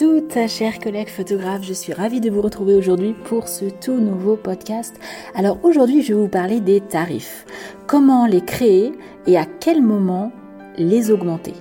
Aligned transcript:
toutes, 0.00 0.48
chers 0.48 0.78
collègues 0.78 1.10
photographes. 1.10 1.62
Je 1.62 1.74
suis 1.74 1.92
ravie 1.92 2.22
de 2.22 2.30
vous 2.30 2.40
retrouver 2.40 2.74
aujourd'hui 2.74 3.14
pour 3.26 3.48
ce 3.48 3.66
tout 3.66 4.00
nouveau 4.00 4.34
podcast. 4.34 4.98
Alors 5.34 5.58
aujourd'hui, 5.62 6.00
je 6.00 6.14
vais 6.14 6.20
vous 6.20 6.28
parler 6.28 6.60
des 6.60 6.80
tarifs. 6.80 7.44
Comment 7.86 8.24
les 8.24 8.40
créer 8.40 8.92
et 9.26 9.36
à 9.36 9.44
quel 9.44 9.82
moment 9.82 10.32
les 10.78 11.10
augmenter. 11.10 11.52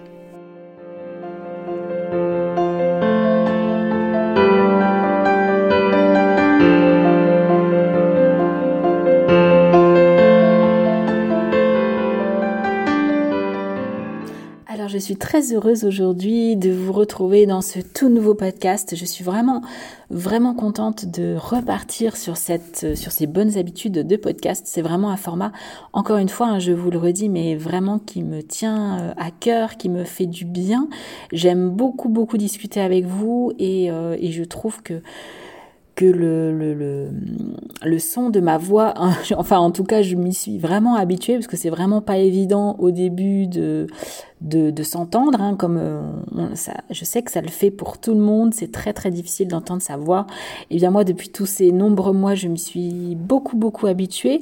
Très 15.19 15.53
heureuse 15.53 15.83
aujourd'hui 15.83 16.55
de 16.55 16.71
vous 16.71 16.93
retrouver 16.93 17.45
dans 17.45 17.61
ce 17.61 17.79
tout 17.79 18.09
nouveau 18.09 18.33
podcast. 18.33 18.95
Je 18.95 19.05
suis 19.05 19.23
vraiment, 19.23 19.61
vraiment 20.09 20.55
contente 20.55 21.05
de 21.05 21.35
repartir 21.35 22.15
sur, 22.15 22.37
cette, 22.37 22.95
sur 22.95 23.11
ces 23.11 23.27
bonnes 23.27 23.57
habitudes 23.57 24.07
de 24.07 24.15
podcast. 24.15 24.63
C'est 24.65 24.81
vraiment 24.81 25.11
un 25.11 25.17
format, 25.17 25.51
encore 25.93 26.17
une 26.17 26.29
fois, 26.29 26.47
hein, 26.47 26.59
je 26.59 26.71
vous 26.71 26.89
le 26.89 26.97
redis, 26.97 27.29
mais 27.29 27.55
vraiment 27.55 27.99
qui 27.99 28.23
me 28.23 28.41
tient 28.41 28.99
euh, 28.99 29.13
à 29.17 29.29
cœur, 29.29 29.77
qui 29.77 29.89
me 29.89 30.05
fait 30.05 30.25
du 30.25 30.45
bien. 30.45 30.87
J'aime 31.33 31.69
beaucoup, 31.69 32.09
beaucoup 32.09 32.37
discuter 32.37 32.79
avec 32.79 33.05
vous 33.05 33.51
et, 33.59 33.91
euh, 33.91 34.15
et 34.19 34.31
je 34.31 34.43
trouve 34.43 34.81
que 34.81 35.01
que 35.99 36.05
le, 36.05 36.53
le, 36.73 37.09
son 37.99 38.29
de 38.29 38.39
ma 38.39 38.57
voix, 38.57 38.93
enfin 39.37 39.57
en 39.57 39.71
tout 39.71 39.83
cas 39.83 40.01
je 40.01 40.15
m'y 40.15 40.33
suis 40.33 40.57
vraiment 40.57 40.95
habituée 40.95 41.35
parce 41.35 41.47
que 41.47 41.57
c'est 41.57 41.69
vraiment 41.69 42.01
pas 42.01 42.17
évident 42.17 42.75
au 42.79 42.91
début 42.91 43.47
de, 43.47 43.87
de, 44.41 44.83
s'entendre, 44.83 45.41
hein, 45.41 45.55
comme 45.55 45.77
euh, 45.77 46.55
ça, 46.55 46.73
je 46.89 47.03
sais 47.03 47.21
que 47.21 47.31
ça 47.31 47.41
le 47.41 47.49
fait 47.49 47.71
pour 47.71 47.97
tout 47.97 48.13
le 48.13 48.19
monde, 48.19 48.53
c'est 48.53 48.71
très 48.71 48.93
très 48.93 49.11
difficile 49.11 49.47
d'entendre 49.47 49.81
sa 49.81 49.97
voix. 49.97 50.27
Et 50.69 50.77
bien 50.77 50.91
moi 50.91 51.03
depuis 51.03 51.29
tous 51.29 51.45
ces 51.45 51.71
nombreux 51.71 52.13
mois 52.13 52.35
je 52.35 52.47
me 52.47 52.55
suis 52.55 53.15
beaucoup 53.15 53.57
beaucoup 53.57 53.87
habituée 53.87 54.41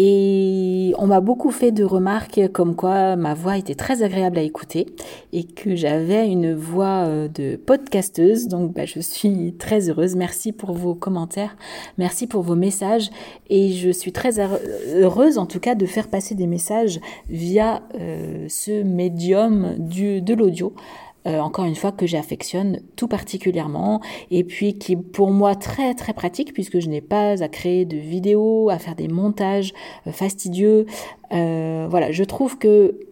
et 0.00 0.94
on 0.96 1.08
m'a 1.08 1.20
beaucoup 1.20 1.50
fait 1.50 1.72
de 1.72 1.82
remarques 1.82 2.40
comme 2.52 2.76
quoi 2.76 3.16
ma 3.16 3.34
voix 3.34 3.58
était 3.58 3.74
très 3.74 4.04
agréable 4.04 4.38
à 4.38 4.42
écouter 4.42 4.86
et 5.32 5.42
que 5.42 5.74
j'avais 5.74 6.28
une 6.28 6.54
voix 6.54 7.04
euh, 7.06 7.26
de 7.26 7.56
podcasteuse. 7.56 8.46
Donc 8.46 8.72
bah, 8.72 8.84
je 8.84 9.00
suis 9.00 9.54
très 9.58 9.90
heureuse. 9.90 10.14
Merci 10.14 10.52
pour 10.52 10.72
vos 10.72 10.94
commentaires, 10.94 11.56
merci 11.98 12.28
pour 12.28 12.42
vos 12.42 12.54
messages 12.54 12.67
et 13.50 13.72
je 13.72 13.90
suis 13.90 14.12
très 14.12 14.38
heureuse 14.38 15.38
en 15.38 15.46
tout 15.46 15.60
cas 15.60 15.74
de 15.74 15.86
faire 15.86 16.08
passer 16.08 16.34
des 16.34 16.46
messages 16.46 17.00
via 17.28 17.82
euh, 17.94 18.46
ce 18.48 18.82
médium 18.82 19.74
de 19.78 20.34
l'audio. 20.34 20.72
Euh, 21.26 21.40
encore 21.40 21.64
une 21.64 21.74
fois 21.74 21.90
que 21.90 22.06
j'affectionne 22.06 22.80
tout 22.94 23.08
particulièrement 23.08 24.00
et 24.30 24.44
puis 24.44 24.78
qui 24.78 24.92
est 24.92 24.96
pour 24.96 25.32
moi 25.32 25.56
très 25.56 25.94
très 25.94 26.12
pratique 26.12 26.52
puisque 26.54 26.78
je 26.78 26.88
n'ai 26.88 27.00
pas 27.00 27.42
à 27.42 27.48
créer 27.48 27.84
de 27.84 27.96
vidéos, 27.96 28.70
à 28.70 28.78
faire 28.78 28.94
des 28.94 29.08
montages 29.08 29.72
euh, 30.06 30.12
fastidieux. 30.12 30.86
Voilà, 31.30 32.12
je 32.12 32.24
trouve 32.24 32.56
que 32.56 33.07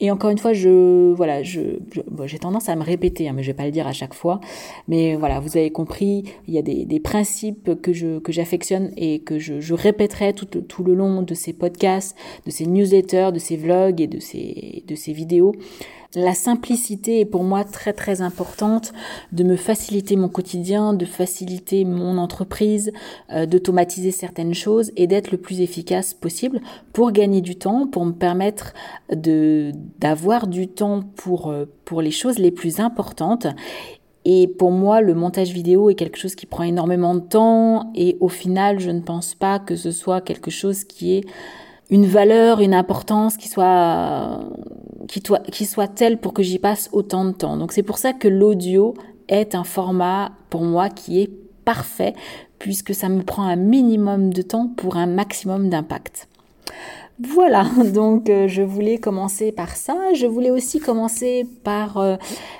et 0.00 0.10
encore 0.10 0.30
une 0.30 0.38
fois, 0.38 0.52
je 0.52 1.12
voilà, 1.14 1.42
je, 1.42 1.60
j'ai 2.26 2.38
tendance 2.38 2.68
à 2.68 2.76
me 2.76 2.82
répéter, 2.82 3.28
hein, 3.28 3.32
mais 3.34 3.42
je 3.42 3.48
vais 3.48 3.56
pas 3.56 3.64
le 3.64 3.70
dire 3.70 3.86
à 3.86 3.92
chaque 3.92 4.14
fois. 4.14 4.40
Mais 4.88 5.16
voilà, 5.16 5.40
vous 5.40 5.56
avez 5.56 5.70
compris, 5.70 6.24
il 6.46 6.54
y 6.54 6.58
a 6.58 6.62
des, 6.62 6.84
des 6.84 7.00
principes 7.00 7.80
que 7.80 7.92
je 7.92 8.18
que 8.18 8.32
j'affectionne 8.32 8.92
et 8.96 9.20
que 9.20 9.38
je, 9.38 9.60
je 9.60 9.74
répéterai 9.74 10.32
tout, 10.32 10.46
tout 10.46 10.84
le 10.84 10.94
long 10.94 11.22
de 11.22 11.34
ces 11.34 11.52
podcasts, 11.52 12.16
de 12.44 12.50
ces 12.50 12.66
newsletters, 12.66 13.30
de 13.32 13.38
ces 13.38 13.56
vlogs 13.56 14.00
et 14.00 14.06
de 14.06 14.20
ces 14.20 14.84
de 14.86 14.94
ces 14.94 15.12
vidéos. 15.12 15.52
La 16.14 16.34
simplicité 16.34 17.20
est 17.20 17.24
pour 17.24 17.42
moi 17.42 17.64
très 17.64 17.92
très 17.92 18.22
importante 18.22 18.92
de 19.32 19.44
me 19.44 19.56
faciliter 19.56 20.16
mon 20.16 20.28
quotidien, 20.28 20.94
de 20.94 21.04
faciliter 21.04 21.84
mon 21.84 22.18
entreprise, 22.18 22.92
euh, 23.32 23.46
d'automatiser 23.46 24.10
certaines 24.10 24.54
choses 24.54 24.92
et 24.96 25.06
d'être 25.06 25.30
le 25.30 25.38
plus 25.38 25.60
efficace 25.60 26.14
possible 26.14 26.60
pour 26.92 27.12
gagner 27.12 27.40
du 27.40 27.56
temps, 27.56 27.86
pour 27.86 28.04
me 28.04 28.12
permettre 28.12 28.72
de 29.14 29.72
d'avoir 29.98 30.46
du 30.46 30.68
temps 30.68 31.02
pour 31.16 31.50
euh, 31.50 31.66
pour 31.84 32.02
les 32.02 32.10
choses 32.10 32.38
les 32.38 32.50
plus 32.50 32.80
importantes. 32.80 33.46
Et 34.28 34.48
pour 34.48 34.72
moi, 34.72 35.02
le 35.02 35.14
montage 35.14 35.52
vidéo 35.52 35.88
est 35.88 35.94
quelque 35.94 36.18
chose 36.18 36.34
qui 36.34 36.46
prend 36.46 36.64
énormément 36.64 37.14
de 37.14 37.20
temps 37.20 37.92
et 37.94 38.16
au 38.18 38.28
final, 38.28 38.80
je 38.80 38.90
ne 38.90 39.00
pense 39.00 39.36
pas 39.36 39.60
que 39.60 39.76
ce 39.76 39.92
soit 39.92 40.20
quelque 40.20 40.50
chose 40.50 40.82
qui 40.82 41.14
ait 41.14 41.24
une 41.90 42.06
valeur, 42.06 42.60
une 42.60 42.74
importance 42.74 43.36
qui 43.36 43.48
soit 43.48 44.40
qui, 45.08 45.66
soit 45.66 45.88
telle 45.88 46.18
pour 46.18 46.32
que 46.32 46.42
j'y 46.42 46.58
passe 46.58 46.88
autant 46.92 47.24
de 47.24 47.32
temps. 47.32 47.56
Donc 47.56 47.72
c'est 47.72 47.82
pour 47.82 47.98
ça 47.98 48.12
que 48.12 48.28
l'audio 48.28 48.94
est 49.28 49.54
un 49.54 49.64
format 49.64 50.32
pour 50.50 50.62
moi 50.62 50.88
qui 50.88 51.22
est 51.22 51.30
parfait 51.64 52.14
puisque 52.58 52.94
ça 52.94 53.08
me 53.08 53.22
prend 53.22 53.44
un 53.44 53.56
minimum 53.56 54.32
de 54.32 54.42
temps 54.42 54.68
pour 54.76 54.96
un 54.96 55.06
maximum 55.06 55.68
d'impact. 55.68 56.28
Voilà, 57.18 57.64
donc 57.94 58.28
euh, 58.28 58.46
je 58.46 58.62
voulais 58.62 58.98
commencer 58.98 59.50
par 59.50 59.76
ça. 59.76 60.12
Je 60.14 60.26
voulais 60.26 60.50
aussi 60.50 60.80
commencer 60.80 61.46
par 61.64 61.96
euh, 61.96 62.16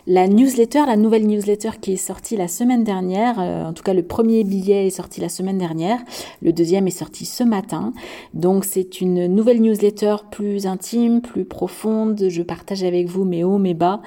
la 0.07 0.29
newsletter, 0.29 0.85
la 0.87 0.97
nouvelle 0.97 1.27
newsletter 1.27 1.73
qui 1.81 1.93
est 1.93 1.97
sortie 1.97 2.37
la 2.37 2.49
semaine 2.49 2.83
dernière. 2.83 3.37
Euh, 3.39 3.67
en 3.67 3.75
tout 3.75 3.83
cas, 3.83 3.93
le 3.93 4.03
premier 4.03 4.45
billet 4.45 4.87
est 4.87 4.91
sorti 4.91 5.21
la 5.21 5.29
semaine 5.29 5.59
dernière. 5.59 5.99
Le 6.41 6.55
deuxième 6.55 6.87
est 6.87 6.99
sorti 6.99 7.27
ce 7.27 7.45
matin. 7.45 7.93
Donc 8.33 8.65
c'est 8.65 9.03
une 9.03 9.27
nouvelle 9.27 9.61
newsletter 9.61 10.17
plus 10.31 10.67
intime, 10.67 11.21
plus 11.21 11.45
profonde. 11.45 12.25
Je 12.29 12.43
partage 12.43 12.83
avec 12.83 13.09
vous 13.09 13.25
mes 13.25 13.45
hauts, 13.45 13.59
mes 13.59 13.75
bas, 13.75 14.01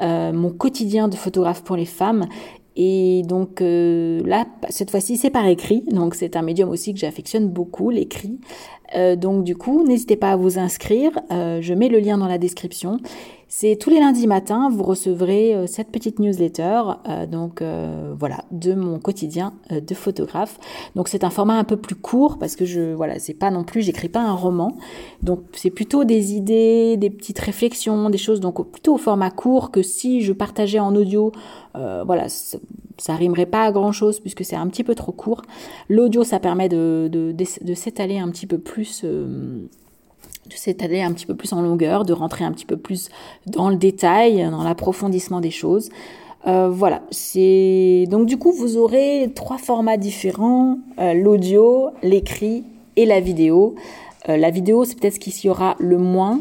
mon 0.00 0.50
quotidien 0.50 1.08
de 1.08 1.14
photographe 1.14 1.62
pour 1.62 1.76
les 1.76 1.84
femmes 1.84 2.26
et 2.82 3.22
donc 3.24 3.60
là, 3.60 4.46
cette 4.70 4.90
fois-ci, 4.90 5.18
c'est 5.18 5.28
par 5.28 5.46
écrit. 5.46 5.84
Donc 5.90 6.14
c'est 6.14 6.34
un 6.34 6.42
médium 6.42 6.70
aussi 6.70 6.94
que 6.94 6.98
j'affectionne 6.98 7.48
beaucoup, 7.48 7.90
l'écrit. 7.90 8.38
Euh, 8.96 9.16
donc 9.16 9.44
du 9.44 9.56
coup, 9.56 9.86
n'hésitez 9.86 10.16
pas 10.16 10.32
à 10.32 10.36
vous 10.36 10.58
inscrire. 10.58 11.12
Euh, 11.30 11.60
je 11.60 11.74
mets 11.74 11.88
le 11.88 11.98
lien 11.98 12.18
dans 12.18 12.26
la 12.26 12.38
description. 12.38 12.98
C'est 13.52 13.74
tous 13.74 13.90
les 13.90 13.98
lundis 13.98 14.28
matins, 14.28 14.70
vous 14.70 14.84
recevrez 14.84 15.56
euh, 15.56 15.66
cette 15.66 15.88
petite 15.88 16.20
newsletter, 16.20 16.82
donc 17.28 17.62
voilà, 18.16 18.44
de 18.52 18.74
mon 18.74 19.00
quotidien 19.00 19.54
de 19.70 19.94
photographe. 19.94 20.58
Donc 20.94 21.08
c'est 21.08 21.24
un 21.24 21.30
format 21.30 21.58
un 21.58 21.64
peu 21.64 21.76
plus 21.76 21.96
court 21.96 22.38
parce 22.38 22.54
que 22.54 22.64
je 22.64 22.94
voilà, 22.94 23.18
c'est 23.18 23.34
pas 23.34 23.50
non 23.50 23.64
plus, 23.64 23.82
j'écris 23.82 24.08
pas 24.08 24.20
un 24.20 24.34
roman. 24.34 24.76
Donc 25.22 25.40
c'est 25.52 25.70
plutôt 25.70 26.04
des 26.04 26.34
idées, 26.34 26.96
des 26.96 27.10
petites 27.10 27.40
réflexions, 27.40 28.08
des 28.08 28.18
choses 28.18 28.38
donc 28.38 28.64
plutôt 28.70 28.94
au 28.94 28.98
format 28.98 29.30
court 29.30 29.72
que 29.72 29.82
si 29.82 30.22
je 30.22 30.32
partageais 30.32 30.78
en 30.78 30.94
audio. 30.94 31.32
voilà, 31.74 32.28
ça 33.00 33.16
rimerait 33.16 33.46
pas 33.46 33.64
à 33.64 33.72
grand 33.72 33.92
chose 33.92 34.20
puisque 34.20 34.44
c'est 34.44 34.56
un 34.56 34.68
petit 34.68 34.84
peu 34.84 34.94
trop 34.94 35.12
court. 35.12 35.42
L'audio, 35.88 36.22
ça 36.22 36.38
permet 36.38 36.68
de, 36.68 37.08
de, 37.10 37.74
s'étaler 37.74 38.18
un 38.18 38.28
petit 38.30 38.46
peu 38.46 38.58
plus. 38.58 39.04
Euh, 40.50 40.54
de 40.54 40.56
s'étaler 40.56 41.00
un 41.00 41.12
petit 41.12 41.26
peu 41.26 41.34
plus 41.34 41.52
en 41.52 41.62
longueur, 41.62 42.04
de 42.04 42.12
rentrer 42.12 42.44
un 42.44 42.52
petit 42.52 42.66
peu 42.66 42.76
plus 42.76 43.08
dans 43.46 43.70
le 43.70 43.76
détail, 43.76 44.48
dans 44.50 44.62
l'approfondissement 44.62 45.40
des 45.40 45.50
choses. 45.50 45.90
Euh, 46.46 46.68
voilà, 46.68 47.02
c'est 47.10 48.06
donc 48.08 48.26
du 48.26 48.38
coup 48.38 48.52
vous 48.52 48.78
aurez 48.78 49.30
trois 49.34 49.58
formats 49.58 49.98
différents 49.98 50.78
euh, 50.98 51.12
l'audio, 51.12 51.90
l'écrit 52.02 52.64
et 52.96 53.06
la 53.06 53.20
vidéo. 53.20 53.74
la 54.26 54.50
vidéo, 54.50 54.84
c'est 54.84 54.98
peut-être 54.98 55.14
ce 55.14 55.20
qui 55.20 55.46
y 55.46 55.50
aura 55.50 55.76
le 55.78 55.98
moins, 55.98 56.40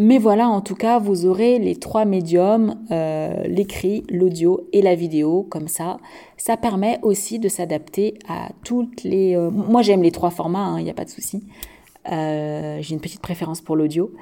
mais 0.00 0.18
voilà, 0.18 0.48
en 0.48 0.60
tout 0.60 0.76
cas, 0.76 1.00
vous 1.00 1.26
aurez 1.26 1.58
les 1.58 1.74
trois 1.74 2.04
médiums, 2.04 2.76
euh, 2.92 3.42
l'écrit, 3.48 4.04
l'audio 4.08 4.60
et 4.72 4.80
la 4.80 4.94
vidéo, 4.94 5.44
comme 5.50 5.66
ça. 5.66 5.98
Ça 6.36 6.56
permet 6.56 7.00
aussi 7.02 7.40
de 7.40 7.48
s'adapter 7.48 8.14
à 8.28 8.50
toutes 8.64 9.02
les... 9.02 9.34
Euh, 9.34 9.50
moi, 9.50 9.82
j'aime 9.82 10.04
les 10.04 10.12
trois 10.12 10.30
formats, 10.30 10.74
il 10.76 10.80
hein, 10.80 10.82
n'y 10.84 10.90
a 10.90 10.94
pas 10.94 11.04
de 11.04 11.10
souci. 11.10 11.42
Euh, 12.10 12.78
j'ai 12.80 12.94
une 12.94 13.00
petite 13.00 13.20
préférence 13.20 13.60
pour 13.60 13.76
l'audio. 13.76 14.12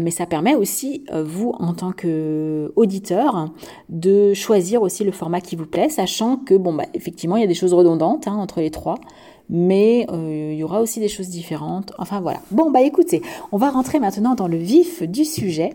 mais 0.00 0.10
ça 0.10 0.24
permet 0.24 0.54
aussi, 0.54 1.04
vous, 1.12 1.54
en 1.58 1.74
tant 1.74 1.92
qu'auditeur, 1.92 3.50
de 3.90 4.32
choisir 4.32 4.80
aussi 4.80 5.04
le 5.04 5.12
format 5.12 5.42
qui 5.42 5.56
vous 5.56 5.66
plaît, 5.66 5.90
sachant 5.90 6.36
que, 6.38 6.54
bon, 6.54 6.72
bah, 6.72 6.86
effectivement, 6.94 7.36
il 7.36 7.42
y 7.42 7.44
a 7.44 7.48
des 7.48 7.54
choses 7.54 7.74
redondantes 7.74 8.26
hein, 8.26 8.34
entre 8.34 8.60
les 8.60 8.70
trois 8.70 8.98
mais 9.48 10.06
euh, 10.10 10.50
il 10.52 10.58
y 10.58 10.64
aura 10.64 10.80
aussi 10.80 11.00
des 11.00 11.08
choses 11.08 11.28
différentes. 11.28 11.92
Enfin 11.98 12.20
voilà. 12.20 12.40
Bon, 12.50 12.70
bah 12.70 12.82
écoutez, 12.82 13.22
on 13.52 13.58
va 13.58 13.70
rentrer 13.70 14.00
maintenant 14.00 14.34
dans 14.34 14.48
le 14.48 14.56
vif 14.56 15.02
du 15.02 15.24
sujet. 15.24 15.74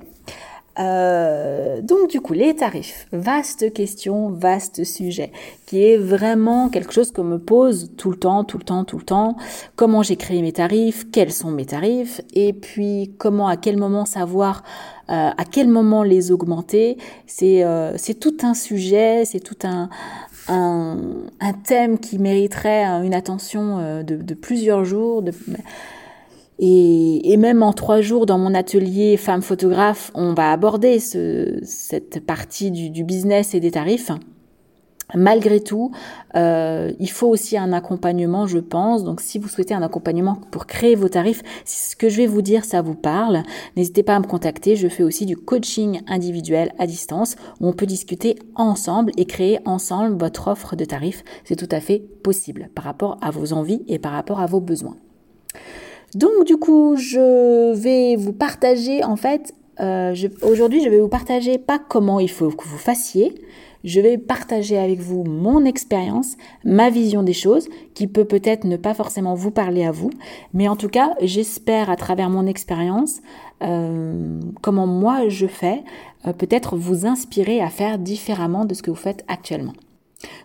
Euh, 0.79 1.81
donc 1.81 2.09
du 2.09 2.21
coup, 2.21 2.33
les 2.33 2.55
tarifs, 2.55 3.07
vaste 3.11 3.73
question, 3.73 4.29
vaste 4.29 4.85
sujet, 4.85 5.31
qui 5.65 5.83
est 5.83 5.97
vraiment 5.97 6.69
quelque 6.69 6.93
chose 6.93 7.11
qu'on 7.11 7.25
me 7.25 7.37
pose 7.37 7.91
tout 7.97 8.11
le 8.11 8.17
temps, 8.17 8.43
tout 8.45 8.57
le 8.57 8.63
temps, 8.63 8.85
tout 8.85 8.97
le 8.97 9.03
temps. 9.03 9.35
Comment 9.75 10.03
j'ai 10.03 10.15
créé 10.15 10.41
mes 10.41 10.53
tarifs, 10.53 11.11
quels 11.11 11.33
sont 11.33 11.51
mes 11.51 11.65
tarifs, 11.65 12.21
et 12.33 12.53
puis 12.53 13.13
comment, 13.17 13.47
à 13.47 13.57
quel 13.57 13.77
moment 13.77 14.05
savoir, 14.05 14.63
euh, 15.09 15.31
à 15.35 15.45
quel 15.49 15.67
moment 15.67 16.03
les 16.03 16.31
augmenter. 16.31 16.97
C'est 17.27 17.65
c'est 17.97 18.19
tout 18.19 18.37
un 18.43 18.53
sujet, 18.53 19.25
c'est 19.25 19.41
tout 19.41 19.57
un, 19.63 19.89
un, 20.47 20.97
un, 21.41 21.53
thème 21.53 21.99
qui 21.99 22.19
mériterait 22.19 22.85
une 23.03 23.13
attention 23.13 24.03
de, 24.03 24.33
plusieurs 24.33 24.85
jours. 24.85 25.23
Et, 26.59 27.37
même 27.37 27.63
en 27.63 27.71
trois 27.71 28.01
jours 28.01 28.25
dans 28.25 28.37
mon 28.37 28.53
atelier 28.53 29.15
femme 29.15 29.41
photographe, 29.41 30.11
on 30.13 30.33
va 30.33 30.51
aborder 30.51 30.99
cette 30.99 32.25
partie 32.25 32.71
du 32.71 33.03
business 33.03 33.53
et 33.53 33.59
des 33.59 33.71
tarifs. 33.71 34.11
Malgré 35.15 35.59
tout, 35.59 35.91
euh, 36.35 36.91
il 36.99 37.09
faut 37.09 37.27
aussi 37.27 37.57
un 37.57 37.73
accompagnement, 37.73 38.45
je 38.45 38.59
pense. 38.59 39.03
Donc, 39.03 39.21
si 39.21 39.39
vous 39.39 39.47
souhaitez 39.47 39.73
un 39.73 39.81
accompagnement 39.81 40.35
pour 40.51 40.67
créer 40.67 40.93
vos 40.93 41.09
tarifs, 41.09 41.41
ce 41.65 41.95
que 41.95 42.09
je 42.09 42.17
vais 42.17 42.27
vous 42.27 42.43
dire, 42.43 42.63
ça 42.63 42.83
vous 42.83 42.93
parle, 42.93 43.41
n'hésitez 43.75 44.03
pas 44.03 44.15
à 44.15 44.19
me 44.19 44.27
contacter. 44.27 44.75
Je 44.75 44.87
fais 44.87 45.01
aussi 45.01 45.25
du 45.25 45.35
coaching 45.35 46.01
individuel 46.07 46.73
à 46.77 46.85
distance 46.85 47.37
où 47.59 47.67
on 47.67 47.73
peut 47.73 47.87
discuter 47.87 48.35
ensemble 48.53 49.11
et 49.17 49.25
créer 49.25 49.59
ensemble 49.65 50.15
votre 50.15 50.47
offre 50.47 50.75
de 50.75 50.85
tarifs. 50.85 51.23
C'est 51.43 51.55
tout 51.55 51.69
à 51.71 51.79
fait 51.79 51.99
possible 51.99 52.69
par 52.75 52.83
rapport 52.83 53.17
à 53.21 53.31
vos 53.31 53.53
envies 53.53 53.83
et 53.87 53.97
par 53.97 54.11
rapport 54.11 54.39
à 54.39 54.45
vos 54.45 54.59
besoins. 54.59 54.97
Donc, 56.15 56.45
du 56.45 56.57
coup, 56.57 56.95
je 56.97 57.73
vais 57.73 58.15
vous 58.15 58.33
partager, 58.33 59.03
en 59.03 59.15
fait, 59.15 59.53
euh, 59.79 60.15
aujourd'hui, 60.41 60.83
je 60.83 60.89
vais 60.89 60.99
vous 60.99 61.07
partager 61.07 61.57
pas 61.57 61.79
comment 61.79 62.19
il 62.19 62.29
faut 62.29 62.49
que 62.49 62.65
vous 62.65 62.77
fassiez, 62.77 63.33
je 63.83 64.01
vais 64.01 64.17
partager 64.17 64.77
avec 64.77 64.99
vous 64.99 65.23
mon 65.23 65.63
expérience, 65.63 66.35
ma 66.65 66.89
vision 66.89 67.23
des 67.23 67.33
choses, 67.33 67.69
qui 67.93 68.07
peut 68.07 68.25
peut-être 68.25 68.65
ne 68.65 68.75
pas 68.75 68.93
forcément 68.93 69.35
vous 69.35 69.51
parler 69.51 69.85
à 69.85 69.91
vous, 69.91 70.09
mais 70.53 70.67
en 70.67 70.75
tout 70.75 70.89
cas, 70.89 71.15
j'espère 71.21 71.89
à 71.89 71.95
travers 71.95 72.29
mon 72.29 72.45
expérience, 72.45 73.21
euh, 73.63 74.39
comment 74.61 74.87
moi 74.87 75.29
je 75.29 75.47
fais, 75.47 75.83
euh, 76.27 76.33
peut-être 76.33 76.75
vous 76.75 77.05
inspirer 77.05 77.61
à 77.61 77.69
faire 77.69 77.99
différemment 77.99 78.65
de 78.65 78.73
ce 78.73 78.81
que 78.81 78.91
vous 78.91 78.97
faites 78.97 79.23
actuellement. 79.27 79.73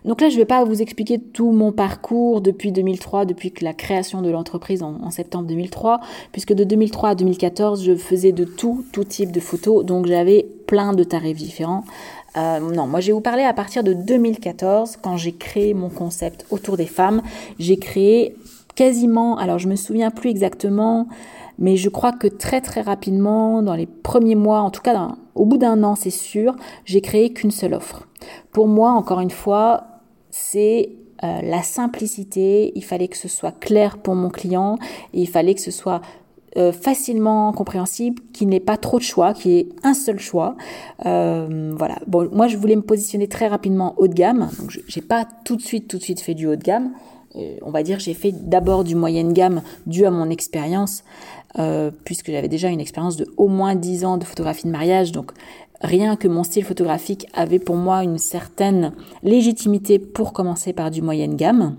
Donc 0.05 0.21
là, 0.21 0.29
je 0.29 0.35
ne 0.35 0.39
vais 0.39 0.45
pas 0.45 0.63
vous 0.63 0.81
expliquer 0.81 1.19
tout 1.19 1.51
mon 1.51 1.71
parcours 1.71 2.39
depuis 2.39 2.71
2003, 2.71 3.25
depuis 3.25 3.51
la 3.61 3.73
création 3.73 4.21
de 4.21 4.29
l'entreprise 4.29 4.83
en, 4.83 5.09
septembre 5.09 5.47
2003, 5.47 5.99
puisque 6.31 6.53
de 6.53 6.63
2003 6.63 7.09
à 7.09 7.15
2014, 7.15 7.83
je 7.83 7.95
faisais 7.95 8.31
de 8.31 8.45
tout, 8.45 8.85
tout 8.91 9.03
type 9.03 9.31
de 9.31 9.39
photos, 9.39 9.83
donc 9.83 10.05
j'avais 10.05 10.47
plein 10.67 10.93
de 10.93 11.03
tarifs 11.03 11.37
différents. 11.37 11.83
Euh, 12.37 12.59
non, 12.59 12.87
moi 12.87 12.99
je 12.99 13.07
vais 13.07 13.13
vous 13.13 13.21
parler 13.21 13.43
à 13.43 13.53
partir 13.53 13.83
de 13.83 13.93
2014, 13.93 14.97
quand 15.01 15.17
j'ai 15.17 15.33
créé 15.33 15.73
mon 15.73 15.89
concept 15.89 16.45
autour 16.51 16.77
des 16.77 16.85
femmes. 16.85 17.21
J'ai 17.59 17.77
créé 17.77 18.35
quasiment, 18.75 19.37
alors 19.37 19.57
je 19.57 19.67
me 19.67 19.75
souviens 19.75 20.11
plus 20.11 20.29
exactement, 20.29 21.07
mais 21.59 21.77
je 21.77 21.89
crois 21.89 22.11
que 22.11 22.27
très 22.27 22.61
très 22.61 22.81
rapidement, 22.81 23.61
dans 23.61 23.75
les 23.75 23.85
premiers 23.85 24.35
mois, 24.35 24.59
en 24.59 24.69
tout 24.69 24.81
cas 24.81 25.15
au 25.35 25.45
bout 25.45 25.57
d'un 25.57 25.83
an, 25.83 25.95
c'est 25.95 26.09
sûr, 26.09 26.55
j'ai 26.85 27.01
créé 27.01 27.33
qu'une 27.33 27.51
seule 27.51 27.73
offre. 27.73 28.07
Pour 28.51 28.67
moi, 28.67 28.91
encore 28.91 29.19
une 29.19 29.29
fois, 29.29 29.83
c'est 30.31 30.89
euh, 31.23 31.41
la 31.41 31.61
simplicité. 31.63 32.71
Il 32.75 32.83
fallait 32.83 33.07
que 33.07 33.17
ce 33.17 33.27
soit 33.27 33.51
clair 33.51 33.97
pour 33.97 34.15
mon 34.15 34.29
client 34.29 34.77
il 35.13 35.29
fallait 35.29 35.55
que 35.55 35.61
ce 35.61 35.71
soit 35.71 36.01
euh, 36.57 36.71
facilement 36.71 37.51
compréhensible, 37.53 38.21
qui 38.33 38.45
n'ait 38.45 38.59
pas 38.59 38.77
trop 38.77 38.97
de 38.97 39.03
choix, 39.03 39.33
qui 39.33 39.57
ait 39.57 39.69
un 39.83 39.93
seul 39.93 40.19
choix. 40.19 40.55
Euh, 41.05 41.73
voilà. 41.77 41.97
Bon, 42.07 42.29
moi, 42.31 42.47
je 42.47 42.57
voulais 42.57 42.75
me 42.75 42.81
positionner 42.81 43.27
très 43.27 43.47
rapidement 43.47 43.93
haut 43.97 44.07
de 44.07 44.13
gamme. 44.13 44.49
Donc, 44.59 44.79
j'ai 44.87 45.01
pas 45.01 45.27
tout 45.43 45.55
de 45.55 45.61
suite, 45.61 45.87
tout 45.87 45.97
de 45.97 46.03
suite 46.03 46.21
fait 46.21 46.33
du 46.33 46.47
haut 46.47 46.55
de 46.55 46.63
gamme. 46.63 46.91
On 47.61 47.69
va 47.69 47.83
dire, 47.83 47.99
j'ai 47.99 48.13
fait 48.13 48.31
d'abord 48.31 48.85
du 48.85 48.95
moyenne 48.95 49.33
gamme 49.33 49.61
dû 49.87 50.05
à 50.05 50.11
mon 50.11 50.29
expérience, 50.29 51.03
puisque 52.03 52.31
j'avais 52.31 52.47
déjà 52.47 52.69
une 52.69 52.81
expérience 52.81 53.15
de 53.15 53.27
au 53.37 53.47
moins 53.47 53.75
10 53.75 54.05
ans 54.05 54.17
de 54.17 54.25
photographie 54.25 54.65
de 54.65 54.71
mariage. 54.71 55.11
Donc, 55.11 55.31
rien 55.81 56.15
que 56.15 56.27
mon 56.27 56.43
style 56.43 56.65
photographique 56.65 57.27
avait 57.33 57.59
pour 57.59 57.75
moi 57.75 58.03
une 58.03 58.17
certaine 58.17 58.93
légitimité 59.23 59.99
pour 59.99 60.33
commencer 60.33 60.73
par 60.73 60.91
du 60.91 61.01
moyenne 61.01 61.35
gamme. 61.35 61.77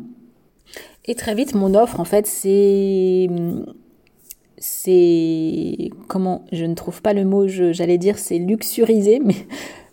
Et 1.04 1.14
très 1.14 1.34
vite, 1.34 1.54
mon 1.54 1.74
offre, 1.74 2.00
en 2.00 2.04
fait, 2.04 2.26
c'est 2.26 3.28
c'est 4.58 5.90
comment 6.08 6.44
je 6.50 6.64
ne 6.64 6.74
trouve 6.74 7.02
pas 7.02 7.12
le 7.12 7.26
mot 7.26 7.46
j'allais 7.46 7.98
dire 7.98 8.18
c'est 8.18 8.38
luxurisé 8.38 9.20
mais 9.24 9.34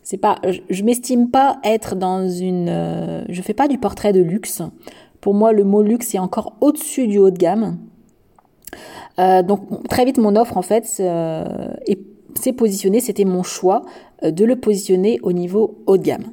c'est 0.04 0.18
pas 0.18 0.40
je, 0.70 0.84
m'estime 0.84 1.30
pas 1.30 1.60
être 1.66 1.96
dans 1.96 2.30
une 2.30 2.70
euh, 2.70 3.26
je 3.28 3.42
fais 3.42 3.54
pas 3.54 3.68
du 3.68 3.78
portrait 3.78 4.14
de 4.14 4.22
luxe 4.22 4.62
pour 5.20 5.34
moi 5.34 5.52
le 5.52 5.66
mot 5.66 5.84
luxe 5.84 6.16
est 6.16 6.20
encore 6.20 6.54
au-dessus 6.62 7.08
du 7.08 7.18
haut 7.20 7.30
de 7.30 7.38
gamme 7.38 7.78
euh, 9.20 9.44
donc 9.44 9.88
très 9.88 10.06
vite 10.06 10.18
mon 10.18 10.36
offre 10.36 10.58
en 10.58 10.62
fait 10.62 10.88
euh, 11.00 11.46
s'est 12.36 12.54
positionnée. 12.54 13.00
C'était 13.00 13.26
mon 13.26 13.44
choix 13.44 13.84
de 14.24 14.46
le 14.46 14.56
positionner 14.56 15.20
au 15.24 15.34
niveau 15.34 15.78
haut 15.86 15.98
de 15.98 16.04
gamme. 16.04 16.24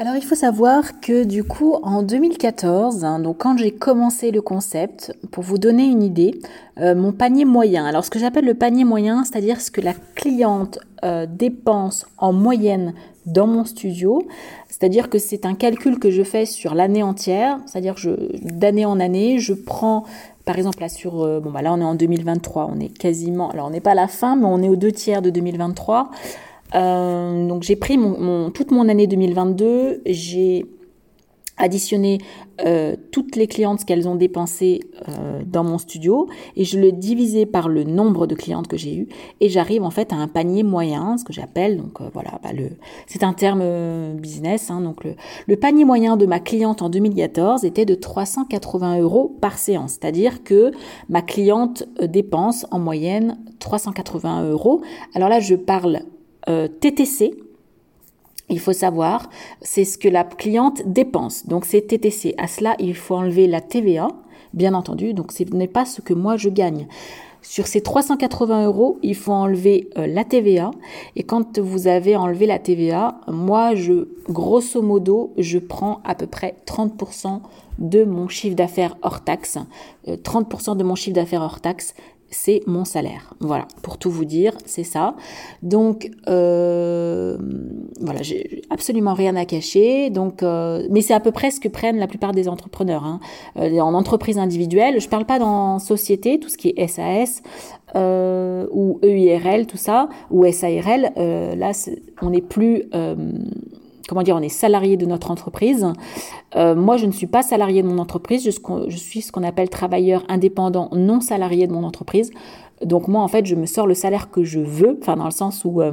Alors 0.00 0.14
il 0.14 0.22
faut 0.22 0.36
savoir 0.36 1.00
que 1.00 1.24
du 1.24 1.42
coup 1.42 1.74
en 1.82 2.04
2014, 2.04 3.04
hein, 3.04 3.18
donc 3.18 3.38
quand 3.38 3.58
j'ai 3.58 3.72
commencé 3.72 4.30
le 4.30 4.40
concept, 4.40 5.12
pour 5.32 5.42
vous 5.42 5.58
donner 5.58 5.86
une 5.86 6.04
idée, 6.04 6.40
euh, 6.78 6.94
mon 6.94 7.10
panier 7.10 7.44
moyen, 7.44 7.84
alors 7.84 8.04
ce 8.04 8.10
que 8.10 8.20
j'appelle 8.20 8.44
le 8.44 8.54
panier 8.54 8.84
moyen, 8.84 9.24
c'est-à-dire 9.24 9.60
ce 9.60 9.72
que 9.72 9.80
la 9.80 9.94
cliente 10.14 10.78
euh, 11.04 11.26
dépense 11.28 12.06
en 12.16 12.32
moyenne 12.32 12.94
dans 13.32 13.46
mon 13.46 13.64
studio, 13.64 14.22
c'est-à-dire 14.68 15.10
que 15.10 15.18
c'est 15.18 15.44
un 15.46 15.54
calcul 15.54 15.98
que 15.98 16.10
je 16.10 16.22
fais 16.22 16.46
sur 16.46 16.74
l'année 16.74 17.02
entière, 17.02 17.58
c'est-à-dire 17.66 17.96
d'année 18.42 18.84
en 18.84 19.00
année, 19.00 19.38
je 19.38 19.54
prends 19.54 20.04
par 20.44 20.56
exemple 20.56 20.80
là 20.80 20.88
sur 20.88 21.22
euh, 21.22 21.40
bon 21.40 21.50
bah 21.50 21.62
là 21.62 21.72
on 21.72 21.80
est 21.80 21.84
en 21.84 21.94
2023, 21.94 22.70
on 22.74 22.80
est 22.80 22.88
quasiment 22.88 23.50
alors 23.50 23.66
on 23.66 23.70
n'est 23.70 23.80
pas 23.80 23.90
à 23.90 23.94
la 23.94 24.08
fin 24.08 24.34
mais 24.36 24.46
on 24.46 24.62
est 24.62 24.68
aux 24.68 24.76
deux 24.76 24.92
tiers 24.92 25.22
de 25.22 25.30
2023. 25.30 26.10
Euh, 26.74 27.46
donc 27.48 27.62
j'ai 27.62 27.76
pris 27.76 27.98
mon, 27.98 28.50
toute 28.50 28.70
mon 28.70 28.88
année 28.88 29.06
2022, 29.06 30.02
j'ai 30.06 30.66
additionné 31.58 32.18
euh, 32.64 32.96
toutes 33.12 33.36
les 33.36 33.46
clientes 33.46 33.84
qu'elles 33.84 34.08
ont 34.08 34.14
dépensées 34.14 34.80
euh, 35.08 35.42
dans 35.46 35.64
mon 35.64 35.78
studio 35.78 36.28
et 36.56 36.64
je 36.64 36.78
le 36.78 36.92
divisais 36.92 37.46
par 37.46 37.68
le 37.68 37.84
nombre 37.84 38.26
de 38.26 38.34
clientes 38.34 38.68
que 38.68 38.76
j'ai 38.76 38.96
eues 38.96 39.08
et 39.40 39.48
j'arrive 39.48 39.82
en 39.82 39.90
fait 39.90 40.12
à 40.12 40.16
un 40.16 40.28
panier 40.28 40.62
moyen, 40.62 41.18
ce 41.18 41.24
que 41.24 41.32
j'appelle 41.32 41.78
donc 41.78 42.00
voilà, 42.12 42.40
bah, 42.42 42.50
c'est 43.06 43.22
un 43.22 43.32
terme 43.32 44.14
business 44.14 44.70
hein, 44.70 44.80
donc 44.80 45.04
le, 45.04 45.56
panier 45.56 45.84
moyen 45.84 46.16
de 46.16 46.26
ma 46.26 46.40
cliente 46.40 46.82
en 46.82 46.88
2014 46.88 47.64
était 47.64 47.84
de 47.84 47.94
380 47.94 49.00
euros 49.00 49.36
par 49.40 49.58
séance, 49.58 49.98
c'est-à-dire 50.00 50.42
que 50.42 50.72
ma 51.08 51.22
cliente 51.22 51.84
dépense 52.00 52.66
en 52.70 52.78
moyenne 52.78 53.38
380 53.58 54.50
euros. 54.50 54.82
Alors 55.14 55.28
là 55.28 55.40
je 55.40 55.54
parle 55.54 56.00
euh, 56.48 56.66
TTC, 56.66 57.34
il 58.48 58.60
faut 58.60 58.72
savoir, 58.72 59.28
c'est 59.60 59.84
ce 59.84 59.98
que 59.98 60.08
la 60.08 60.24
cliente 60.24 60.82
dépense. 60.86 61.46
Donc 61.46 61.64
c'est 61.64 61.82
TTC. 61.82 62.34
À 62.38 62.46
cela, 62.46 62.76
il 62.78 62.94
faut 62.94 63.16
enlever 63.16 63.46
la 63.46 63.60
TVA, 63.60 64.08
bien 64.54 64.74
entendu. 64.74 65.14
Donc 65.14 65.32
ce 65.32 65.42
n'est 65.44 65.68
pas 65.68 65.84
ce 65.84 66.00
que 66.00 66.14
moi 66.14 66.36
je 66.36 66.48
gagne. 66.48 66.86
Sur 67.42 67.66
ces 67.66 67.80
380 67.80 68.66
euros, 68.66 68.98
il 69.02 69.14
faut 69.14 69.32
enlever 69.32 69.88
euh, 69.96 70.06
la 70.06 70.24
TVA. 70.24 70.70
Et 71.16 71.22
quand 71.22 71.58
vous 71.58 71.86
avez 71.86 72.16
enlevé 72.16 72.46
la 72.46 72.58
TVA, 72.58 73.20
moi, 73.28 73.74
je, 73.74 74.08
grosso 74.28 74.82
modo, 74.82 75.32
je 75.38 75.58
prends 75.58 76.00
à 76.04 76.14
peu 76.14 76.26
près 76.26 76.56
30% 76.66 77.40
de 77.78 78.02
mon 78.04 78.28
chiffre 78.28 78.56
d'affaires 78.56 78.96
hors 79.02 79.22
taxe. 79.22 79.56
30% 80.06 80.72
euh, 80.72 80.74
de 80.74 80.82
mon 80.82 80.96
chiffre 80.96 81.14
d'affaires 81.14 81.42
hors 81.42 81.60
taxe, 81.60 81.94
c'est 82.30 82.62
mon 82.66 82.84
salaire. 82.84 83.34
Voilà, 83.40 83.66
pour 83.82 83.98
tout 83.98 84.10
vous 84.10 84.24
dire, 84.24 84.52
c'est 84.66 84.84
ça. 84.84 85.14
Donc, 85.62 86.10
euh, 86.28 87.38
voilà, 88.00 88.22
j'ai 88.22 88.62
absolument 88.70 89.14
rien 89.14 89.34
à 89.36 89.44
cacher. 89.44 90.10
Donc, 90.10 90.42
euh, 90.42 90.86
mais 90.90 91.00
c'est 91.00 91.14
à 91.14 91.20
peu 91.20 91.32
près 91.32 91.50
ce 91.50 91.60
que 91.60 91.68
prennent 91.68 91.98
la 91.98 92.06
plupart 92.06 92.32
des 92.32 92.48
entrepreneurs. 92.48 93.04
Hein. 93.04 93.20
Euh, 93.56 93.80
en 93.80 93.94
entreprise 93.94 94.38
individuelle, 94.38 95.00
je 95.00 95.08
parle 95.08 95.24
pas 95.24 95.38
dans 95.38 95.78
société, 95.78 96.38
tout 96.38 96.48
ce 96.48 96.58
qui 96.58 96.74
est 96.76 96.86
SAS 96.86 97.42
ou 97.94 98.98
EIRL, 99.02 99.66
tout 99.66 99.78
ça, 99.78 100.08
ou 100.30 100.44
SARL. 100.50 101.12
là, 101.16 101.72
on 102.20 102.30
n'est 102.30 102.42
plus 102.42 102.84
comment 104.08 104.22
dire, 104.22 104.34
on 104.34 104.42
est 104.42 104.48
salarié 104.48 104.96
de 104.96 105.06
notre 105.06 105.30
entreprise. 105.30 105.86
Euh, 106.56 106.74
moi, 106.74 106.96
je 106.96 107.06
ne 107.06 107.12
suis 107.12 107.28
pas 107.28 107.42
salarié 107.42 107.82
de 107.82 107.86
mon 107.86 107.98
entreprise, 107.98 108.44
je, 108.44 108.96
suis 108.96 109.22
ce 109.22 109.30
qu'on 109.30 109.44
appelle 109.44 109.68
travailleur 109.68 110.24
indépendant 110.28 110.88
non 110.92 111.20
salarié 111.20 111.68
de 111.68 111.72
mon 111.72 111.84
entreprise. 111.84 112.32
Donc 112.84 113.06
moi, 113.06 113.22
en 113.22 113.28
fait, 113.28 113.46
je 113.46 113.54
me 113.54 113.66
sors 113.66 113.86
le 113.86 113.94
salaire 113.94 114.30
que 114.30 114.42
je 114.42 114.58
veux, 114.58 114.98
enfin 115.00 115.16
dans 115.16 115.26
le 115.26 115.30
sens 115.30 115.64
où 115.64 115.82
euh, 115.82 115.92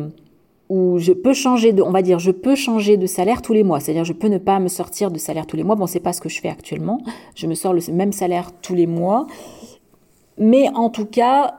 où 0.70 0.98
je 0.98 1.14
peux 1.14 1.34
changer 1.34 1.74
de, 1.74 1.84
on 1.84 1.92
va 1.92 2.02
dire, 2.02 2.18
je 2.18 2.32
peux 2.32 2.56
changer 2.56 2.98
de 2.98 3.06
salaire 3.06 3.44
tous 3.44 3.54
les 3.54 3.64
mois. 3.64 3.80
C'est-à-dire, 3.80 4.04
je 4.04 4.14
peux 4.14 4.30
ne 4.30 4.40
pas 4.40 4.60
me 4.60 4.68
sortir 4.68 5.12
de 5.12 5.20
salaire 5.20 5.46
tous 5.46 5.58
les 5.58 5.64
mois. 5.64 5.76
Bon, 5.76 5.86
c'est 5.86 6.00
pas 6.00 6.14
ce 6.14 6.22
que 6.22 6.30
je 6.30 6.42
fais 6.42 6.50
actuellement. 6.50 7.02
Je 7.36 7.46
me 7.46 7.54
sors 7.54 7.72
le 7.72 7.82
même 7.92 8.12
salaire 8.12 8.52
tous 8.64 8.74
les 8.74 8.88
mois. 8.88 9.28
Mais 10.40 10.70
en 10.74 10.90
tout 10.90 11.06
cas, 11.06 11.56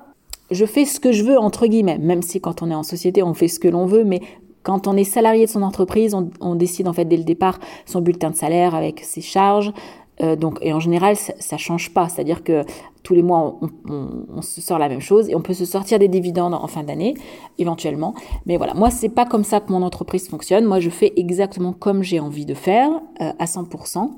je 0.51 0.65
fais 0.65 0.85
ce 0.85 0.99
que 0.99 1.13
je 1.13 1.23
veux, 1.23 1.39
entre 1.39 1.67
guillemets. 1.69 1.99
Même 1.99 2.23
si 2.23 2.41
quand 2.41 2.63
on 2.63 2.71
est 2.71 2.75
en 2.75 2.83
société, 2.83 3.23
on 3.23 3.33
fait 3.33 3.49
ce 3.49 3.61
que 3.61 3.69
l'on 3.69 3.87
veut. 3.87 4.03
Mais 4.03 4.21
quand 4.67 4.89
on 4.89 4.97
est 4.97 5.05
salarié 5.05 5.47
de 5.47 5.51
son 5.51 5.63
entreprise, 5.63 6.13
on, 6.41 6.55
décide 6.57 6.89
en 6.89 6.93
fait 6.93 7.05
dès 7.05 7.17
le 7.17 7.23
départ 7.23 7.61
son 7.85 8.01
bulletin 8.01 8.31
de 8.31 8.35
salaire 8.35 8.75
avec 8.75 8.99
ses 8.99 9.21
charges. 9.21 9.73
Euh, 10.21 10.35
donc, 10.35 10.59
et 10.61 10.73
en 10.73 10.81
général, 10.81 11.15
ça, 11.15 11.35
ne 11.53 11.59
change 11.59 11.95
pas. 11.95 12.09
C'est-à-dire 12.09 12.43
que 12.43 12.65
tous 13.05 13.15
les 13.15 13.23
mois, 13.23 13.61
on, 13.89 14.43
se 14.43 14.61
sort 14.61 14.81
la 14.81 14.89
même 14.89 15.01
chose 15.01 15.31
et 15.31 15.37
on 15.37 15.41
peut 15.41 15.55
se 15.55 15.65
sortir 15.65 16.01
des 16.01 16.09
dividendes 16.09 16.53
en 16.53 16.67
fin 16.67 16.83
d'année, 16.83 17.15
éventuellement. 17.59 18.13
Mais 18.45 18.57
voilà, 18.57 18.75
moi, 18.75 18.91
c'est 18.91 19.09
pas 19.09 19.25
comme 19.25 19.45
ça 19.45 19.61
que 19.61 19.71
mon 19.71 19.83
entreprise 19.83 20.29
fonctionne. 20.29 20.65
Moi, 20.65 20.81
je 20.81 20.91
fais 20.91 21.13
exactement 21.15 21.73
comme 21.73 22.03
j'ai 22.03 22.19
envie 22.19 22.45
de 22.45 22.55
faire, 22.55 22.91
euh, 23.21 23.33
à 23.39 23.45
100%. 23.45 24.11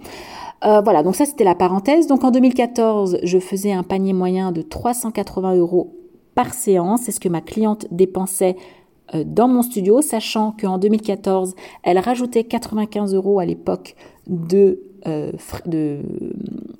Euh, 0.64 0.80
voilà, 0.80 1.02
donc 1.02 1.14
ça, 1.14 1.26
c'était 1.26 1.44
la 1.44 1.56
parenthèse. 1.56 2.06
Donc, 2.06 2.24
en 2.24 2.30
2014, 2.30 3.18
je 3.22 3.38
faisais 3.38 3.72
un 3.72 3.82
panier 3.82 4.14
moyen 4.14 4.50
de 4.50 4.62
380 4.62 5.56
euros 5.56 5.94
par 6.34 6.54
séance. 6.54 7.02
C'est 7.02 7.12
ce 7.12 7.20
que 7.20 7.28
ma 7.28 7.42
cliente 7.42 7.86
dépensait 7.90 8.56
dans 9.14 9.48
mon 9.48 9.62
studio, 9.62 10.02
sachant 10.02 10.52
qu'en 10.52 10.78
2014, 10.78 11.54
elle 11.82 11.98
rajoutait 11.98 12.44
95 12.44 13.14
euros 13.14 13.38
à 13.38 13.46
l'époque 13.46 13.94
de 14.26 14.80
euh, 15.06 15.30
de 15.66 16.00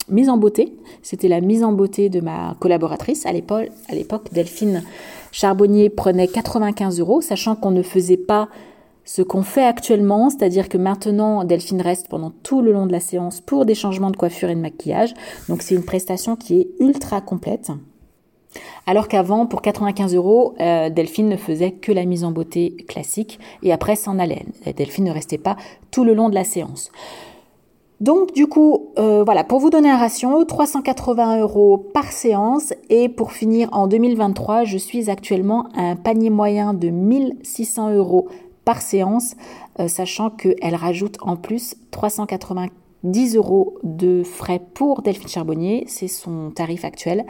mise 0.09 0.29
en 0.29 0.39
beauté. 0.39 0.75
C'était 1.03 1.29
la 1.29 1.41
mise 1.41 1.63
en 1.63 1.73
beauté 1.73 2.09
de 2.09 2.21
ma 2.21 2.57
collaboratrice. 2.59 3.27
À 3.27 3.33
l'époque, 3.33 3.69
à 3.89 3.95
l'époque 3.95 4.33
Delphine 4.33 4.83
Charbonnier 5.31 5.89
prenait 5.89 6.27
95 6.27 6.99
euros, 6.99 7.21
sachant 7.21 7.55
qu'on 7.55 7.71
ne 7.71 7.83
faisait 7.83 8.17
pas 8.17 8.49
ce 9.05 9.23
qu'on 9.23 9.43
fait 9.43 9.65
actuellement, 9.65 10.31
c'est-à-dire 10.31 10.69
que 10.69 10.77
maintenant, 10.79 11.45
Delphine 11.45 11.81
reste 11.81 12.09
pendant 12.09 12.33
tout 12.43 12.61
le 12.61 12.73
long 12.73 12.87
de 12.87 12.93
la 12.93 13.01
séance 13.01 13.41
pour 13.41 13.65
des 13.65 13.75
changements 13.75 14.11
de 14.11 14.17
coiffure 14.17 14.51
et 14.51 14.55
de 14.55 14.61
maquillage. 14.61 15.15
Donc 15.49 15.63
c'est 15.63 15.75
une 15.75 15.85
prestation 15.85 16.35
qui 16.35 16.61
est 16.61 16.69
ultra 16.81 17.21
complète. 17.21 17.71
Alors 18.87 19.09
qu'avant, 19.09 19.47
pour 19.47 19.63
95 19.63 20.15
euros, 20.15 20.55
euh, 20.61 20.91
Delphine 20.91 21.29
ne 21.29 21.37
faisait 21.37 21.73
que 21.73 21.93
la 21.93 22.05
mise 22.05 22.25
en 22.25 22.31
beauté 22.31 22.77
classique 22.89 23.39
et 23.63 23.73
après 23.73 23.97
s'en 23.97 24.19
allait. 24.19 24.47
Delphine 24.77 25.05
ne 25.05 25.13
restait 25.13 25.39
pas 25.39 25.57
tout 25.91 26.05
le 26.05 26.15
long 26.15 26.29
de 26.29 26.35
la 26.35 26.45
séance. 26.45 26.91
Donc 28.01 28.33
du 28.33 28.47
coup, 28.47 28.91
euh, 28.99 29.25
voilà, 29.25 29.43
pour 29.43 29.59
vous 29.59 29.71
donner 29.71 29.91
un 29.91 29.97
ratio, 29.97 30.45
380 30.45 31.41
euros 31.41 31.79
par 31.79 32.13
séance 32.13 32.73
et 32.91 33.09
pour 33.09 33.33
finir 33.33 33.69
en 33.73 33.89
2023, 33.89 34.63
je 34.65 34.79
suis 34.79 35.11
actuellement 35.11 35.67
à 35.75 35.83
un 35.83 35.97
panier 35.97 36.31
moyen 36.31 36.75
de 36.75 36.91
1600 36.91 37.95
euros 37.95 38.29
par 38.65 38.83
séance, 38.83 39.35
euh, 39.81 39.89
sachant 39.89 40.31
qu'elle 40.31 40.77
rajoute 40.77 41.17
en 41.23 41.35
plus 41.35 41.75
390 41.91 43.35
euros 43.35 43.75
de 43.83 44.23
frais 44.23 44.61
pour 44.75 45.03
Delphine 45.03 45.29
Charbonnier, 45.29 45.85
c'est 45.89 46.07
son 46.07 46.53
tarif 46.55 46.85
actuel. 46.85 47.27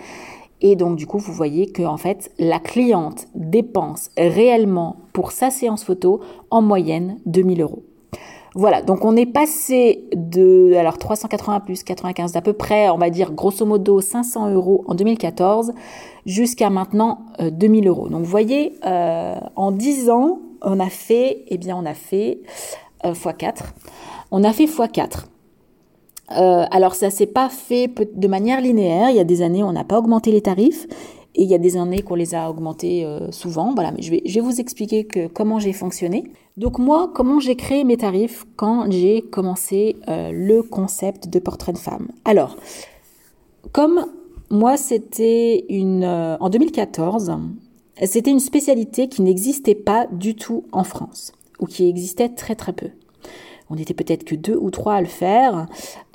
Et 0.60 0.76
donc 0.76 0.96
du 0.96 1.06
coup, 1.06 1.18
vous 1.18 1.32
voyez 1.32 1.66
que 1.66 1.82
en 1.82 1.96
fait, 1.96 2.32
la 2.38 2.58
cliente 2.58 3.26
dépense 3.34 4.10
réellement 4.16 4.96
pour 5.12 5.32
sa 5.32 5.50
séance 5.50 5.84
photo 5.84 6.20
en 6.50 6.62
moyenne 6.62 7.18
2000 7.26 7.62
euros. 7.62 7.82
Voilà, 8.54 8.82
donc 8.82 9.04
on 9.04 9.14
est 9.14 9.26
passé 9.26 10.08
de 10.16 10.74
alors 10.74 10.98
380 10.98 11.60
plus 11.60 11.82
95 11.82 12.32
d'à 12.32 12.40
peu 12.40 12.54
près, 12.54 12.88
on 12.88 12.96
va 12.96 13.10
dire 13.10 13.32
grosso 13.32 13.64
modo 13.64 14.00
500 14.00 14.50
euros 14.50 14.84
en 14.88 14.94
2014 14.94 15.72
jusqu'à 16.26 16.70
maintenant 16.70 17.26
2000 17.40 17.86
euh, 17.86 17.90
euros. 17.90 18.08
Donc 18.08 18.20
vous 18.22 18.30
voyez, 18.30 18.74
euh, 18.84 19.36
en 19.54 19.70
10 19.70 20.10
ans, 20.10 20.40
on 20.62 20.80
a 20.80 20.88
fait, 20.88 21.44
eh 21.48 21.58
bien 21.58 21.76
on 21.76 21.86
a 21.86 21.94
fait 21.94 22.40
x4. 23.04 23.44
Euh, 23.44 23.62
on 24.30 24.42
a 24.42 24.52
fait 24.52 24.64
x4. 24.64 25.26
Alors 26.30 26.94
ça 26.94 27.10
s'est 27.10 27.26
pas 27.26 27.48
fait 27.48 27.90
de 28.14 28.28
manière 28.28 28.60
linéaire. 28.60 29.10
Il 29.10 29.16
y 29.16 29.20
a 29.20 29.24
des 29.24 29.42
années 29.42 29.62
on 29.62 29.72
n'a 29.72 29.84
pas 29.84 29.98
augmenté 29.98 30.30
les 30.30 30.42
tarifs 30.42 30.86
et 31.38 31.42
il 31.42 31.48
y 31.48 31.54
a 31.54 31.58
des 31.58 31.76
années 31.76 32.02
qu'on 32.02 32.16
les 32.16 32.34
a 32.34 32.50
augmentés 32.50 33.04
euh, 33.04 33.30
souvent. 33.30 33.72
Voilà, 33.72 33.92
mais 33.92 34.02
je 34.02 34.10
vais, 34.10 34.22
je 34.26 34.34
vais 34.34 34.40
vous 34.40 34.60
expliquer 34.60 35.04
que, 35.04 35.28
comment 35.28 35.60
j'ai 35.60 35.72
fonctionné. 35.72 36.24
Donc 36.56 36.80
moi, 36.80 37.12
comment 37.14 37.38
j'ai 37.38 37.54
créé 37.54 37.84
mes 37.84 37.96
tarifs 37.96 38.44
quand 38.56 38.90
j'ai 38.90 39.22
commencé 39.22 39.96
euh, 40.08 40.32
le 40.32 40.62
concept 40.62 41.28
de 41.28 41.38
portrait 41.38 41.72
de 41.72 41.78
femme. 41.78 42.08
Alors, 42.24 42.56
comme 43.70 44.06
moi, 44.50 44.76
c'était 44.76 45.64
une 45.68 46.02
euh, 46.02 46.36
en 46.40 46.50
2014, 46.50 47.36
c'était 48.04 48.30
une 48.30 48.40
spécialité 48.40 49.08
qui 49.08 49.22
n'existait 49.22 49.76
pas 49.76 50.08
du 50.10 50.34
tout 50.34 50.64
en 50.72 50.82
France 50.82 51.32
ou 51.60 51.66
qui 51.66 51.88
existait 51.88 52.30
très 52.30 52.56
très 52.56 52.72
peu. 52.72 52.88
On 53.70 53.76
était 53.76 53.94
peut-être 53.94 54.24
que 54.24 54.34
deux 54.34 54.56
ou 54.56 54.70
trois 54.70 54.94
à 54.94 55.00
le 55.00 55.06
faire. 55.06 55.66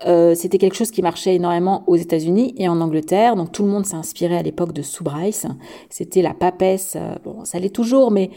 Euh, 0.05 0.35
c'était 0.35 0.57
quelque 0.57 0.75
chose 0.75 0.91
qui 0.91 1.01
marchait 1.01 1.35
énormément 1.35 1.83
aux 1.87 1.95
États-Unis 1.95 2.53
et 2.57 2.67
en 2.67 2.81
Angleterre. 2.81 3.35
Donc 3.35 3.51
tout 3.51 3.63
le 3.63 3.69
monde 3.69 3.85
s'est 3.85 3.95
inspiré 3.95 4.37
à 4.37 4.41
l'époque 4.41 4.73
de 4.73 4.81
Sue 4.81 5.03
Bryce. 5.03 5.45
C'était 5.89 6.21
la 6.21 6.33
papesse. 6.33 6.95
Euh, 6.95 7.15
bon, 7.23 7.45
ça 7.45 7.59
l'est 7.59 7.73
toujours, 7.73 8.11
mais 8.11 8.31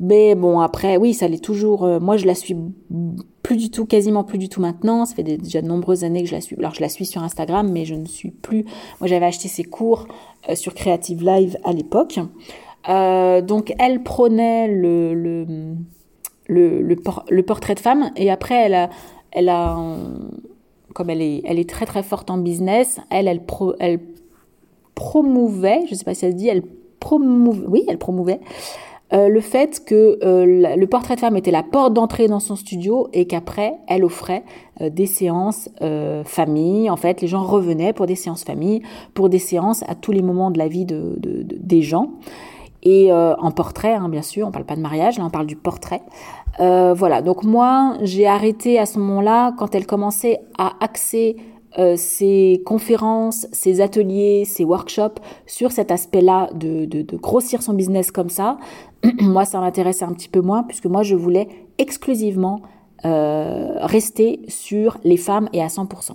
mais 0.00 0.34
bon 0.34 0.60
après, 0.60 0.96
oui, 0.96 1.14
ça 1.14 1.28
l'est 1.28 1.42
toujours. 1.44 1.84
Euh, 1.84 2.00
moi, 2.00 2.16
je 2.16 2.26
la 2.26 2.34
suis 2.34 2.56
plus 3.42 3.56
du 3.56 3.70
tout, 3.70 3.84
quasiment 3.84 4.24
plus 4.24 4.38
du 4.38 4.48
tout 4.48 4.60
maintenant. 4.60 5.04
Ça 5.04 5.14
fait 5.14 5.22
déjà 5.22 5.60
de 5.60 5.68
nombreuses 5.68 6.02
années 6.02 6.22
que 6.22 6.28
je 6.28 6.34
la 6.34 6.40
suis. 6.40 6.56
Alors 6.56 6.74
je 6.74 6.80
la 6.80 6.88
suis 6.88 7.06
sur 7.06 7.22
Instagram, 7.22 7.70
mais 7.70 7.84
je 7.84 7.94
ne 7.94 8.06
suis 8.06 8.30
plus. 8.30 8.64
Moi, 9.00 9.08
j'avais 9.08 9.26
acheté 9.26 9.48
ses 9.48 9.64
cours 9.64 10.06
sur 10.54 10.74
Creative 10.74 11.22
Live 11.22 11.58
à 11.64 11.72
l'époque. 11.72 12.18
donc 12.88 13.74
elle 13.78 14.02
prônait 14.02 14.66
le 14.66 15.14
le, 15.14 15.76
le, 16.52 17.42
portrait 17.42 17.74
de 17.74 17.80
femme. 17.80 18.10
Et 18.16 18.30
après, 18.30 18.54
elle 18.54 18.74
a, 18.74 18.90
elle 19.32 19.48
a 19.48 19.76
comme 20.94 21.10
elle 21.10 21.22
est, 21.22 21.42
elle 21.44 21.58
est 21.58 21.68
très 21.68 21.86
très 21.86 22.02
forte 22.02 22.30
en 22.30 22.38
business, 22.38 23.00
elle, 23.10 23.26
elle, 23.26 23.44
pro, 23.44 23.74
elle 23.80 23.98
promouvait, 24.94 25.80
je 25.88 25.94
sais 25.94 26.04
pas 26.04 26.14
si 26.14 26.26
elle 26.26 26.32
se 26.32 26.36
dit, 26.36 26.48
elle 26.48 26.62
promouvait, 27.00 27.66
oui, 27.66 27.84
elle 27.88 27.98
promouvait 27.98 28.40
euh, 29.12 29.28
le 29.28 29.40
fait 29.40 29.84
que 29.84 30.18
euh, 30.24 30.74
le 30.74 30.86
portrait 30.86 31.16
de 31.16 31.20
femme 31.20 31.36
était 31.36 31.50
la 31.50 31.62
porte 31.62 31.92
d'entrée 31.92 32.28
dans 32.28 32.40
son 32.40 32.56
studio 32.56 33.08
et 33.12 33.26
qu'après, 33.26 33.74
elle 33.86 34.04
offrait 34.04 34.42
euh, 34.80 34.88
des 34.88 35.06
séances 35.06 35.68
famille. 36.24 36.88
En 36.88 36.96
fait, 36.96 37.20
les 37.20 37.28
gens 37.28 37.42
revenaient 37.42 37.92
pour 37.92 38.06
des 38.06 38.14
séances 38.14 38.44
famille, 38.44 38.82
pour 39.14 39.28
des 39.28 39.38
séances 39.38 39.82
à 39.86 39.94
tous 39.94 40.12
les 40.12 40.22
moments 40.22 40.50
de 40.50 40.58
la 40.58 40.68
vie 40.68 40.86
de, 40.86 41.16
de, 41.18 41.44
des 41.44 41.82
gens. 41.82 42.12
Et 42.84 43.12
en 43.12 43.50
portrait, 43.52 43.94
hein, 43.94 44.08
bien 44.08 44.22
sûr, 44.22 44.48
on 44.48 44.50
parle 44.50 44.64
pas 44.64 44.74
de 44.74 44.80
mariage, 44.80 45.16
là 45.16 45.24
on 45.24 45.30
parle 45.30 45.46
du 45.46 45.54
portrait. 45.54 46.02
Euh, 46.60 46.94
voilà, 46.94 47.22
donc 47.22 47.44
moi, 47.44 47.96
j'ai 48.02 48.26
arrêté 48.26 48.78
à 48.78 48.86
ce 48.86 48.98
moment-là 48.98 49.54
quand 49.58 49.74
elle 49.74 49.86
commençait 49.86 50.40
à 50.58 50.72
axer 50.80 51.36
euh, 51.78 51.96
ses 51.96 52.62
conférences, 52.66 53.46
ses 53.52 53.80
ateliers, 53.80 54.44
ses 54.44 54.64
workshops 54.64 55.20
sur 55.46 55.72
cet 55.72 55.90
aspect-là 55.90 56.50
de, 56.54 56.84
de, 56.84 57.16
grossir 57.16 57.62
son 57.62 57.72
business 57.72 58.10
comme 58.10 58.28
ça. 58.28 58.58
moi, 59.20 59.46
ça 59.46 59.58
m'intéressait 59.60 60.04
un 60.04 60.12
petit 60.12 60.28
peu 60.28 60.42
moins 60.42 60.64
puisque 60.64 60.86
moi, 60.86 61.02
je 61.02 61.14
voulais 61.14 61.48
exclusivement 61.78 62.60
euh, 63.06 63.78
rester 63.80 64.42
sur 64.48 64.98
les 65.02 65.16
femmes 65.16 65.48
et 65.54 65.62
à 65.62 65.68
100%. 65.68 66.12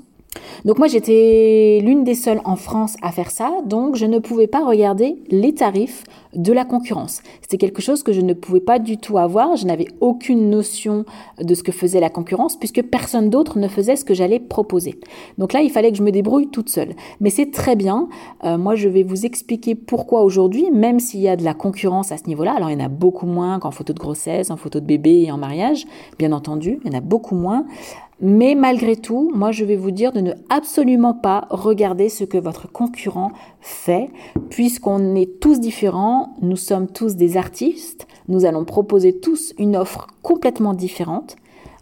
Donc 0.66 0.78
moi 0.78 0.88
j'étais 0.88 1.80
l'une 1.84 2.04
des 2.04 2.16
seules 2.16 2.42
en 2.46 2.56
France 2.56 2.96
à 3.02 3.12
faire 3.12 3.32
ça, 3.32 3.52
donc 3.66 3.96
je 3.96 4.06
ne 4.06 4.20
pouvais 4.20 4.48
pas 4.48 4.66
regarder 4.66 5.18
les 5.30 5.54
tarifs 5.54 6.04
de 6.34 6.54
la 6.54 6.66
concurrence. 6.66 7.22
C'était 7.42 7.58
quelque 7.58 7.82
chose 7.82 8.04
que 8.04 8.12
je 8.12 8.22
ne 8.22 8.34
pouvais 8.34 8.60
pas 8.60 8.80
du 8.80 8.98
tout 8.98 9.18
avoir, 9.18 9.56
je 9.56 9.66
n'avais 9.66 9.88
aucune 10.02 10.50
notion 10.50 11.06
de 11.42 11.54
ce 11.56 11.64
que 11.64 11.72
faisait 11.72 12.00
la 12.00 12.10
concurrence 12.10 12.58
puisque 12.58 12.82
personne 12.84 13.30
d'autre 13.30 13.58
ne 13.58 13.68
faisait 13.68 13.96
ce 13.96 14.06
que 14.06 14.14
j'allais 14.14 14.40
proposer. 14.40 15.00
Donc 15.38 15.54
là 15.54 15.62
il 15.62 15.72
fallait 15.72 15.92
que 15.92 15.98
je 15.98 16.04
me 16.04 16.12
débrouille 16.12 16.48
toute 16.50 16.70
seule. 16.70 16.96
Mais 17.22 17.30
c'est 17.30 17.52
très 17.52 17.76
bien, 17.76 18.08
euh, 18.44 18.58
moi 18.58 18.76
je 18.76 18.90
vais 18.90 19.04
vous 19.04 19.26
expliquer 19.26 19.76
pourquoi 19.76 20.24
aujourd'hui, 20.24 20.70
même 20.72 21.00
s'il 21.00 21.22
y 21.22 21.30
a 21.30 21.36
de 21.36 21.44
la 21.44 21.54
concurrence 21.54 22.12
à 22.12 22.18
ce 22.18 22.26
niveau-là, 22.28 22.54
alors 22.56 22.70
il 22.70 22.80
y 22.80 22.82
en 22.82 22.86
a 22.86 22.90
beaucoup 22.90 23.26
moins 23.26 23.60
qu'en 23.60 23.72
photo 23.72 23.94
de 23.94 24.00
grossesse, 24.00 24.52
en 24.52 24.58
photo 24.58 24.80
de 24.80 24.86
bébé 24.86 25.24
et 25.26 25.32
en 25.32 25.38
mariage, 25.38 25.86
bien 26.20 26.32
entendu, 26.32 26.80
il 26.84 26.92
y 26.92 26.96
en 26.96 26.98
a 26.98 27.02
beaucoup 27.02 27.36
moins. 27.36 27.66
Mais 28.20 28.56
malgré 28.56 28.96
tout, 28.96 29.32
moi 29.36 29.52
je 29.52 29.64
vais 29.64 29.76
vous 29.76 29.92
dire 29.92 30.12
de 30.12 30.22
ne 30.22 30.34
absolument 30.50 31.14
pas 31.14 31.48
regarder 31.52 32.10
ce 32.10 32.24
que 32.24 32.40
votre 32.40 32.72
concurrent 32.72 33.32
fait, 33.62 34.10
puisqu'on 34.50 35.14
est 35.14 35.40
tous 35.40 35.60
différents, 35.60 36.36
nous 36.42 36.56
sommes 36.56 36.88
tous 36.88 37.16
des 37.16 37.38
artistes, 37.38 38.08
nous 38.28 38.46
allons 38.46 38.66
proposer 38.66 39.20
tous 39.20 39.54
une 39.60 39.78
offre 39.78 40.08
complètement 40.24 40.74
différente. 40.74 41.36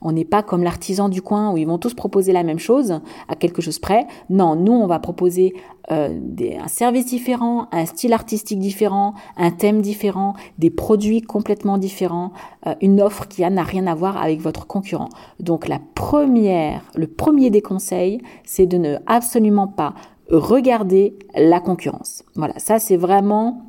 On 0.05 0.12
n'est 0.12 0.24
pas 0.24 0.43
comme 0.43 0.63
l'artisan 0.63 1.09
du 1.09 1.24
coin 1.24 1.51
où 1.51 1.57
ils 1.57 1.65
vont 1.65 1.79
tous 1.79 1.95
proposer 1.95 2.31
la 2.31 2.43
même 2.43 2.59
chose 2.59 3.01
à 3.27 3.35
quelque 3.35 3.59
chose 3.59 3.79
près. 3.79 4.05
Non, 4.29 4.55
nous, 4.55 4.71
on 4.71 4.85
va 4.85 5.00
proposer 5.00 5.55
euh, 5.91 6.19
un 6.63 6.67
service 6.67 7.07
différent, 7.07 7.67
un 7.71 7.88
style 7.88 8.13
artistique 8.13 8.59
différent, 8.59 9.15
un 9.35 9.50
thème 9.50 9.81
différent, 9.81 10.35
des 10.59 10.69
produits 10.69 11.21
complètement 11.21 11.79
différents, 11.79 12.33
euh, 12.67 12.75
une 12.81 13.01
offre 13.01 13.27
qui 13.27 13.41
n'a 13.41 13.63
rien 13.63 13.88
à 13.88 13.95
voir 13.95 14.21
avec 14.21 14.41
votre 14.41 14.67
concurrent. 14.67 15.09
Donc 15.39 15.67
la 15.67 15.79
première, 15.95 16.83
le 16.93 17.07
premier 17.07 17.50
des 17.50 17.62
conseils, 17.62 18.21
c'est 18.43 18.67
de 18.67 18.77
ne 18.77 18.97
absolument 19.07 19.67
pas 19.67 19.95
regarder 20.29 21.17
la 21.35 21.59
concurrence. 21.59 22.24
Voilà, 22.35 22.53
ça 22.57 22.77
c'est 22.77 22.97
vraiment 22.97 23.63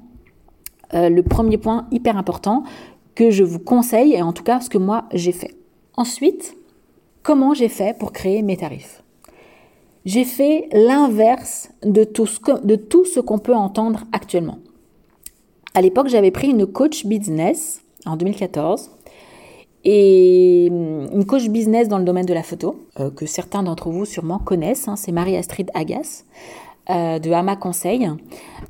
euh, 0.92 1.08
le 1.08 1.22
premier 1.22 1.56
point 1.56 1.86
hyper 1.90 2.18
important 2.18 2.62
que 3.14 3.30
je 3.30 3.42
vous 3.42 3.58
conseille 3.58 4.12
et 4.12 4.20
en 4.20 4.34
tout 4.34 4.44
cas 4.44 4.60
ce 4.60 4.68
que 4.68 4.76
moi 4.76 5.04
j'ai 5.14 5.32
fait. 5.32 5.55
Ensuite, 5.96 6.56
comment 7.22 7.54
j'ai 7.54 7.68
fait 7.68 7.96
pour 7.98 8.12
créer 8.12 8.42
mes 8.42 8.56
tarifs? 8.56 9.02
J'ai 10.04 10.24
fait 10.24 10.68
l'inverse 10.72 11.70
de 11.82 12.04
tout 12.04 12.26
ce 12.26 13.20
qu'on 13.20 13.38
peut 13.38 13.54
entendre 13.54 14.04
actuellement. 14.12 14.58
À 15.74 15.80
l'époque, 15.80 16.08
j'avais 16.08 16.30
pris 16.30 16.48
une 16.48 16.66
coach 16.66 17.06
business 17.06 17.82
en 18.04 18.16
2014 18.16 18.90
et 19.84 20.68
hum, 20.70 21.08
une 21.12 21.24
coach 21.26 21.48
business 21.48 21.88
dans 21.88 21.98
le 21.98 22.04
domaine 22.04 22.26
de 22.26 22.34
la 22.34 22.42
photo, 22.42 22.86
euh, 23.00 23.10
que 23.10 23.26
certains 23.26 23.62
d'entre 23.62 23.90
vous 23.90 24.04
sûrement 24.04 24.38
connaissent, 24.38 24.88
hein, 24.88 24.96
c'est 24.96 25.12
Marie-Astrid 25.12 25.70
Agas. 25.74 26.24
Euh, 26.88 27.18
de 27.18 27.32
Hama 27.32 27.56
Conseil, 27.56 28.08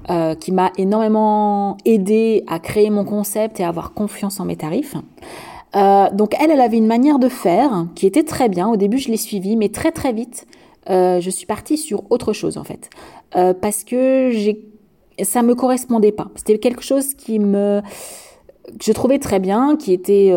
euh, 0.08 0.34
qui 0.34 0.50
m'a 0.50 0.72
énormément 0.78 1.76
aidé 1.84 2.44
à 2.46 2.58
créer 2.58 2.88
mon 2.88 3.04
concept 3.04 3.60
et 3.60 3.62
à 3.62 3.68
avoir 3.68 3.92
confiance 3.92 4.40
en 4.40 4.46
mes 4.46 4.56
tarifs. 4.56 4.96
Donc 6.12 6.34
elle, 6.40 6.50
elle 6.50 6.60
avait 6.60 6.78
une 6.78 6.86
manière 6.86 7.18
de 7.18 7.28
faire 7.28 7.86
qui 7.94 8.06
était 8.06 8.22
très 8.22 8.48
bien. 8.48 8.68
Au 8.68 8.76
début, 8.76 8.98
je 8.98 9.10
l'ai 9.10 9.16
suivie, 9.16 9.56
mais 9.56 9.68
très 9.68 9.92
très 9.92 10.12
vite, 10.12 10.46
je 10.88 11.30
suis 11.30 11.46
partie 11.46 11.76
sur 11.76 12.02
autre 12.10 12.32
chose 12.32 12.58
en 12.58 12.64
fait, 12.64 12.90
parce 13.60 13.84
que 13.84 14.30
j'ai, 14.32 14.64
ça 15.22 15.42
me 15.42 15.54
correspondait 15.54 16.12
pas. 16.12 16.28
C'était 16.34 16.58
quelque 16.58 16.82
chose 16.82 17.14
qui 17.14 17.38
me, 17.38 17.82
que 18.66 18.84
je 18.84 18.92
trouvais 18.92 19.18
très 19.18 19.38
bien, 19.38 19.76
qui 19.76 19.92
était 19.92 20.32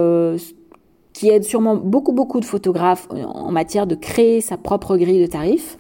qui 1.13 1.29
aide 1.29 1.43
sûrement 1.43 1.75
beaucoup 1.75 2.13
beaucoup 2.13 2.39
de 2.39 2.45
photographes 2.45 3.07
en 3.11 3.51
matière 3.51 3.87
de 3.87 3.95
créer 3.95 4.41
sa 4.41 4.57
propre 4.57 4.95
grille 4.95 5.21
de 5.21 5.27
tarifs. 5.27 5.77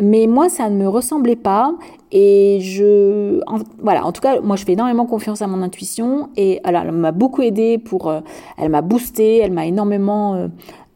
Mais 0.00 0.26
moi, 0.26 0.48
ça 0.48 0.70
ne 0.70 0.76
me 0.76 0.88
ressemblait 0.88 1.36
pas 1.36 1.74
et 2.10 2.58
je, 2.60 3.40
voilà, 3.80 4.06
en 4.06 4.12
tout 4.12 4.20
cas, 4.20 4.40
moi, 4.40 4.56
je 4.56 4.64
fais 4.64 4.72
énormément 4.72 5.06
confiance 5.06 5.42
à 5.42 5.46
mon 5.46 5.62
intuition 5.62 6.30
et 6.36 6.60
alors, 6.64 6.82
elle 6.82 6.92
m'a 6.92 7.12
beaucoup 7.12 7.42
aidé 7.42 7.78
pour, 7.78 8.08
euh, 8.08 8.20
elle 8.56 8.70
m'a 8.70 8.82
boosté, 8.82 9.38
elle 9.38 9.52
m'a 9.52 9.66
énormément 9.66 10.34
euh, 10.34 10.48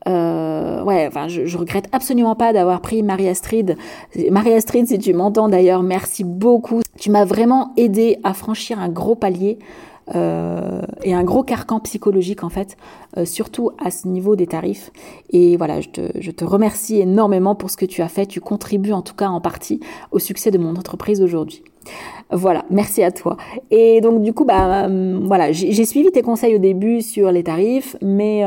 euh, 0.08 0.82
ouais, 0.82 1.06
enfin, 1.06 1.28
je, 1.28 1.56
regrette 1.56 1.88
absolument 1.92 2.34
pas 2.34 2.52
d'avoir 2.52 2.80
pris 2.80 3.02
Marie-Astrid. 3.02 3.76
Marie-Astrid, 4.30 4.86
si 4.88 4.98
tu 4.98 5.14
m'entends 5.14 5.48
d'ailleurs, 5.48 5.82
merci 5.82 6.24
beaucoup. 6.24 6.80
Tu 6.98 7.10
m'as 7.10 7.24
vraiment 7.24 7.72
aidé 7.76 8.18
à 8.24 8.34
franchir 8.34 8.80
un 8.80 8.88
gros 8.88 9.14
palier 9.14 9.58
euh, 10.14 10.82
et 11.02 11.14
un 11.14 11.22
gros 11.22 11.42
carcan 11.42 11.80
psychologique 11.80 12.44
en 12.44 12.48
fait, 12.48 12.76
euh, 13.16 13.24
surtout 13.24 13.70
à 13.82 13.90
ce 13.90 14.08
niveau 14.08 14.36
des 14.36 14.46
tarifs. 14.46 14.90
Et 15.30 15.56
voilà, 15.56 15.80
je 15.80 15.88
te, 15.88 16.44
remercie 16.44 17.00
énormément 17.00 17.54
pour 17.54 17.70
ce 17.70 17.76
que 17.76 17.86
tu 17.86 18.02
as 18.02 18.08
fait. 18.08 18.26
Tu 18.26 18.40
contribues 18.40 18.92
en 18.92 19.02
tout 19.02 19.14
cas 19.14 19.28
en 19.28 19.40
partie 19.40 19.80
au 20.10 20.18
succès 20.18 20.50
de 20.50 20.58
mon 20.58 20.76
entreprise 20.76 21.22
aujourd'hui. 21.22 21.62
Voilà, 22.30 22.64
merci 22.70 23.02
à 23.02 23.10
toi. 23.10 23.36
Et 23.70 24.00
donc 24.00 24.22
du 24.22 24.32
coup, 24.32 24.44
bah 24.44 24.86
euh, 24.86 25.20
voilà, 25.24 25.52
j'ai 25.52 25.84
suivi 25.84 26.10
tes 26.10 26.22
conseils 26.22 26.54
au 26.54 26.58
début 26.58 27.02
sur 27.02 27.30
les 27.30 27.44
tarifs, 27.44 27.96
mais 28.02 28.44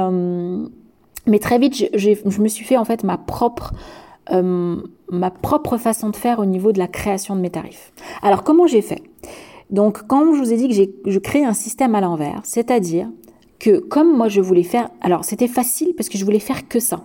mais 1.27 1.39
très 1.39 1.57
vite, 1.57 1.89
je 1.93 2.41
me 2.41 2.47
suis 2.47 2.65
fait 2.65 2.77
en 2.77 2.85
fait 2.85 3.03
ma 3.03 3.17
propre 3.17 3.73
ma 4.31 5.29
propre 5.29 5.77
façon 5.77 6.09
de 6.09 6.15
faire 6.15 6.39
au 6.39 6.45
niveau 6.45 6.71
de 6.71 6.79
la 6.79 6.87
création 6.87 7.35
de 7.35 7.41
mes 7.41 7.49
tarifs. 7.49 7.93
Alors 8.21 8.43
comment 8.43 8.67
j'ai 8.67 8.81
fait? 8.81 9.01
Donc, 9.71 10.05
quand 10.07 10.33
je 10.33 10.39
vous 10.39 10.53
ai 10.53 10.57
dit 10.57 10.87
que 11.03 11.09
je 11.09 11.19
crée 11.19 11.43
un 11.43 11.53
système 11.53 11.95
à 11.95 12.01
l'envers, 12.01 12.41
c'est-à-dire 12.43 13.09
que 13.59 13.79
comme 13.79 14.15
moi 14.15 14.27
je 14.27 14.41
voulais 14.41 14.63
faire, 14.63 14.89
alors 15.01 15.23
c'était 15.23 15.47
facile 15.47 15.93
parce 15.95 16.09
que 16.09 16.17
je 16.17 16.25
voulais 16.25 16.39
faire 16.39 16.67
que 16.67 16.79
ça, 16.79 17.03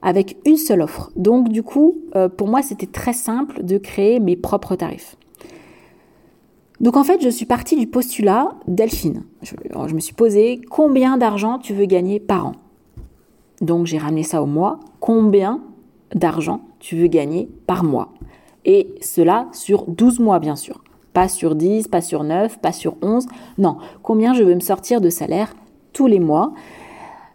avec 0.00 0.38
une 0.46 0.56
seule 0.56 0.80
offre. 0.80 1.10
Donc 1.16 1.48
du 1.48 1.62
coup, 1.62 1.98
euh, 2.16 2.28
pour 2.28 2.48
moi 2.48 2.62
c'était 2.62 2.86
très 2.86 3.12
simple 3.12 3.62
de 3.62 3.78
créer 3.78 4.20
mes 4.20 4.36
propres 4.36 4.74
tarifs. 4.76 5.16
Donc 6.80 6.96
en 6.96 7.02
fait, 7.02 7.20
je 7.20 7.28
suis 7.28 7.46
partie 7.46 7.76
du 7.76 7.88
postulat 7.88 8.50
Delphine. 8.68 9.24
Je, 9.42 9.54
je 9.88 9.94
me 9.94 10.00
suis 10.00 10.14
posé 10.14 10.60
combien 10.70 11.18
d'argent 11.18 11.58
tu 11.58 11.74
veux 11.74 11.86
gagner 11.86 12.20
par 12.20 12.46
an? 12.46 12.52
Donc 13.60 13.86
j'ai 13.86 13.98
ramené 13.98 14.22
ça 14.22 14.40
au 14.40 14.46
mois. 14.46 14.78
Combien 15.00 15.60
d'argent 16.14 16.60
tu 16.78 16.96
veux 16.96 17.08
gagner 17.08 17.48
par 17.66 17.82
mois? 17.82 18.14
Et 18.64 18.94
cela 19.00 19.48
sur 19.52 19.86
12 19.88 20.20
mois 20.20 20.38
bien 20.38 20.54
sûr. 20.54 20.84
Pas 21.18 21.26
sur 21.26 21.56
10, 21.56 21.88
pas 21.88 22.00
sur 22.00 22.22
9, 22.22 22.60
pas 22.60 22.70
sur 22.70 22.94
11. 23.02 23.26
Non, 23.58 23.78
combien 24.04 24.34
je 24.34 24.44
veux 24.44 24.54
me 24.54 24.60
sortir 24.60 25.00
de 25.00 25.10
salaire 25.10 25.52
tous 25.92 26.06
les 26.06 26.20
mois? 26.20 26.52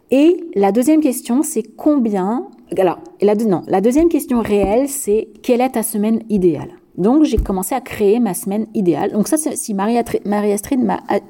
Et 0.10 0.42
la 0.56 0.72
deuxième 0.72 1.02
question, 1.02 1.44
c'est 1.44 1.64
combien... 1.64 2.48
Alors, 2.78 3.00
la, 3.22 3.36
non, 3.36 3.62
la 3.68 3.82
deuxième 3.82 4.08
question 4.08 4.40
réelle, 4.40 4.88
c'est 4.88 5.28
quelle 5.42 5.60
est 5.60 5.72
ta 5.72 5.84
semaine 5.84 6.24
idéale? 6.30 6.70
Donc 6.96 7.26
j'ai 7.26 7.36
commencé 7.36 7.76
à 7.76 7.82
créer 7.82 8.22
ma 8.22 8.34
semaine 8.34 8.68
idéale. 8.74 9.12
Donc 9.12 9.28
ça, 9.28 9.36
si 9.36 9.74
Marie-Astrid 9.74 10.82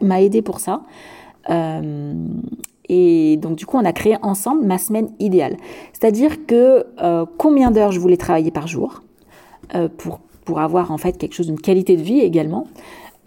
m'a 0.01 0.22
aidé 0.22 0.43
pour 0.43 0.60
ça. 0.60 0.83
Euh, 1.50 2.13
et 2.88 3.38
donc 3.38 3.55
du 3.55 3.65
coup, 3.65 3.77
on 3.77 3.86
a 3.86 3.93
créé 3.93 4.17
ensemble 4.22 4.63
ma 4.63 4.77
semaine 4.77 5.10
idéale. 5.17 5.57
C'est-à-dire 5.91 6.45
que 6.45 6.86
euh, 7.01 7.25
combien 7.39 7.71
d'heures 7.71 7.91
je 7.91 7.99
voulais 7.99 8.17
travailler 8.17 8.51
par 8.51 8.67
jour 8.67 9.01
euh, 9.73 9.89
pour 9.97 10.19
pour 10.45 10.60
avoir 10.60 10.91
en 10.91 10.97
fait 10.97 11.17
quelque 11.17 11.34
chose 11.34 11.47
d'une 11.47 11.60
qualité 11.60 11.95
de 11.95 12.01
vie 12.01 12.19
également. 12.19 12.67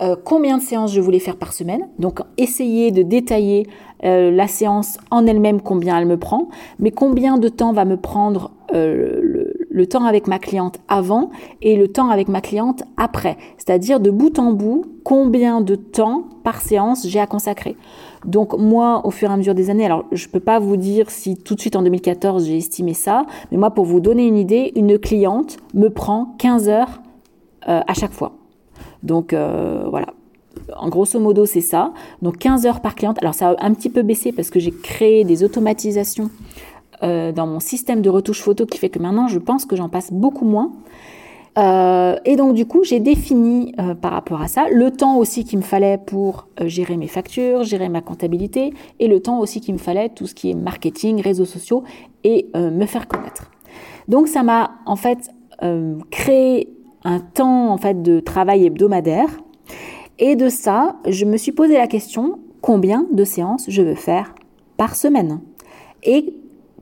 Euh, 0.02 0.14
combien 0.22 0.58
de 0.58 0.62
séances 0.62 0.92
je 0.92 1.00
voulais 1.00 1.18
faire 1.18 1.36
par 1.36 1.54
semaine? 1.54 1.88
Donc 1.98 2.20
essayer 2.36 2.90
de 2.90 3.02
détailler 3.02 3.66
euh, 4.04 4.30
la 4.30 4.46
séance 4.46 4.98
en 5.10 5.26
elle-même, 5.26 5.62
combien 5.62 5.98
elle 5.98 6.06
me 6.06 6.18
prend, 6.18 6.48
mais 6.78 6.90
combien 6.90 7.38
de 7.38 7.48
temps 7.48 7.72
va 7.72 7.86
me 7.86 7.96
prendre 7.96 8.50
euh, 8.74 9.20
le, 9.22 9.54
le, 9.70 9.86
temps 9.86 10.04
avec 10.04 10.26
ma 10.26 10.38
cliente 10.38 10.80
avant 10.88 11.30
et 11.62 11.76
le 11.76 11.88
temps 11.88 12.10
avec 12.10 12.28
ma 12.28 12.42
cliente 12.42 12.82
après. 12.98 13.38
C'est-à-dire 13.56 13.98
de 13.98 14.10
bout 14.10 14.38
en 14.38 14.52
bout, 14.52 14.84
combien 15.02 15.62
de 15.62 15.76
temps 15.76 16.24
par 16.44 16.60
séance 16.60 17.06
j'ai 17.06 17.20
à 17.20 17.26
consacrer. 17.26 17.74
Donc 18.26 18.58
moi, 18.58 19.00
au 19.04 19.10
fur 19.10 19.30
et 19.30 19.32
à 19.32 19.36
mesure 19.38 19.54
des 19.54 19.70
années, 19.70 19.86
alors 19.86 20.04
je 20.12 20.28
peux 20.28 20.40
pas 20.40 20.58
vous 20.58 20.76
dire 20.76 21.10
si 21.10 21.36
tout 21.36 21.54
de 21.54 21.60
suite 21.60 21.76
en 21.76 21.82
2014 21.82 22.44
j'ai 22.44 22.58
estimé 22.58 22.92
ça, 22.92 23.24
mais 23.50 23.56
moi 23.56 23.70
pour 23.70 23.86
vous 23.86 24.00
donner 24.00 24.26
une 24.26 24.36
idée, 24.36 24.72
une 24.76 24.98
cliente 24.98 25.56
me 25.72 25.88
prend 25.88 26.34
15 26.38 26.68
heures 26.68 27.00
à 27.66 27.94
chaque 27.94 28.12
fois. 28.12 28.32
Donc 29.02 29.32
euh, 29.32 29.84
voilà. 29.88 30.08
En 30.76 30.88
grosso 30.88 31.20
modo, 31.20 31.46
c'est 31.46 31.60
ça. 31.60 31.92
Donc 32.22 32.38
15 32.38 32.66
heures 32.66 32.80
par 32.80 32.94
cliente. 32.94 33.18
Alors 33.20 33.34
ça 33.34 33.50
a 33.50 33.64
un 33.64 33.74
petit 33.74 33.90
peu 33.90 34.02
baissé 34.02 34.32
parce 34.32 34.50
que 34.50 34.58
j'ai 34.58 34.72
créé 34.72 35.24
des 35.24 35.44
automatisations 35.44 36.30
euh, 37.02 37.30
dans 37.30 37.46
mon 37.46 37.60
système 37.60 38.00
de 38.00 38.08
retouche 38.08 38.40
photo 38.40 38.66
qui 38.66 38.78
fait 38.78 38.88
que 38.88 38.98
maintenant 38.98 39.28
je 39.28 39.38
pense 39.38 39.66
que 39.66 39.76
j'en 39.76 39.88
passe 39.88 40.12
beaucoup 40.12 40.46
moins. 40.46 40.72
et 41.56 42.36
donc 42.36 42.54
du 42.54 42.66
coup, 42.66 42.84
j'ai 42.84 43.00
défini 43.00 43.74
par 44.02 44.12
rapport 44.12 44.42
à 44.42 44.48
ça 44.48 44.66
le 44.70 44.90
temps 44.90 45.16
aussi 45.16 45.44
qu'il 45.44 45.58
me 45.58 45.64
fallait 45.64 45.96
pour 45.96 46.48
gérer 46.60 46.98
mes 46.98 47.06
factures, 47.06 47.64
gérer 47.64 47.88
ma 47.88 48.02
comptabilité, 48.02 48.74
et 49.00 49.08
le 49.08 49.20
temps 49.20 49.38
aussi 49.40 49.62
qu'il 49.62 49.72
me 49.72 49.78
fallait 49.78 50.10
tout 50.10 50.26
ce 50.26 50.34
qui 50.34 50.50
est 50.50 50.54
marketing, 50.54 51.22
réseaux 51.22 51.46
sociaux 51.46 51.82
et 52.24 52.50
me 52.54 52.84
faire 52.84 53.08
connaître. 53.08 53.50
Donc 54.06 54.28
ça 54.28 54.42
m'a 54.42 54.72
en 54.84 54.96
fait 54.96 55.30
créé 56.10 56.75
un 57.06 57.20
temps 57.20 57.72
en 57.72 57.78
fait 57.78 58.02
de 58.02 58.20
travail 58.20 58.66
hebdomadaire. 58.66 59.30
Et 60.18 60.34
de 60.34 60.48
ça, 60.48 60.96
je 61.06 61.24
me 61.24 61.36
suis 61.36 61.52
posé 61.52 61.74
la 61.74 61.86
question 61.86 62.40
combien 62.60 63.06
de 63.12 63.24
séances 63.24 63.66
je 63.68 63.80
veux 63.80 63.94
faire 63.94 64.34
par 64.76 64.96
semaine? 64.96 65.40
Et 66.02 66.34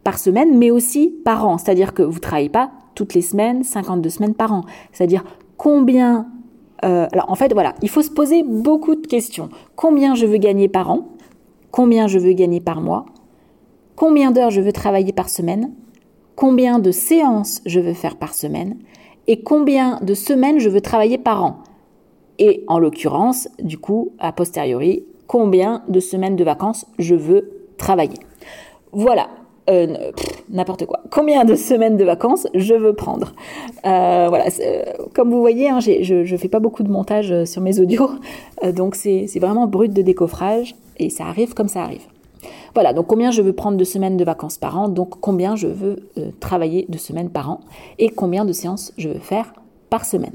par 0.02 0.18
semaine, 0.18 0.56
mais 0.56 0.70
aussi 0.70 1.14
par 1.24 1.46
an. 1.46 1.58
C'est-à-dire 1.58 1.94
que 1.94 2.02
vous 2.02 2.18
travaillez 2.18 2.48
pas 2.48 2.70
toutes 2.94 3.14
les 3.14 3.22
semaines, 3.22 3.64
52 3.64 4.08
semaines 4.08 4.34
par 4.34 4.52
an. 4.52 4.62
C'est-à-dire 4.92 5.24
combien... 5.56 6.28
Euh, 6.84 7.06
alors 7.12 7.30
en 7.30 7.34
fait, 7.34 7.52
voilà, 7.52 7.74
il 7.82 7.88
faut 7.88 8.02
se 8.02 8.10
poser 8.10 8.42
beaucoup 8.42 8.94
de 8.94 9.06
questions. 9.06 9.48
Combien 9.76 10.14
je 10.14 10.26
veux 10.26 10.38
gagner 10.38 10.68
par 10.68 10.90
an? 10.90 11.08
Combien 11.70 12.06
je 12.06 12.18
veux 12.18 12.32
gagner 12.32 12.60
par 12.60 12.80
mois? 12.80 13.06
Combien 13.96 14.30
d'heures 14.30 14.50
je 14.50 14.60
veux 14.60 14.72
travailler 14.72 15.12
par 15.12 15.28
semaine? 15.28 15.72
Combien 16.36 16.78
de 16.78 16.90
séances 16.90 17.60
je 17.66 17.80
veux 17.80 17.94
faire 17.94 18.16
par 18.16 18.34
semaine? 18.34 18.76
Et 19.26 19.42
combien 19.42 19.98
de 20.02 20.14
semaines 20.14 20.58
je 20.58 20.68
veux 20.68 20.80
travailler 20.80 21.18
par 21.18 21.44
an? 21.44 21.58
Et 22.38 22.64
en 22.66 22.78
l'occurrence, 22.78 23.48
du 23.62 23.78
coup, 23.78 24.12
a 24.18 24.32
posteriori, 24.32 25.04
combien 25.26 25.82
de 25.88 26.00
semaines 26.00 26.36
de 26.36 26.44
vacances 26.44 26.86
je 26.98 27.14
veux 27.14 27.50
travailler? 27.78 28.18
Voilà, 28.92 29.28
euh, 29.70 30.10
n'importe 30.50 30.84
quoi. 30.84 31.00
Combien 31.10 31.44
de 31.44 31.54
semaines 31.54 31.96
de 31.96 32.04
vacances 32.04 32.46
je 32.54 32.74
veux 32.74 32.92
prendre? 32.92 33.32
Euh, 33.86 34.26
voilà, 34.28 34.46
comme 35.14 35.30
vous 35.30 35.40
voyez, 35.40 35.68
hein, 35.68 35.80
je 35.80 36.30
ne 36.30 36.36
fais 36.36 36.48
pas 36.48 36.60
beaucoup 36.60 36.82
de 36.82 36.90
montage 36.90 37.32
euh, 37.32 37.44
sur 37.44 37.62
mes 37.62 37.80
audios, 37.80 38.10
donc 38.74 38.94
c'est 38.94 39.26
vraiment 39.40 39.66
brut 39.66 39.92
de 39.92 40.02
décoffrage 40.02 40.74
et 40.98 41.08
ça 41.08 41.24
arrive 41.24 41.54
comme 41.54 41.68
ça 41.68 41.82
arrive. 41.82 42.06
Voilà, 42.74 42.92
donc 42.92 43.06
combien 43.06 43.30
je 43.30 43.40
veux 43.40 43.52
prendre 43.52 43.76
de 43.76 43.84
semaines 43.84 44.16
de 44.16 44.24
vacances 44.24 44.58
par 44.58 44.78
an, 44.78 44.88
donc 44.88 45.20
combien 45.20 45.54
je 45.54 45.68
veux 45.68 46.10
euh, 46.18 46.30
travailler 46.40 46.86
de 46.88 46.98
semaines 46.98 47.30
par 47.30 47.50
an 47.50 47.60
et 47.98 48.08
combien 48.08 48.44
de 48.44 48.52
séances 48.52 48.92
je 48.98 49.08
veux 49.08 49.20
faire 49.20 49.54
par 49.90 50.04
semaine. 50.04 50.34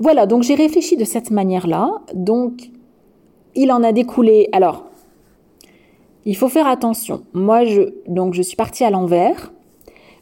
Voilà, 0.00 0.26
donc 0.26 0.42
j'ai 0.42 0.54
réfléchi 0.54 0.96
de 0.96 1.04
cette 1.04 1.30
manière-là. 1.30 1.90
Donc, 2.14 2.70
il 3.54 3.70
en 3.70 3.82
a 3.82 3.92
découlé. 3.92 4.48
Alors, 4.52 4.86
il 6.24 6.36
faut 6.36 6.48
faire 6.48 6.66
attention. 6.66 7.22
Moi, 7.32 7.64
je, 7.64 7.82
je 8.32 8.42
suis 8.42 8.56
partie 8.56 8.82
à 8.82 8.90
l'envers. 8.90 9.52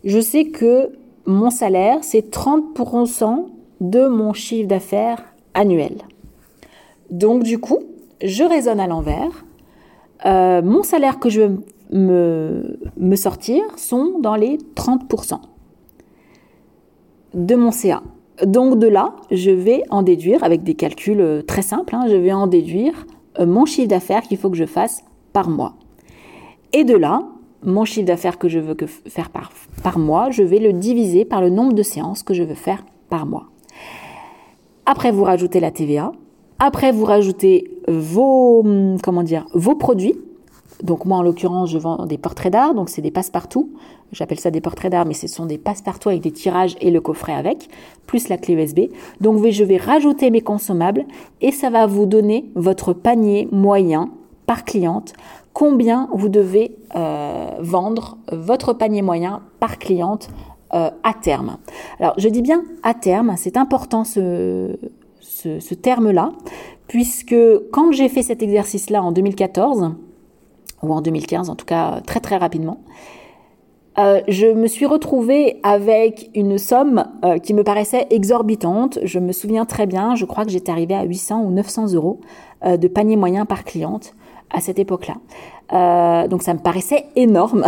Je 0.04 0.20
sais 0.20 0.46
que 0.46 0.92
mon 1.26 1.50
salaire, 1.50 1.98
c'est 2.02 2.34
30% 2.34 3.46
de 3.80 4.08
mon 4.08 4.32
chiffre 4.32 4.68
d'affaires 4.68 5.24
annuel. 5.54 5.98
Donc, 7.10 7.44
du 7.44 7.58
coup, 7.58 7.78
je 8.22 8.44
raisonne 8.44 8.80
à 8.80 8.86
l'envers. 8.86 9.44
Euh, 10.26 10.62
mon 10.62 10.82
salaire 10.82 11.18
que 11.18 11.30
je 11.30 11.42
veux 11.42 11.64
me, 11.90 13.16
sortir 13.16 13.62
sont 13.76 14.18
dans 14.20 14.34
les 14.34 14.58
30% 14.74 15.40
de 17.34 17.54
mon 17.54 17.70
CA. 17.70 18.02
Donc 18.44 18.78
de 18.78 18.86
là, 18.86 19.16
je 19.30 19.50
vais 19.50 19.82
en 19.90 20.02
déduire, 20.02 20.44
avec 20.44 20.62
des 20.62 20.74
calculs 20.74 21.20
euh, 21.20 21.42
très 21.42 21.62
simples, 21.62 21.94
hein, 21.94 22.06
je 22.08 22.16
vais 22.16 22.32
en 22.32 22.46
déduire 22.46 23.06
euh, 23.38 23.46
mon 23.46 23.64
chiffre 23.64 23.88
d'affaires 23.88 24.22
qu'il 24.22 24.38
faut 24.38 24.50
que 24.50 24.56
je 24.56 24.66
fasse 24.66 25.02
par 25.32 25.48
mois. 25.48 25.74
Et 26.72 26.84
de 26.84 26.94
là, 26.94 27.22
mon 27.64 27.84
chiffre 27.84 28.06
d'affaires 28.06 28.38
que 28.38 28.48
je 28.48 28.58
veux 28.58 28.76
faire 29.06 29.30
par, 29.30 29.50
par 29.82 29.98
mois, 29.98 30.30
je 30.30 30.42
vais 30.42 30.58
le 30.58 30.72
diviser 30.72 31.24
par 31.24 31.40
le 31.40 31.50
nombre 31.50 31.72
de 31.72 31.82
séances 31.82 32.22
que 32.22 32.34
je 32.34 32.42
veux 32.42 32.54
faire 32.54 32.84
par 33.08 33.26
mois. 33.26 33.48
Après, 34.86 35.10
vous 35.10 35.24
rajoutez 35.24 35.60
la 35.60 35.70
TVA. 35.70 36.12
Après, 36.58 36.92
vous 36.92 37.04
rajoutez 37.04 37.77
vos, 37.88 38.64
comment 39.02 39.22
dire, 39.22 39.46
vos 39.54 39.74
produits. 39.74 40.14
Donc 40.82 41.06
moi, 41.06 41.18
en 41.18 41.22
l'occurrence, 41.22 41.70
je 41.70 41.78
vends 41.78 42.06
des 42.06 42.18
portraits 42.18 42.52
d'art, 42.52 42.74
donc 42.74 42.88
c'est 42.88 43.02
des 43.02 43.10
passe-partout. 43.10 43.70
J'appelle 44.12 44.38
ça 44.38 44.50
des 44.50 44.60
portraits 44.60 44.90
d'art, 44.90 45.06
mais 45.06 45.14
ce 45.14 45.26
sont 45.26 45.44
des 45.44 45.58
passe-partout 45.58 46.08
avec 46.08 46.22
des 46.22 46.30
tirages 46.30 46.76
et 46.80 46.90
le 46.90 47.00
coffret 47.00 47.34
avec, 47.34 47.68
plus 48.06 48.28
la 48.28 48.38
clé 48.38 48.54
USB. 48.54 48.92
Donc 49.20 49.44
je 49.48 49.64
vais 49.64 49.76
rajouter 49.76 50.30
mes 50.30 50.40
consommables 50.40 51.04
et 51.40 51.52
ça 51.52 51.68
va 51.68 51.86
vous 51.86 52.06
donner 52.06 52.50
votre 52.54 52.92
panier 52.92 53.48
moyen 53.50 54.10
par 54.46 54.64
cliente, 54.64 55.12
combien 55.52 56.08
vous 56.14 56.30
devez 56.30 56.76
euh, 56.96 57.50
vendre 57.60 58.16
votre 58.32 58.72
panier 58.72 59.02
moyen 59.02 59.42
par 59.60 59.78
cliente 59.78 60.30
euh, 60.72 60.90
à 61.02 61.12
terme. 61.12 61.58
Alors 62.00 62.14
je 62.16 62.28
dis 62.28 62.40
bien 62.40 62.62
à 62.82 62.94
terme, 62.94 63.34
c'est 63.36 63.58
important 63.58 64.04
ce 64.04 64.78
terme-là, 65.82 66.32
puisque 66.88 67.36
quand 67.70 67.92
j'ai 67.92 68.08
fait 68.08 68.22
cet 68.22 68.42
exercice-là 68.42 69.02
en 69.02 69.12
2014, 69.12 69.92
ou 70.82 70.92
en 70.92 71.00
2015 71.00 71.50
en 71.50 71.54
tout 71.54 71.66
cas 71.66 72.00
très 72.06 72.20
très 72.20 72.36
rapidement, 72.36 72.80
euh, 73.98 74.20
je 74.28 74.46
me 74.46 74.68
suis 74.68 74.86
retrouvée 74.86 75.58
avec 75.64 76.30
une 76.34 76.56
somme 76.56 77.04
euh, 77.24 77.38
qui 77.38 77.52
me 77.52 77.64
paraissait 77.64 78.06
exorbitante. 78.10 79.00
Je 79.02 79.18
me 79.18 79.32
souviens 79.32 79.64
très 79.64 79.86
bien, 79.86 80.14
je 80.14 80.24
crois 80.24 80.44
que 80.44 80.50
j'étais 80.50 80.70
arrivée 80.70 80.94
à 80.94 81.02
800 81.02 81.42
ou 81.42 81.50
900 81.50 81.94
euros 81.94 82.20
euh, 82.64 82.76
de 82.76 82.86
panier 82.86 83.16
moyen 83.16 83.44
par 83.44 83.64
cliente 83.64 84.14
à 84.50 84.60
cette 84.60 84.78
époque-là. 84.78 86.26
donc 86.28 86.42
ça 86.42 86.54
me 86.54 86.60
paraissait 86.60 87.06
énorme. 87.16 87.66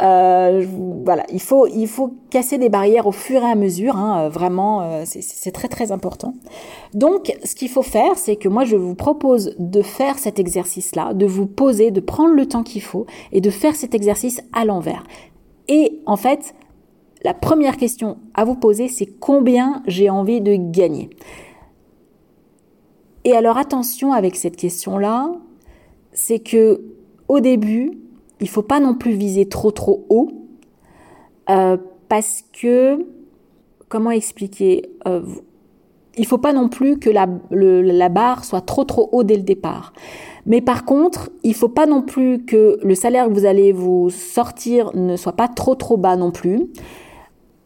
Voilà, 0.00 1.24
il 1.32 1.40
faut, 1.40 1.66
il 1.66 1.88
faut 1.88 2.14
casser 2.30 2.58
des 2.58 2.68
barrières 2.68 3.06
au 3.06 3.12
fur 3.12 3.42
et 3.42 3.50
à 3.50 3.54
mesure, 3.54 3.96
hein, 3.96 4.28
vraiment, 4.28 5.04
c'est 5.04 5.52
très 5.52 5.68
très 5.68 5.90
important. 5.92 6.34
Donc, 6.94 7.36
ce 7.44 7.54
qu'il 7.54 7.68
faut 7.68 7.82
faire, 7.82 8.16
c'est 8.16 8.36
que 8.36 8.48
moi, 8.48 8.64
je 8.64 8.76
vous 8.76 8.94
propose 8.94 9.54
de 9.58 9.82
faire 9.82 10.18
cet 10.18 10.38
exercice-là, 10.38 11.14
de 11.14 11.26
vous 11.26 11.46
poser, 11.46 11.90
de 11.90 12.00
prendre 12.00 12.34
le 12.34 12.46
temps 12.46 12.62
qu'il 12.62 12.82
faut 12.82 13.06
et 13.32 13.40
de 13.40 13.50
faire 13.50 13.74
cet 13.74 13.94
exercice 13.94 14.40
à 14.52 14.64
l'envers. 14.64 15.04
Et 15.68 16.00
en 16.06 16.16
fait, 16.16 16.54
la 17.24 17.34
première 17.34 17.76
question 17.76 18.18
à 18.34 18.44
vous 18.44 18.54
poser, 18.54 18.88
c'est 18.88 19.06
combien 19.06 19.82
j'ai 19.86 20.08
envie 20.08 20.40
de 20.40 20.54
gagner. 20.56 21.10
Et 23.24 23.32
alors 23.32 23.58
attention 23.58 24.12
avec 24.12 24.36
cette 24.36 24.56
question-là, 24.56 25.32
c'est 26.12 26.38
que 26.38 26.84
au 27.26 27.40
début, 27.40 27.98
il 28.40 28.48
faut 28.48 28.62
pas 28.62 28.80
non 28.80 28.94
plus 28.94 29.12
viser 29.12 29.48
trop 29.48 29.70
trop 29.70 30.06
haut, 30.08 30.30
euh, 31.50 31.76
parce 32.08 32.44
que 32.52 33.06
comment 33.88 34.10
expliquer 34.10 34.90
euh, 35.06 35.22
Il 36.16 36.26
faut 36.26 36.38
pas 36.38 36.52
non 36.52 36.68
plus 36.68 36.98
que 36.98 37.10
la, 37.10 38.08
barre 38.08 38.44
soit 38.44 38.60
trop 38.60 38.84
trop 38.84 39.08
haut 39.12 39.22
dès 39.22 39.36
le 39.36 39.42
départ. 39.42 39.92
Mais 40.46 40.60
par 40.60 40.84
contre, 40.84 41.30
il 41.42 41.54
faut 41.54 41.68
pas 41.68 41.86
non 41.86 42.02
plus 42.02 42.44
que 42.44 42.78
le 42.82 42.94
salaire 42.94 43.28
que 43.28 43.32
vous 43.32 43.44
allez 43.44 43.72
vous 43.72 44.10
sortir 44.10 44.90
ne 44.94 45.16
soit 45.16 45.32
pas 45.32 45.48
trop 45.48 45.74
trop 45.74 45.96
bas 45.96 46.16
non 46.16 46.30
plus, 46.30 46.68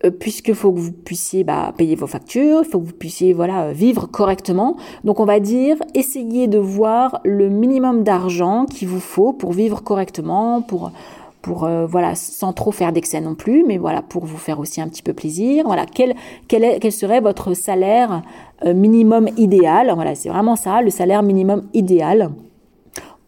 euh, 0.05 0.11
puisqu'il 0.11 0.55
faut 0.55 0.73
que 0.73 0.79
vous 0.79 0.93
puissiez 0.93 1.45
bah, 1.45 1.73
payer 1.77 1.95
vos 1.95 2.07
factures, 2.07 2.63
il 2.65 2.69
faut 2.69 2.81
que 2.81 2.87
vous 2.87 2.93
puissiez 2.93 3.33
voilà 3.33 3.73
vivre 3.73 4.07
correctement. 4.07 4.77
Donc 5.05 5.21
on 5.21 5.25
va 5.25 5.41
dire 5.41 5.77
essayez 5.95 6.47
de 6.49 6.59
voir 6.59 7.21
le 7.25 7.49
minimum 7.49 8.03
d'argent 8.03 8.67
qu'il 8.67 8.89
vous 8.89 9.01
faut 9.01 9.33
pour 9.33 9.53
vivre 9.53 9.83
correctement, 9.83 10.63
pour 10.63 10.93
pour 11.41 11.65
euh, 11.65 11.87
voilà 11.87 12.15
sans 12.15 12.53
trop 12.53 12.71
faire 12.71 12.93
d'excès 12.93 13.21
non 13.21 13.35
plus, 13.35 13.65
mais 13.67 13.77
voilà 13.77 14.01
pour 14.01 14.25
vous 14.25 14.39
faire 14.39 14.61
aussi 14.61 14.81
un 14.81 14.89
petit 14.89 15.03
peu 15.03 15.13
plaisir. 15.13 15.65
Voilà 15.67 15.87
quel 15.87 16.15
quel, 16.49 16.65
est, 16.65 16.79
quel 16.79 16.93
serait 16.93 17.21
votre 17.21 17.55
salaire 17.55 18.23
euh, 18.65 18.75
minimum 18.75 19.29
idéal? 19.37 19.93
Voilà 19.95 20.15
c'est 20.15 20.29
vraiment 20.29 20.57
ça 20.57 20.83
le 20.83 20.91
salaire 20.91 21.23
minimum 21.23 21.65
idéal 21.75 22.31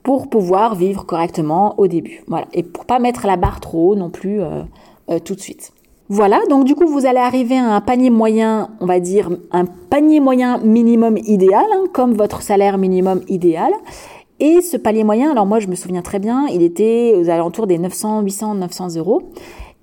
pour 0.05 0.29
pouvoir 0.29 0.77
vivre 0.77 1.05
correctement 1.05 1.75
au 1.79 1.89
début. 1.89 2.23
Voilà. 2.29 2.47
Et 2.53 2.63
pour 2.63 2.85
pas 2.85 3.01
mettre 3.01 3.27
la 3.27 3.37
barre 3.37 3.59
trop 3.59 3.91
haut 3.91 3.97
non 3.97 4.11
plus 4.11 4.41
euh, 4.41 4.63
euh, 5.11 5.19
tout 5.19 5.35
de 5.35 5.41
suite. 5.41 5.73
Voilà, 6.11 6.43
donc 6.51 6.65
du 6.67 6.75
coup 6.75 6.87
vous 6.87 7.07
allez 7.07 7.19
arriver 7.19 7.57
à 7.57 7.77
un 7.77 7.81
panier 7.81 8.11
moyen, 8.11 8.69
on 8.81 8.85
va 8.85 9.01
dire 9.01 9.31
un 9.53 9.65
panier 9.65 10.21
moyen 10.21 10.59
minimum 10.59 11.17
idéal, 11.17 11.65
hein, 11.73 11.85
comme 11.95 12.13
votre 12.13 12.43
salaire 12.43 12.77
minimum 12.77 13.23
idéal. 13.27 13.73
Et 14.39 14.61
ce 14.61 14.77
panier 14.77 15.03
moyen, 15.03 15.31
alors 15.31 15.47
moi 15.47 15.61
je 15.61 15.67
me 15.67 15.75
souviens 15.75 16.03
très 16.03 16.19
bien, 16.19 16.47
il 16.49 16.61
était 16.61 17.15
aux 17.17 17.31
alentours 17.31 17.67
des 17.67 17.79
900, 17.79 18.21
800, 18.21 18.55
900 18.57 18.97
euros. 18.97 19.31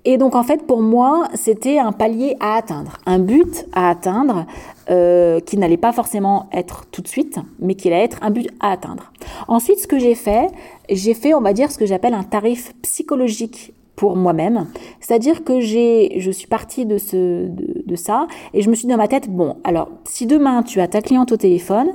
Et 0.04 0.16
donc 0.16 0.36
en 0.36 0.44
fait 0.44 0.64
pour 0.64 0.80
moi 0.80 1.26
c'était 1.34 1.80
un 1.80 1.90
palier 1.90 2.36
à 2.38 2.54
atteindre, 2.54 2.98
un 3.04 3.18
but 3.18 3.66
à 3.72 3.90
atteindre 3.90 4.46
euh, 4.90 5.40
qui 5.40 5.56
n'allait 5.56 5.76
pas 5.76 5.92
forcément 5.92 6.48
être 6.52 6.86
tout 6.92 7.02
de 7.02 7.08
suite, 7.08 7.40
mais 7.58 7.74
qui 7.74 7.88
allait 7.88 8.04
être 8.04 8.18
un 8.22 8.30
but 8.30 8.48
à 8.60 8.70
atteindre. 8.70 9.12
Ensuite 9.48 9.80
ce 9.80 9.88
que 9.88 9.98
j'ai 9.98 10.14
fait, 10.14 10.46
j'ai 10.88 11.14
fait 11.14 11.34
on 11.34 11.40
va 11.40 11.52
dire 11.52 11.72
ce 11.72 11.78
que 11.78 11.86
j'appelle 11.86 12.14
un 12.14 12.22
tarif 12.22 12.72
psychologique 12.82 13.74
pour 13.96 14.16
moi-même, 14.16 14.66
c'est-à-dire 15.00 15.44
que 15.44 15.60
j'ai, 15.60 16.18
je 16.18 16.30
suis 16.30 16.46
partie 16.46 16.86
de 16.86 16.98
ce, 16.98 17.46
de, 17.46 17.96
ça 17.96 18.26
et 18.54 18.62
je 18.62 18.70
me 18.70 18.74
suis 18.74 18.86
dit 18.86 18.92
dans 18.92 18.98
ma 18.98 19.08
tête 19.08 19.28
bon 19.28 19.56
alors 19.64 19.90
si 20.04 20.26
demain 20.26 20.62
tu 20.62 20.80
as 20.80 20.88
ta 20.88 21.02
cliente 21.02 21.30
au 21.30 21.36
téléphone, 21.36 21.90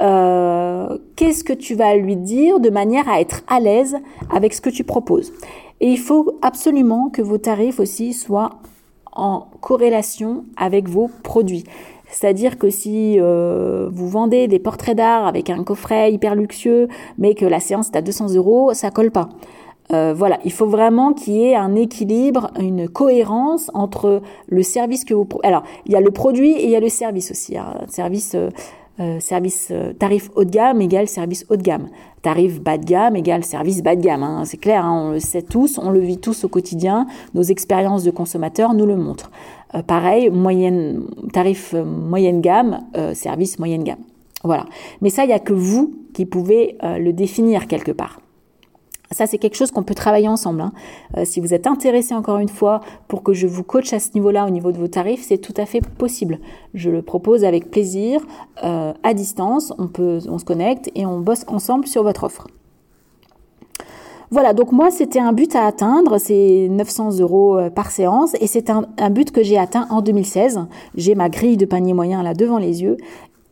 euh, 0.00 0.98
qu'est-ce 1.16 1.44
que 1.44 1.52
tu 1.52 1.74
vas 1.74 1.96
lui 1.96 2.16
dire 2.16 2.60
de 2.60 2.70
manière 2.70 3.08
à 3.08 3.20
être 3.20 3.42
à 3.48 3.60
l'aise 3.60 3.96
avec 4.30 4.54
ce 4.54 4.60
que 4.60 4.70
tu 4.70 4.84
proposes? 4.84 5.32
Et 5.80 5.88
il 5.88 5.98
faut 5.98 6.38
absolument 6.42 7.10
que 7.10 7.22
vos 7.22 7.38
tarifs 7.38 7.80
aussi 7.80 8.12
soient 8.12 8.50
en 9.12 9.46
corrélation 9.60 10.44
avec 10.56 10.88
vos 10.88 11.10
produits. 11.22 11.64
C'est-à-dire 12.08 12.58
que 12.58 12.70
si 12.70 13.18
euh, 13.18 13.88
vous 13.90 14.08
vendez 14.08 14.46
des 14.46 14.58
portraits 14.58 14.96
d'art 14.96 15.26
avec 15.26 15.50
un 15.50 15.64
coffret 15.64 16.12
hyper 16.12 16.34
luxueux, 16.34 16.88
mais 17.18 17.34
que 17.34 17.46
la 17.46 17.58
séance 17.58 17.88
est 17.88 17.96
à 17.96 18.02
200 18.02 18.34
euros, 18.34 18.74
ça 18.74 18.90
colle 18.90 19.10
pas. 19.10 19.28
Euh, 19.92 20.14
voilà, 20.16 20.38
il 20.44 20.52
faut 20.52 20.66
vraiment 20.66 21.12
qu'il 21.12 21.34
y 21.34 21.44
ait 21.44 21.54
un 21.54 21.74
équilibre, 21.74 22.50
une 22.58 22.88
cohérence 22.88 23.70
entre 23.74 24.22
le 24.48 24.62
service 24.62 25.04
que 25.04 25.14
vous... 25.14 25.28
Alors, 25.42 25.64
il 25.86 25.92
y 25.92 25.96
a 25.96 26.00
le 26.00 26.10
produit 26.10 26.52
et 26.52 26.64
il 26.64 26.70
y 26.70 26.76
a 26.76 26.80
le 26.80 26.88
service 26.88 27.30
aussi. 27.30 27.56
Service 27.88 28.34
euh, 28.34 28.48
euh, 29.00 29.20
service 29.20 29.72
tarif 29.98 30.28
haut 30.36 30.44
de 30.44 30.50
gamme 30.50 30.82
égale 30.82 31.08
service 31.08 31.46
haut 31.48 31.56
de 31.56 31.62
gamme. 31.62 31.88
Tarif 32.20 32.60
bas 32.60 32.76
de 32.76 32.84
gamme 32.84 33.16
égale 33.16 33.42
service 33.42 33.82
bas 33.82 33.96
de 33.96 34.02
gamme. 34.02 34.22
Hein. 34.22 34.44
C'est 34.44 34.58
clair, 34.58 34.84
hein, 34.84 35.06
on 35.08 35.10
le 35.12 35.20
sait 35.20 35.42
tous, 35.42 35.78
on 35.78 35.90
le 35.90 36.00
vit 36.00 36.18
tous 36.18 36.44
au 36.44 36.48
quotidien. 36.48 37.06
Nos 37.34 37.42
expériences 37.42 38.04
de 38.04 38.10
consommateurs 38.10 38.74
nous 38.74 38.86
le 38.86 38.96
montrent. 38.96 39.30
Pareil, 39.86 40.28
moyenne, 40.28 41.04
tarif 41.32 41.72
moyenne 41.72 42.42
gamme, 42.42 42.80
service 43.14 43.58
moyenne 43.58 43.84
gamme. 43.84 44.04
Voilà. 44.44 44.66
Mais 45.00 45.08
ça, 45.08 45.24
il 45.24 45.28
n'y 45.28 45.32
a 45.32 45.38
que 45.38 45.54
vous 45.54 45.94
qui 46.12 46.26
pouvez 46.26 46.76
le 46.82 47.12
définir 47.12 47.66
quelque 47.66 47.92
part. 47.92 48.20
Ça, 49.12 49.26
c'est 49.26 49.38
quelque 49.38 49.56
chose 49.56 49.70
qu'on 49.70 49.82
peut 49.82 49.94
travailler 49.94 50.28
ensemble. 50.28 50.62
Hein. 50.62 50.72
Euh, 51.16 51.24
si 51.24 51.40
vous 51.40 51.54
êtes 51.54 51.66
intéressé 51.66 52.14
encore 52.14 52.38
une 52.38 52.48
fois 52.48 52.80
pour 53.08 53.22
que 53.22 53.32
je 53.32 53.46
vous 53.46 53.62
coach 53.62 53.92
à 53.92 53.98
ce 54.00 54.10
niveau-là, 54.14 54.46
au 54.46 54.50
niveau 54.50 54.72
de 54.72 54.78
vos 54.78 54.88
tarifs, 54.88 55.22
c'est 55.22 55.38
tout 55.38 55.54
à 55.56 55.66
fait 55.66 55.80
possible. 55.80 56.38
Je 56.74 56.90
le 56.90 57.02
propose 57.02 57.44
avec 57.44 57.70
plaisir, 57.70 58.20
euh, 58.64 58.92
à 59.02 59.14
distance. 59.14 59.72
On 59.78 60.38
se 60.38 60.44
connecte 60.44 60.90
et 60.94 61.06
on 61.06 61.20
bosse 61.20 61.44
ensemble 61.48 61.86
sur 61.86 62.02
votre 62.02 62.24
offre. 62.24 62.46
Voilà, 64.32 64.54
donc 64.54 64.72
moi 64.72 64.90
c'était 64.90 65.18
un 65.18 65.34
but 65.34 65.54
à 65.54 65.66
atteindre, 65.66 66.16
c'est 66.16 66.66
900 66.70 67.18
euros 67.18 67.58
euh, 67.58 67.68
par 67.68 67.90
séance 67.90 68.32
et 68.40 68.46
c'est 68.46 68.70
un, 68.70 68.86
but 69.10 69.30
que 69.30 69.42
j'ai 69.42 69.58
atteint 69.58 69.86
en 69.90 70.00
2016. 70.00 70.58
J'ai 70.94 71.14
ma 71.14 71.28
grille 71.28 71.58
de 71.58 71.66
panier 71.66 71.92
moyen 71.92 72.22
là 72.22 72.32
devant 72.32 72.56
les 72.56 72.82
yeux 72.82 72.96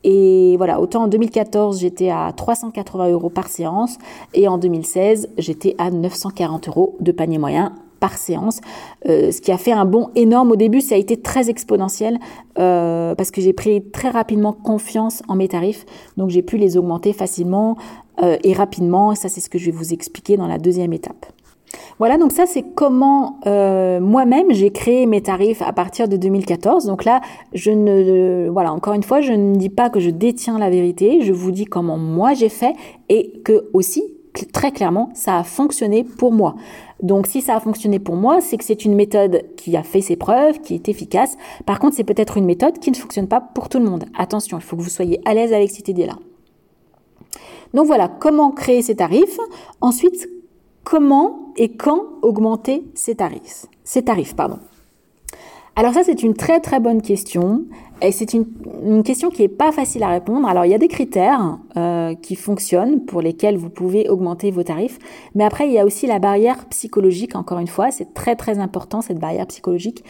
et 0.02 0.56
voilà, 0.56 0.80
autant 0.80 1.04
en 1.04 1.08
2014, 1.08 1.80
j'étais 1.80 2.10
à 2.10 2.32
380 2.34 3.10
euros 3.10 3.28
par 3.28 3.48
séance 3.48 3.98
et 4.34 4.48
en 4.48 4.58
2016, 4.58 5.28
j'étais 5.36 5.74
à 5.78 5.90
940 5.90 6.68
euros 6.68 6.96
de 7.00 7.12
panier 7.12 7.38
moyen 7.38 7.74
par 8.00 8.16
séance, 8.16 8.60
euh, 9.08 9.30
ce 9.30 9.42
qui 9.42 9.52
a 9.52 9.58
fait 9.58 9.72
un 9.72 9.84
bond 9.84 10.10
énorme. 10.14 10.52
Au 10.52 10.56
début, 10.56 10.80
ça 10.80 10.94
a 10.94 10.98
été 10.98 11.18
très 11.18 11.50
exponentiel 11.50 12.18
euh, 12.58 13.14
parce 13.14 13.30
que 13.30 13.42
j'ai 13.42 13.52
pris 13.52 13.82
très 13.90 14.08
rapidement 14.08 14.54
confiance 14.54 15.22
en 15.28 15.36
mes 15.36 15.48
tarifs, 15.48 15.84
donc 16.16 16.30
j'ai 16.30 16.42
pu 16.42 16.56
les 16.56 16.78
augmenter 16.78 17.12
facilement 17.12 17.76
euh, 18.22 18.38
et 18.42 18.54
rapidement. 18.54 19.12
Et 19.12 19.16
ça, 19.16 19.28
c'est 19.28 19.40
ce 19.40 19.50
que 19.50 19.58
je 19.58 19.66
vais 19.66 19.76
vous 19.76 19.92
expliquer 19.92 20.38
dans 20.38 20.46
la 20.46 20.56
deuxième 20.56 20.94
étape. 20.94 21.26
Voilà, 21.98 22.16
donc 22.16 22.32
ça 22.32 22.46
c'est 22.46 22.62
comment 22.74 23.38
euh, 23.46 24.00
moi-même 24.00 24.52
j'ai 24.52 24.70
créé 24.70 25.06
mes 25.06 25.22
tarifs 25.22 25.62
à 25.62 25.72
partir 25.72 26.08
de 26.08 26.16
2014. 26.16 26.86
Donc 26.86 27.04
là, 27.04 27.20
je 27.52 27.70
ne, 27.70 28.48
voilà, 28.50 28.72
encore 28.72 28.94
une 28.94 29.02
fois, 29.02 29.20
je 29.20 29.32
ne 29.32 29.54
dis 29.54 29.68
pas 29.68 29.90
que 29.90 30.00
je 30.00 30.10
détiens 30.10 30.58
la 30.58 30.70
vérité, 30.70 31.20
je 31.22 31.32
vous 31.32 31.50
dis 31.50 31.66
comment 31.66 31.98
moi 31.98 32.34
j'ai 32.34 32.48
fait 32.48 32.74
et 33.08 33.40
que 33.44 33.68
aussi 33.72 34.02
très 34.52 34.70
clairement 34.70 35.10
ça 35.12 35.38
a 35.38 35.44
fonctionné 35.44 36.04
pour 36.04 36.32
moi. 36.32 36.54
Donc 37.02 37.26
si 37.26 37.40
ça 37.40 37.56
a 37.56 37.60
fonctionné 37.60 37.98
pour 37.98 38.16
moi, 38.16 38.40
c'est 38.40 38.56
que 38.56 38.64
c'est 38.64 38.84
une 38.84 38.94
méthode 38.94 39.42
qui 39.56 39.76
a 39.76 39.82
fait 39.82 40.00
ses 40.00 40.16
preuves, 40.16 40.60
qui 40.60 40.74
est 40.74 40.88
efficace. 40.88 41.36
Par 41.66 41.78
contre, 41.78 41.96
c'est 41.96 42.04
peut-être 42.04 42.36
une 42.36 42.44
méthode 42.44 42.78
qui 42.78 42.90
ne 42.90 42.96
fonctionne 42.96 43.28
pas 43.28 43.40
pour 43.40 43.68
tout 43.68 43.78
le 43.78 43.84
monde. 43.84 44.04
Attention, 44.16 44.58
il 44.58 44.62
faut 44.62 44.76
que 44.76 44.82
vous 44.82 44.88
soyez 44.88 45.20
à 45.24 45.34
l'aise 45.34 45.52
avec 45.52 45.70
cette 45.70 45.88
idée-là. 45.88 46.16
Donc 47.74 47.86
voilà, 47.86 48.08
comment 48.08 48.50
créer 48.50 48.82
ces 48.82 48.96
tarifs. 48.96 49.38
Ensuite, 49.80 50.28
comment 50.84 51.52
et 51.56 51.72
quand 51.72 52.02
augmenter 52.22 52.84
ses 52.94 53.14
tarifs 53.16 53.66
tarifs, 53.98 54.34
pardon. 54.36 54.58
Alors 55.76 55.94
ça, 55.94 56.02
c'est 56.04 56.22
une 56.22 56.34
très 56.34 56.60
très 56.60 56.80
bonne 56.80 57.00
question. 57.00 57.64
C'est 58.12 58.32
une, 58.34 59.02
question 59.02 59.30
qui 59.30 59.42
n'est 59.42 59.48
pas 59.48 59.72
facile 59.72 60.02
à 60.02 60.08
répondre. 60.08 60.48
Alors 60.48 60.64
il 60.64 60.70
y 60.70 60.74
a 60.74 60.78
des 60.78 60.88
critères 60.88 61.58
euh, 61.76 62.14
qui 62.14 62.34
fonctionnent 62.34 63.04
pour 63.04 63.20
lesquels 63.20 63.56
vous 63.56 63.70
pouvez 63.70 64.08
augmenter 64.08 64.50
vos 64.50 64.62
tarifs. 64.62 64.98
Mais 65.34 65.44
après, 65.44 65.66
il 65.66 65.72
y 65.72 65.78
a 65.78 65.84
aussi 65.84 66.06
la 66.06 66.18
barrière 66.18 66.66
psychologique, 66.66 67.36
encore 67.36 67.58
une 67.58 67.66
fois. 67.66 67.90
C'est 67.90 68.14
très 68.14 68.36
très 68.36 68.58
important, 68.58 69.00
cette 69.02 69.18
barrière 69.18 69.46
psychologique. 69.46 70.04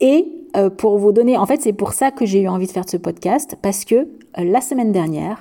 Et 0.00 0.26
euh, 0.56 0.70
pour 0.70 0.98
vous 0.98 1.12
donner, 1.12 1.36
en 1.36 1.46
fait, 1.46 1.62
c'est 1.62 1.72
pour 1.72 1.92
ça 1.92 2.10
que 2.10 2.26
j'ai 2.26 2.42
eu 2.42 2.48
envie 2.48 2.66
de 2.66 2.72
faire 2.72 2.88
ce 2.88 2.96
podcast, 2.96 3.56
parce 3.62 3.84
que 3.84 3.94
euh, 3.94 4.06
la 4.38 4.60
semaine 4.60 4.92
dernière, 4.92 5.40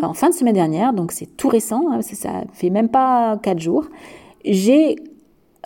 en 0.00 0.14
fin 0.14 0.30
de 0.30 0.34
semaine 0.34 0.54
dernière, 0.54 0.92
donc 0.92 1.12
c'est 1.12 1.36
tout 1.36 1.48
récent, 1.48 1.84
hein, 1.90 2.00
ça 2.02 2.44
fait 2.52 2.70
même 2.70 2.88
pas 2.88 3.38
quatre 3.42 3.58
jours, 3.58 3.86
j'ai 4.44 4.96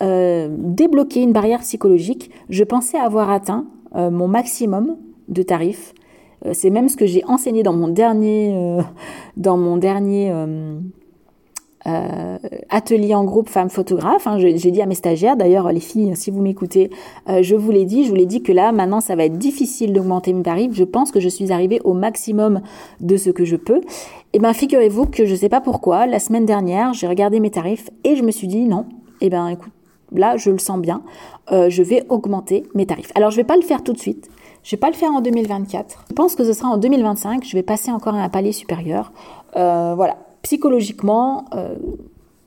euh, 0.01 0.49
débloqué 0.51 1.21
une 1.21 1.33
barrière 1.33 1.61
psychologique. 1.61 2.29
Je 2.49 2.63
pensais 2.63 2.97
avoir 2.97 3.31
atteint 3.31 3.65
euh, 3.95 4.11
mon 4.11 4.27
maximum 4.27 4.97
de 5.27 5.41
tarifs. 5.41 5.93
Euh, 6.45 6.51
c'est 6.53 6.69
même 6.69 6.87
ce 6.87 6.97
que 6.97 7.07
j'ai 7.07 7.23
enseigné 7.25 7.61
euh, 7.61 8.81
dans 9.37 9.57
mon 9.57 9.77
dernier 9.77 10.31
euh, 11.87 12.37
atelier 12.69 13.15
en 13.15 13.23
groupe 13.23 13.49
femmes 13.49 13.69
photographes. 13.69 14.27
Hein, 14.27 14.37
j'ai 14.39 14.71
dit 14.71 14.81
à 14.81 14.85
mes 14.85 14.95
stagiaires, 14.95 15.37
d'ailleurs 15.37 15.71
les 15.71 15.79
filles, 15.79 16.15
si 16.15 16.31
vous 16.31 16.41
m'écoutez, 16.41 16.89
euh, 17.29 17.41
je 17.41 17.55
vous 17.55 17.71
l'ai 17.71 17.85
dit, 17.85 18.03
je 18.03 18.09
vous 18.09 18.15
l'ai 18.15 18.25
dit 18.25 18.43
que 18.43 18.51
là 18.51 18.71
maintenant 18.71 18.99
ça 18.99 19.15
va 19.15 19.23
être 19.25 19.37
difficile 19.37 19.93
d'augmenter 19.93 20.33
mes 20.33 20.43
tarifs. 20.43 20.73
Je 20.73 20.83
pense 20.83 21.11
que 21.11 21.19
je 21.19 21.29
suis 21.29 21.51
arrivée 21.51 21.79
au 21.85 21.93
maximum 21.93 22.61
de 22.99 23.15
ce 23.15 23.29
que 23.29 23.45
je 23.45 23.55
peux. 23.55 23.77
Et 23.77 23.83
eh 24.33 24.39
ben 24.39 24.53
figurez-vous 24.53 25.05
que 25.05 25.25
je 25.25 25.33
sais 25.33 25.47
pas 25.49 25.61
pourquoi, 25.61 26.05
la 26.07 26.19
semaine 26.19 26.45
dernière 26.45 26.93
j'ai 26.93 27.07
regardé 27.07 27.39
mes 27.39 27.51
tarifs 27.51 27.89
et 28.03 28.15
je 28.15 28.23
me 28.23 28.31
suis 28.31 28.47
dit 28.47 28.65
non. 28.65 28.85
Et 29.21 29.27
eh 29.27 29.29
ben 29.29 29.47
écoute, 29.47 29.71
là 30.11 30.35
je 30.35 30.49
le 30.49 30.57
sens 30.57 30.79
bien, 30.79 31.03
euh, 31.51 31.69
je 31.69 31.83
vais 31.83 32.03
augmenter 32.09 32.63
mes 32.75 32.85
tarifs. 32.85 33.11
Alors 33.15 33.31
je 33.31 33.37
vais 33.37 33.45
pas 33.45 33.55
le 33.55 33.63
faire 33.63 33.83
tout 33.83 33.93
de 33.93 33.99
suite. 33.99 34.29
Je 34.63 34.71
vais 34.71 34.79
pas 34.79 34.89
le 34.89 34.95
faire 34.95 35.11
en 35.11 35.21
2024. 35.21 36.05
Je 36.09 36.13
pense 36.13 36.35
que 36.35 36.43
ce 36.43 36.51
sera 36.51 36.67
en 36.67 36.77
2025. 36.77 37.45
Je 37.45 37.55
vais 37.55 37.63
passer 37.63 37.91
encore 37.91 38.15
à 38.15 38.21
un 38.21 38.29
palier 38.29 38.51
supérieur. 38.51 39.13
Voilà 39.55 40.17
psychologiquement, 40.47 41.43
euh, 41.55 41.75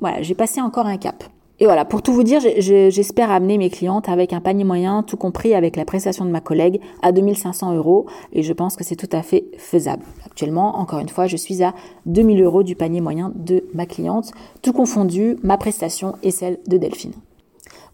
voilà, 0.00 0.22
j'ai 0.22 0.34
passé 0.34 0.62
encore 0.62 0.86
un 0.86 0.96
cap. 0.96 1.22
Et 1.58 1.66
voilà, 1.66 1.84
pour 1.84 2.00
tout 2.00 2.14
vous 2.14 2.22
dire, 2.22 2.40
j'espère 2.40 3.30
amener 3.30 3.58
mes 3.58 3.68
clientes 3.68 4.08
avec 4.08 4.32
un 4.32 4.40
panier 4.40 4.64
moyen, 4.64 5.02
tout 5.02 5.18
compris 5.18 5.54
avec 5.54 5.76
la 5.76 5.84
prestation 5.84 6.24
de 6.24 6.30
ma 6.30 6.40
collègue, 6.40 6.80
à 7.02 7.12
2500 7.12 7.74
euros. 7.76 8.06
Et 8.32 8.42
je 8.42 8.54
pense 8.54 8.76
que 8.76 8.84
c'est 8.84 8.96
tout 8.96 9.14
à 9.14 9.20
fait 9.20 9.44
faisable. 9.58 10.02
Actuellement, 10.24 10.78
encore 10.78 11.00
une 11.00 11.10
fois, 11.10 11.26
je 11.26 11.36
suis 11.36 11.62
à 11.62 11.74
2000 12.06 12.42
euros 12.42 12.62
du 12.62 12.74
panier 12.74 13.02
moyen 13.02 13.32
de 13.34 13.64
ma 13.74 13.84
cliente, 13.84 14.32
tout 14.62 14.72
confondu, 14.72 15.36
ma 15.42 15.58
prestation 15.58 16.14
et 16.22 16.30
celle 16.30 16.58
de 16.68 16.78
Delphine. 16.78 17.12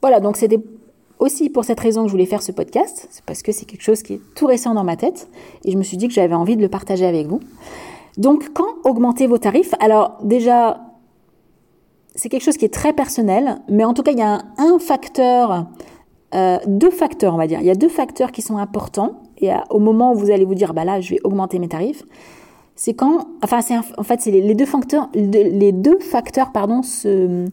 Voilà, 0.02 0.20
donc 0.20 0.36
c'était 0.36 0.60
aussi 1.18 1.50
pour 1.50 1.64
cette 1.64 1.80
raison 1.80 2.02
que 2.02 2.06
je 2.06 2.12
voulais 2.12 2.26
faire 2.26 2.42
ce 2.42 2.52
podcast, 2.52 3.08
c'est 3.10 3.24
parce 3.24 3.42
que 3.42 3.50
c'est 3.50 3.64
quelque 3.64 3.82
chose 3.82 4.04
qui 4.04 4.12
est 4.12 4.20
tout 4.36 4.46
récent 4.46 4.72
dans 4.72 4.84
ma 4.84 4.94
tête. 4.94 5.26
Et 5.64 5.72
je 5.72 5.76
me 5.76 5.82
suis 5.82 5.96
dit 5.96 6.06
que 6.06 6.14
j'avais 6.14 6.36
envie 6.36 6.56
de 6.56 6.62
le 6.62 6.68
partager 6.68 7.06
avec 7.06 7.26
vous. 7.26 7.40
Donc, 8.16 8.52
quand 8.54 8.68
augmenter 8.84 9.26
vos 9.26 9.38
tarifs 9.38 9.74
Alors, 9.80 10.18
déjà, 10.22 10.80
c'est 12.14 12.28
quelque 12.28 12.42
chose 12.42 12.56
qui 12.56 12.64
est 12.64 12.72
très 12.72 12.92
personnel, 12.92 13.58
mais 13.68 13.84
en 13.84 13.94
tout 13.94 14.02
cas, 14.02 14.12
il 14.12 14.18
y 14.18 14.22
a 14.22 14.42
un, 14.58 14.78
facteur, 14.78 15.66
euh, 16.34 16.58
deux 16.66 16.90
facteurs, 16.90 17.34
on 17.34 17.36
va 17.36 17.46
dire. 17.46 17.60
Il 17.60 17.66
y 17.66 17.70
a 17.70 17.74
deux 17.74 17.88
facteurs 17.88 18.32
qui 18.32 18.42
sont 18.42 18.56
importants. 18.56 19.22
Et 19.38 19.50
au 19.70 19.78
moment 19.78 20.12
où 20.12 20.16
vous 20.16 20.30
allez 20.30 20.46
vous 20.46 20.54
dire, 20.54 20.72
bah 20.72 20.84
là, 20.84 21.00
je 21.00 21.10
vais 21.10 21.20
augmenter 21.24 21.58
mes 21.58 21.68
tarifs, 21.68 22.04
c'est 22.74 22.94
quand, 22.94 23.26
enfin, 23.42 23.60
c'est 23.60 23.76
en 23.76 24.02
fait, 24.02 24.20
c'est 24.20 24.30
les, 24.30 24.54
deux 24.54 24.66
facteurs, 24.66 25.08
les 25.14 25.72
deux 25.72 25.98
facteurs, 25.98 26.52
pardon, 26.52 26.82
sont, 26.82 27.44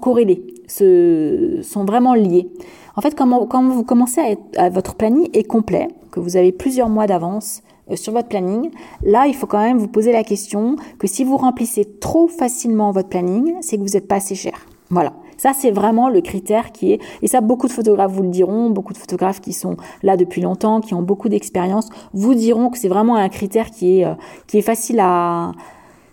corrélés, 0.00 0.44
sont 0.66 1.84
vraiment 1.84 2.14
liés. 2.14 2.48
En 2.96 3.00
fait, 3.00 3.14
quand, 3.14 3.26
vous 3.68 3.84
commencez 3.84 4.20
à, 4.20 4.30
être, 4.30 4.72
votre 4.72 4.94
planning 4.94 5.28
est 5.32 5.44
complet, 5.44 5.88
que 6.10 6.20
vous 6.20 6.36
avez 6.36 6.52
plusieurs 6.52 6.88
mois 6.88 7.06
d'avance, 7.06 7.62
sur 7.94 8.12
votre 8.12 8.28
planning, 8.28 8.70
là, 9.02 9.26
il 9.26 9.34
faut 9.34 9.46
quand 9.46 9.60
même 9.60 9.78
vous 9.78 9.88
poser 9.88 10.12
la 10.12 10.24
question 10.24 10.76
que 10.98 11.06
si 11.06 11.24
vous 11.24 11.36
remplissez 11.36 11.84
trop 12.00 12.28
facilement 12.28 12.90
votre 12.90 13.08
planning, 13.08 13.54
c'est 13.60 13.76
que 13.76 13.82
vous 13.82 13.94
n'êtes 13.94 14.08
pas 14.08 14.16
assez 14.16 14.34
cher. 14.34 14.66
Voilà. 14.90 15.12
Ça, 15.36 15.52
c'est 15.52 15.70
vraiment 15.70 16.08
le 16.08 16.20
critère 16.20 16.72
qui 16.72 16.92
est, 16.92 17.00
et 17.20 17.26
ça, 17.26 17.40
beaucoup 17.40 17.66
de 17.66 17.72
photographes 17.72 18.12
vous 18.12 18.22
le 18.22 18.28
diront, 18.28 18.70
beaucoup 18.70 18.92
de 18.92 18.98
photographes 18.98 19.40
qui 19.40 19.52
sont 19.52 19.76
là 20.02 20.16
depuis 20.16 20.40
longtemps, 20.40 20.80
qui 20.80 20.94
ont 20.94 21.02
beaucoup 21.02 21.28
d'expérience, 21.28 21.88
vous 22.12 22.34
diront 22.34 22.70
que 22.70 22.78
c'est 22.78 22.88
vraiment 22.88 23.16
un 23.16 23.28
critère 23.28 23.70
qui 23.70 23.98
est, 23.98 24.04
euh, 24.04 24.14
qui 24.46 24.58
est 24.58 24.62
facile 24.62 25.00
à, 25.00 25.52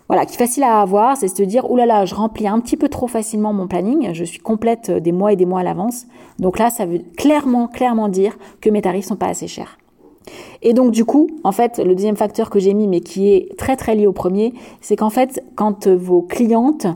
voilà, 0.08 0.26
qui 0.26 0.34
est 0.34 0.38
facile 0.38 0.64
à 0.64 0.80
avoir, 0.80 1.16
c'est 1.16 1.28
se 1.28 1.42
dire, 1.42 1.70
oulala, 1.70 2.04
je 2.04 2.14
remplis 2.14 2.48
un 2.48 2.60
petit 2.60 2.76
peu 2.76 2.88
trop 2.88 3.06
facilement 3.06 3.52
mon 3.52 3.68
planning, 3.68 4.12
je 4.12 4.24
suis 4.24 4.40
complète 4.40 4.90
des 4.90 5.12
mois 5.12 5.32
et 5.32 5.36
des 5.36 5.46
mois 5.46 5.60
à 5.60 5.62
l'avance. 5.62 6.06
Donc 6.38 6.58
là, 6.58 6.70
ça 6.70 6.84
veut 6.84 7.00
clairement, 7.16 7.68
clairement 7.68 8.08
dire 8.08 8.36
que 8.60 8.68
mes 8.68 8.82
tarifs 8.82 9.06
sont 9.06 9.16
pas 9.16 9.28
assez 9.28 9.46
chers. 9.46 9.78
Et 10.62 10.72
donc 10.72 10.92
du 10.92 11.04
coup, 11.04 11.28
en 11.44 11.52
fait, 11.52 11.78
le 11.78 11.94
deuxième 11.94 12.16
facteur 12.16 12.50
que 12.50 12.58
j'ai 12.58 12.74
mis, 12.74 12.86
mais 12.86 13.00
qui 13.00 13.32
est 13.32 13.56
très 13.56 13.76
très 13.76 13.94
lié 13.94 14.06
au 14.06 14.12
premier, 14.12 14.52
c'est 14.80 14.96
qu'en 14.96 15.10
fait, 15.10 15.42
quand 15.54 15.88
vos 15.88 16.22
clientes 16.22 16.86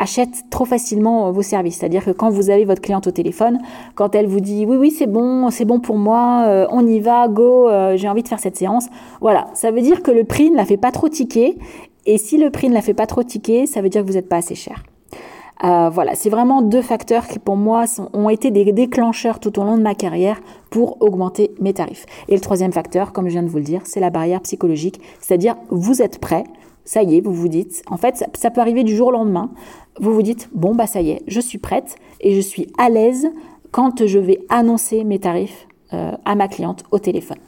achètent 0.00 0.48
trop 0.48 0.64
facilement 0.64 1.30
vos 1.30 1.42
services. 1.42 1.76
C'est-à-dire 1.76 2.04
que 2.04 2.10
quand 2.10 2.30
vous 2.30 2.48
avez 2.48 2.64
votre 2.64 2.80
cliente 2.80 3.06
au 3.06 3.10
téléphone, 3.10 3.58
quand 3.94 4.14
elle 4.14 4.26
vous 4.26 4.40
dit 4.40 4.64
oui 4.66 4.76
oui 4.76 4.90
c'est 4.90 5.06
bon, 5.06 5.50
c'est 5.50 5.66
bon 5.66 5.78
pour 5.78 5.98
moi, 5.98 6.44
euh, 6.46 6.66
on 6.70 6.86
y 6.86 7.00
va, 7.00 7.28
go, 7.28 7.68
euh, 7.68 7.96
j'ai 7.96 8.08
envie 8.08 8.22
de 8.22 8.28
faire 8.28 8.40
cette 8.40 8.56
séance, 8.56 8.88
voilà, 9.20 9.48
ça 9.52 9.70
veut 9.70 9.82
dire 9.82 10.02
que 10.02 10.10
le 10.10 10.24
prix 10.24 10.50
ne 10.50 10.56
la 10.56 10.64
fait 10.64 10.78
pas 10.78 10.90
trop 10.90 11.08
tiquer. 11.08 11.58
Et 12.06 12.16
si 12.16 12.38
le 12.38 12.50
prix 12.50 12.70
ne 12.70 12.74
la 12.74 12.80
fait 12.80 12.94
pas 12.94 13.06
trop 13.06 13.22
tiquer, 13.22 13.66
ça 13.66 13.82
veut 13.82 13.90
dire 13.90 14.02
que 14.02 14.06
vous 14.06 14.14
n'êtes 14.14 14.28
pas 14.28 14.38
assez 14.38 14.54
cher. 14.54 14.82
Euh, 15.62 15.90
voilà, 15.90 16.14
c'est 16.14 16.30
vraiment 16.30 16.62
deux 16.62 16.80
facteurs 16.80 17.26
qui 17.26 17.38
pour 17.38 17.56
moi 17.56 17.84
ont 18.14 18.30
été 18.30 18.50
des 18.50 18.72
déclencheurs 18.72 19.40
tout 19.40 19.58
au 19.58 19.64
long 19.64 19.76
de 19.76 19.82
ma 19.82 19.94
carrière 19.94 20.40
pour 20.70 21.02
augmenter 21.02 21.52
mes 21.60 21.74
tarifs. 21.74 22.06
Et 22.28 22.34
le 22.34 22.40
troisième 22.40 22.72
facteur, 22.72 23.12
comme 23.12 23.26
je 23.26 23.32
viens 23.32 23.42
de 23.42 23.48
vous 23.48 23.58
le 23.58 23.64
dire, 23.64 23.82
c'est 23.84 24.00
la 24.00 24.10
barrière 24.10 24.40
psychologique, 24.40 25.00
c'est-à-dire 25.20 25.56
vous 25.68 26.00
êtes 26.00 26.18
prêt, 26.18 26.44
ça 26.84 27.02
y 27.02 27.18
est, 27.18 27.20
vous 27.20 27.34
vous 27.34 27.48
dites, 27.48 27.82
en 27.90 27.98
fait, 27.98 28.24
ça, 28.34 28.50
peut 28.50 28.60
arriver 28.60 28.84
du 28.84 28.96
jour 28.96 29.08
au 29.08 29.12
lendemain, 29.12 29.50
vous 30.00 30.14
vous 30.14 30.22
dites, 30.22 30.48
bon, 30.54 30.74
bah 30.74 30.86
ça 30.86 31.02
y 31.02 31.10
est, 31.10 31.22
je 31.26 31.40
suis 31.40 31.58
prête 31.58 31.96
et 32.20 32.34
je 32.34 32.40
suis 32.40 32.68
à 32.78 32.88
l'aise 32.88 33.28
quand 33.70 34.06
je 34.06 34.18
vais 34.18 34.38
annoncer 34.48 35.04
mes 35.04 35.18
tarifs 35.18 35.68
euh, 35.92 36.12
à 36.24 36.34
ma 36.34 36.48
cliente 36.48 36.84
au 36.90 36.98
téléphone. 36.98 37.38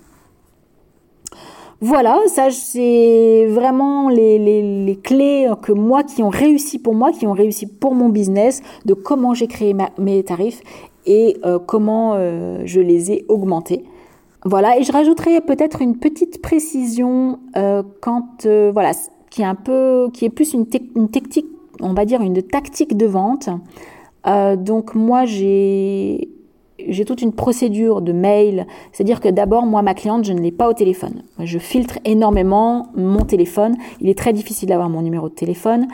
Voilà, 1.84 2.20
ça 2.28 2.52
c'est 2.52 3.46
vraiment 3.48 4.08
les, 4.08 4.96
clés 5.02 5.50
que 5.62 5.72
moi 5.72 6.04
qui 6.04 6.22
ont 6.22 6.28
réussi 6.28 6.78
pour 6.78 6.94
moi, 6.94 7.10
qui 7.10 7.26
ont 7.26 7.32
réussi 7.32 7.66
pour 7.66 7.92
mon 7.96 8.08
business, 8.08 8.62
de 8.84 8.94
comment 8.94 9.34
j'ai 9.34 9.48
créé 9.48 9.74
mes 9.98 10.22
tarifs 10.22 10.62
et 11.06 11.38
euh, 11.44 11.58
comment 11.58 12.14
euh, 12.14 12.62
je 12.66 12.80
les 12.80 13.10
ai 13.10 13.24
augmentés. 13.26 13.84
Voilà, 14.44 14.78
et 14.78 14.84
je 14.84 14.92
rajouterai 14.92 15.40
peut-être 15.40 15.82
une 15.82 15.96
petite 15.96 16.40
précision 16.40 17.40
euh, 17.56 17.82
quand 18.00 18.46
voilà, 18.46 18.92
qui 19.30 19.42
est 19.42 19.44
un 19.44 19.56
peu, 19.56 20.08
qui 20.12 20.24
est 20.24 20.30
plus 20.30 20.54
une 20.54 20.66
technique, 20.66 21.46
on 21.80 21.94
va 21.94 22.04
dire 22.04 22.22
une 22.22 22.40
tactique 22.44 22.96
de 22.96 23.06
vente. 23.06 23.48
donc 24.56 24.94
moi 24.94 25.24
j'ai 25.24 26.28
j'ai 26.88 27.04
toute 27.04 27.22
une 27.22 27.32
procédure 27.32 28.00
de 28.02 28.12
mail. 28.12 28.66
C'est-à-dire 28.92 29.20
que 29.20 29.28
d'abord, 29.28 29.66
moi, 29.66 29.82
ma 29.82 29.94
cliente, 29.94 30.24
je 30.24 30.32
ne 30.32 30.40
l'ai 30.40 30.52
pas 30.52 30.68
au 30.68 30.72
téléphone. 30.72 31.22
Je 31.38 31.58
filtre 31.58 31.98
énormément 32.04 32.88
mon 32.94 33.24
téléphone. 33.24 33.76
Il 34.00 34.08
est 34.08 34.18
très 34.18 34.32
difficile 34.32 34.68
d'avoir 34.68 34.88
mon 34.88 35.02
numéro 35.02 35.28
de 35.28 35.34
téléphone. 35.34 35.86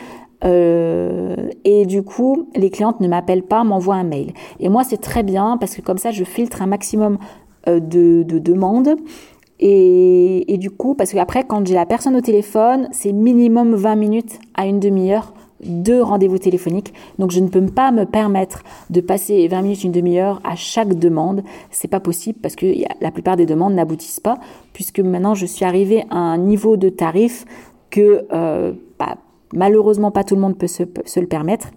Euh, 0.45 1.37
et 1.65 1.87
du 1.87 2.03
coup, 2.03 2.49
les 2.55 2.71
clientes 2.71 3.01
ne 3.01 3.09
m'appellent 3.09 3.43
pas, 3.43 3.65
m'envoient 3.65 3.97
un 3.97 4.05
mail. 4.05 4.33
Et 4.61 4.69
moi, 4.69 4.85
c'est 4.85 5.01
très 5.01 5.23
bien 5.23 5.57
parce 5.59 5.75
que 5.75 5.83
comme 5.83 5.99
ça, 5.99 6.11
je 6.11 6.25
filtre 6.25 6.63
un 6.63 6.67
maximum 6.67 7.19
euh, 7.69 7.81
de, 7.81 8.23
de 8.23 8.39
demandes. 8.39 8.97
Et, 9.61 10.53
et, 10.53 10.57
du 10.57 10.71
coup, 10.71 10.95
parce 10.95 11.13
qu'après, 11.13 11.43
quand 11.43 11.67
j'ai 11.67 11.75
la 11.75 11.87
personne 11.87 12.15
au 12.15 12.21
téléphone, 12.21 12.89
c'est 12.93 13.13
minimum 13.13 13.75
20 13.75 13.97
minutes 13.97 14.39
à 14.55 14.67
une 14.67 14.79
demi-heure 14.79 15.33
deux 15.65 16.03
rendez-vous 16.03 16.39
téléphoniques. 16.39 16.95
Donc 17.19 17.31
je 17.31 17.41
ne 17.41 17.49
peux 17.49 17.65
pas 17.67 17.91
me 17.91 18.05
permettre 18.05 18.63
de 18.91 19.01
passer 19.01 19.47
20 19.49 19.63
minutes, 19.63 19.85
une 19.85 19.93
demi-heure 19.93 20.41
à 20.45 20.57
chaque 20.57 20.95
demande. 20.95 21.43
C'est 21.71 21.89
pas 21.89 22.01
possible 22.01 22.39
parce 22.41 22.57
que 22.57 22.67
la 23.01 23.11
plupart 23.11 23.37
des 23.37 23.47
demandes 23.47 23.75
n'aboutissent 23.75 24.21
pas 24.21 24.39
puisque 24.73 25.01
maintenant 25.01 25.35
je 25.35 25.47
suis 25.47 25.65
arrivée 25.65 26.05
à 26.11 26.19
un 26.19 26.39
niveau 26.39 26.77
de 26.77 26.89
tarif 26.89 27.45
que 27.91 28.27
euh, 28.33 28.73
bah, 28.99 29.17
malheureusement 29.53 30.11
pas 30.11 30.25
tout 30.25 30.35
le 30.35 30.41
monde 30.41 30.57
peut 30.57 30.67
se, 30.67 30.85
se 31.05 31.21
le 31.21 31.27
permettre. 31.27 31.69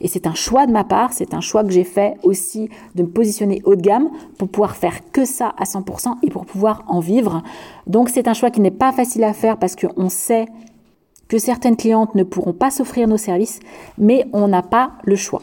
Et 0.00 0.08
c'est 0.08 0.26
un 0.26 0.34
choix 0.34 0.66
de 0.66 0.72
ma 0.72 0.84
part, 0.84 1.12
c'est 1.12 1.34
un 1.34 1.40
choix 1.40 1.64
que 1.64 1.70
j'ai 1.70 1.84
fait 1.84 2.14
aussi 2.22 2.68
de 2.94 3.02
me 3.02 3.08
positionner 3.08 3.60
haut 3.64 3.74
de 3.74 3.82
gamme 3.82 4.08
pour 4.38 4.48
pouvoir 4.48 4.76
faire 4.76 5.10
que 5.10 5.24
ça 5.24 5.52
à 5.58 5.64
100% 5.64 6.14
et 6.22 6.30
pour 6.30 6.46
pouvoir 6.46 6.84
en 6.86 7.00
vivre. 7.00 7.42
Donc 7.86 8.08
c'est 8.08 8.28
un 8.28 8.34
choix 8.34 8.50
qui 8.50 8.60
n'est 8.60 8.70
pas 8.70 8.92
facile 8.92 9.24
à 9.24 9.32
faire 9.32 9.58
parce 9.58 9.74
qu'on 9.74 10.08
sait 10.08 10.46
que 11.34 11.40
certaines 11.40 11.74
clientes 11.74 12.14
ne 12.14 12.22
pourront 12.22 12.52
pas 12.52 12.70
s'offrir 12.70 13.08
nos 13.08 13.16
services, 13.16 13.58
mais 13.98 14.24
on 14.32 14.46
n'a 14.46 14.62
pas 14.62 14.92
le 15.02 15.16
choix. 15.16 15.42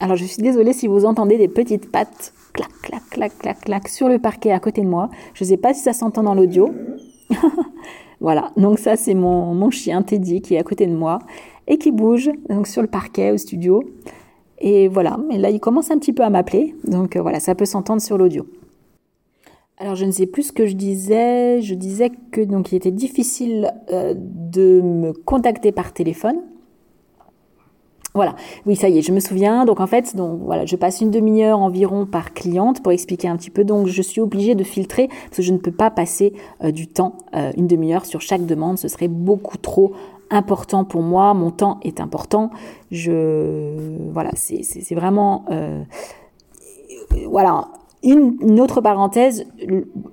Alors 0.00 0.16
je 0.16 0.24
suis 0.24 0.42
désolée 0.42 0.72
si 0.72 0.88
vous 0.88 1.04
entendez 1.04 1.38
des 1.38 1.46
petites 1.46 1.88
pattes 1.88 2.32
clac, 2.52 2.68
clac, 2.82 3.02
clac, 3.10 3.38
clac, 3.38 3.60
clac 3.60 3.88
sur 3.88 4.08
le 4.08 4.18
parquet 4.18 4.50
à 4.50 4.58
côté 4.58 4.80
de 4.80 4.88
moi. 4.88 5.08
Je 5.34 5.44
ne 5.44 5.50
sais 5.50 5.56
pas 5.56 5.72
si 5.72 5.82
ça 5.82 5.92
s'entend 5.92 6.24
dans 6.24 6.34
l'audio. 6.34 6.74
voilà, 8.20 8.50
donc 8.56 8.80
ça 8.80 8.96
c'est 8.96 9.14
mon, 9.14 9.54
mon 9.54 9.70
chien 9.70 10.02
Teddy 10.02 10.42
qui 10.42 10.56
est 10.56 10.58
à 10.58 10.64
côté 10.64 10.88
de 10.88 10.96
moi. 10.96 11.20
et 11.68 11.78
qui 11.78 11.92
bouge 11.92 12.28
donc 12.48 12.66
sur 12.66 12.82
le 12.82 12.88
parquet 12.88 13.30
au 13.30 13.36
studio. 13.36 13.84
Et 14.58 14.88
voilà, 14.88 15.16
mais 15.28 15.38
là 15.38 15.50
il 15.50 15.60
commence 15.60 15.92
un 15.92 15.98
petit 15.98 16.12
peu 16.12 16.24
à 16.24 16.30
m'appeler, 16.30 16.74
donc 16.82 17.14
euh, 17.14 17.22
voilà, 17.22 17.38
ça 17.38 17.54
peut 17.54 17.66
s'entendre 17.66 18.02
sur 18.02 18.18
l'audio. 18.18 18.46
Alors 19.80 19.94
je 19.94 20.04
ne 20.04 20.10
sais 20.10 20.26
plus 20.26 20.42
ce 20.42 20.52
que 20.52 20.66
je 20.66 20.74
disais, 20.74 21.62
je 21.62 21.74
disais 21.74 22.12
que 22.32 22.42
donc 22.42 22.70
il 22.70 22.76
était 22.76 22.90
difficile 22.90 23.72
euh, 23.90 24.12
de 24.14 24.82
me 24.82 25.12
contacter 25.14 25.72
par 25.72 25.94
téléphone. 25.94 26.36
Voilà, 28.14 28.34
oui, 28.66 28.76
ça 28.76 28.90
y 28.90 28.98
est, 28.98 29.02
je 29.02 29.12
me 29.12 29.20
souviens. 29.20 29.64
Donc 29.64 29.80
en 29.80 29.86
fait, 29.86 30.14
donc 30.14 30.40
voilà, 30.42 30.66
je 30.66 30.76
passe 30.76 31.00
une 31.00 31.10
demi-heure 31.10 31.58
environ 31.60 32.04
par 32.04 32.34
cliente 32.34 32.82
pour 32.82 32.92
expliquer 32.92 33.28
un 33.28 33.36
petit 33.36 33.48
peu. 33.48 33.64
Donc 33.64 33.86
je 33.86 34.02
suis 34.02 34.20
obligée 34.20 34.54
de 34.54 34.64
filtrer 34.64 35.08
parce 35.08 35.38
que 35.38 35.42
je 35.42 35.52
ne 35.52 35.58
peux 35.58 35.72
pas 35.72 35.90
passer 35.90 36.34
euh, 36.62 36.72
du 36.72 36.86
temps, 36.86 37.14
euh, 37.34 37.50
une 37.56 37.66
demi-heure 37.66 38.04
sur 38.04 38.20
chaque 38.20 38.44
demande. 38.44 38.76
Ce 38.78 38.88
serait 38.88 39.08
beaucoup 39.08 39.56
trop 39.56 39.92
important 40.28 40.84
pour 40.84 41.00
moi. 41.00 41.32
Mon 41.32 41.52
temps 41.52 41.80
est 41.82 42.00
important. 42.00 42.50
Je 42.90 44.10
voilà, 44.12 44.32
c'est 44.34 44.94
vraiment 44.94 45.46
euh, 45.50 45.82
voilà 47.26 47.68
une, 48.02 48.60
autre 48.60 48.80
parenthèse, 48.80 49.46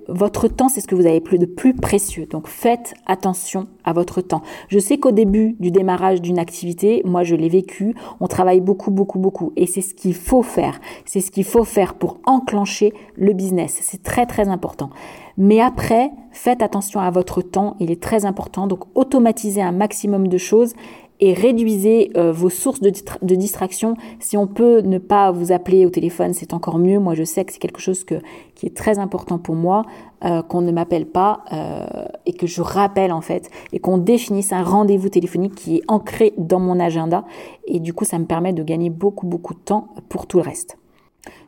votre 0.08 0.48
temps, 0.48 0.68
c'est 0.68 0.80
ce 0.80 0.86
que 0.86 0.94
vous 0.94 1.06
avez 1.06 1.20
de 1.20 1.46
plus 1.46 1.74
précieux. 1.74 2.26
Donc 2.26 2.46
faites 2.46 2.94
attention 3.06 3.66
à 3.84 3.92
votre 3.92 4.20
temps. 4.20 4.42
Je 4.68 4.78
sais 4.78 4.98
qu'au 4.98 5.10
début 5.10 5.56
du 5.58 5.70
démarrage 5.70 6.20
d'une 6.20 6.38
activité, 6.38 7.02
moi 7.04 7.24
je 7.24 7.34
l'ai 7.34 7.48
vécu, 7.48 7.94
on 8.20 8.26
travaille 8.26 8.60
beaucoup, 8.60 8.90
beaucoup, 8.90 9.18
beaucoup. 9.18 9.52
Et 9.56 9.66
c'est 9.66 9.80
ce 9.80 9.94
qu'il 9.94 10.14
faut 10.14 10.42
faire. 10.42 10.80
C'est 11.06 11.20
ce 11.20 11.30
qu'il 11.30 11.44
faut 11.44 11.64
faire 11.64 11.94
pour 11.94 12.20
enclencher 12.26 12.92
le 13.16 13.32
business. 13.32 13.78
C'est 13.80 14.02
très, 14.02 14.26
très 14.26 14.48
important. 14.48 14.90
Mais 15.38 15.60
après, 15.60 16.10
faites 16.30 16.62
attention 16.62 17.00
à 17.00 17.10
votre 17.10 17.42
temps. 17.42 17.76
Il 17.80 17.90
est 17.90 18.02
très 18.02 18.26
important. 18.26 18.66
Donc 18.66 18.84
automatisez 18.94 19.62
un 19.62 19.72
maximum 19.72 20.28
de 20.28 20.38
choses 20.38 20.74
et 21.20 21.32
réduisez 21.32 22.10
euh, 22.16 22.32
vos 22.32 22.50
sources 22.50 22.80
de, 22.80 22.90
distraction. 23.34 23.94
Si 24.20 24.36
on 24.36 24.46
peut 24.46 24.80
ne 24.80 24.98
pas 24.98 25.30
vous 25.32 25.52
appeler 25.52 25.84
au 25.84 25.90
téléphone, 25.90 26.32
c'est 26.32 26.54
encore 26.54 26.78
mieux. 26.78 26.98
Moi, 26.98 27.14
je 27.14 27.24
sais 27.24 27.44
que 27.44 27.52
c'est 27.52 27.58
quelque 27.58 27.80
chose 27.80 28.04
que, 28.04 28.16
qui 28.54 28.66
est 28.66 28.76
très 28.76 28.98
important 28.98 29.38
pour 29.38 29.56
moi, 29.56 29.84
euh, 30.24 30.42
qu'on 30.42 30.60
ne 30.60 30.70
m'appelle 30.70 31.06
pas 31.06 31.44
euh, 31.52 31.86
et 32.26 32.32
que 32.32 32.46
je 32.46 32.62
rappelle 32.62 33.12
en 33.12 33.20
fait, 33.20 33.50
et 33.72 33.80
qu'on 33.80 33.98
définisse 33.98 34.52
un 34.52 34.62
rendez-vous 34.62 35.08
téléphonique 35.08 35.54
qui 35.54 35.76
est 35.76 35.82
ancré 35.88 36.34
dans 36.38 36.60
mon 36.60 36.78
agenda. 36.78 37.24
Et 37.66 37.80
du 37.80 37.92
coup, 37.92 38.04
ça 38.04 38.18
me 38.18 38.24
permet 38.24 38.52
de 38.52 38.62
gagner 38.62 38.90
beaucoup, 38.90 39.26
beaucoup 39.26 39.54
de 39.54 39.60
temps 39.60 39.88
pour 40.08 40.26
tout 40.26 40.38
le 40.38 40.44
reste. 40.44 40.78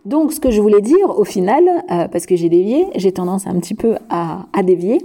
Donc, 0.04 0.32
ce 0.32 0.40
que 0.40 0.50
je 0.50 0.60
voulais 0.60 0.80
dire 0.80 1.18
au 1.18 1.24
final, 1.24 1.62
parce 2.10 2.26
que 2.26 2.34
j'ai 2.34 2.48
dévié, 2.48 2.86
j'ai 2.96 3.12
tendance 3.12 3.46
un 3.46 3.58
petit 3.60 3.74
peu 3.74 3.96
à 4.10 4.62
dévier, 4.62 4.98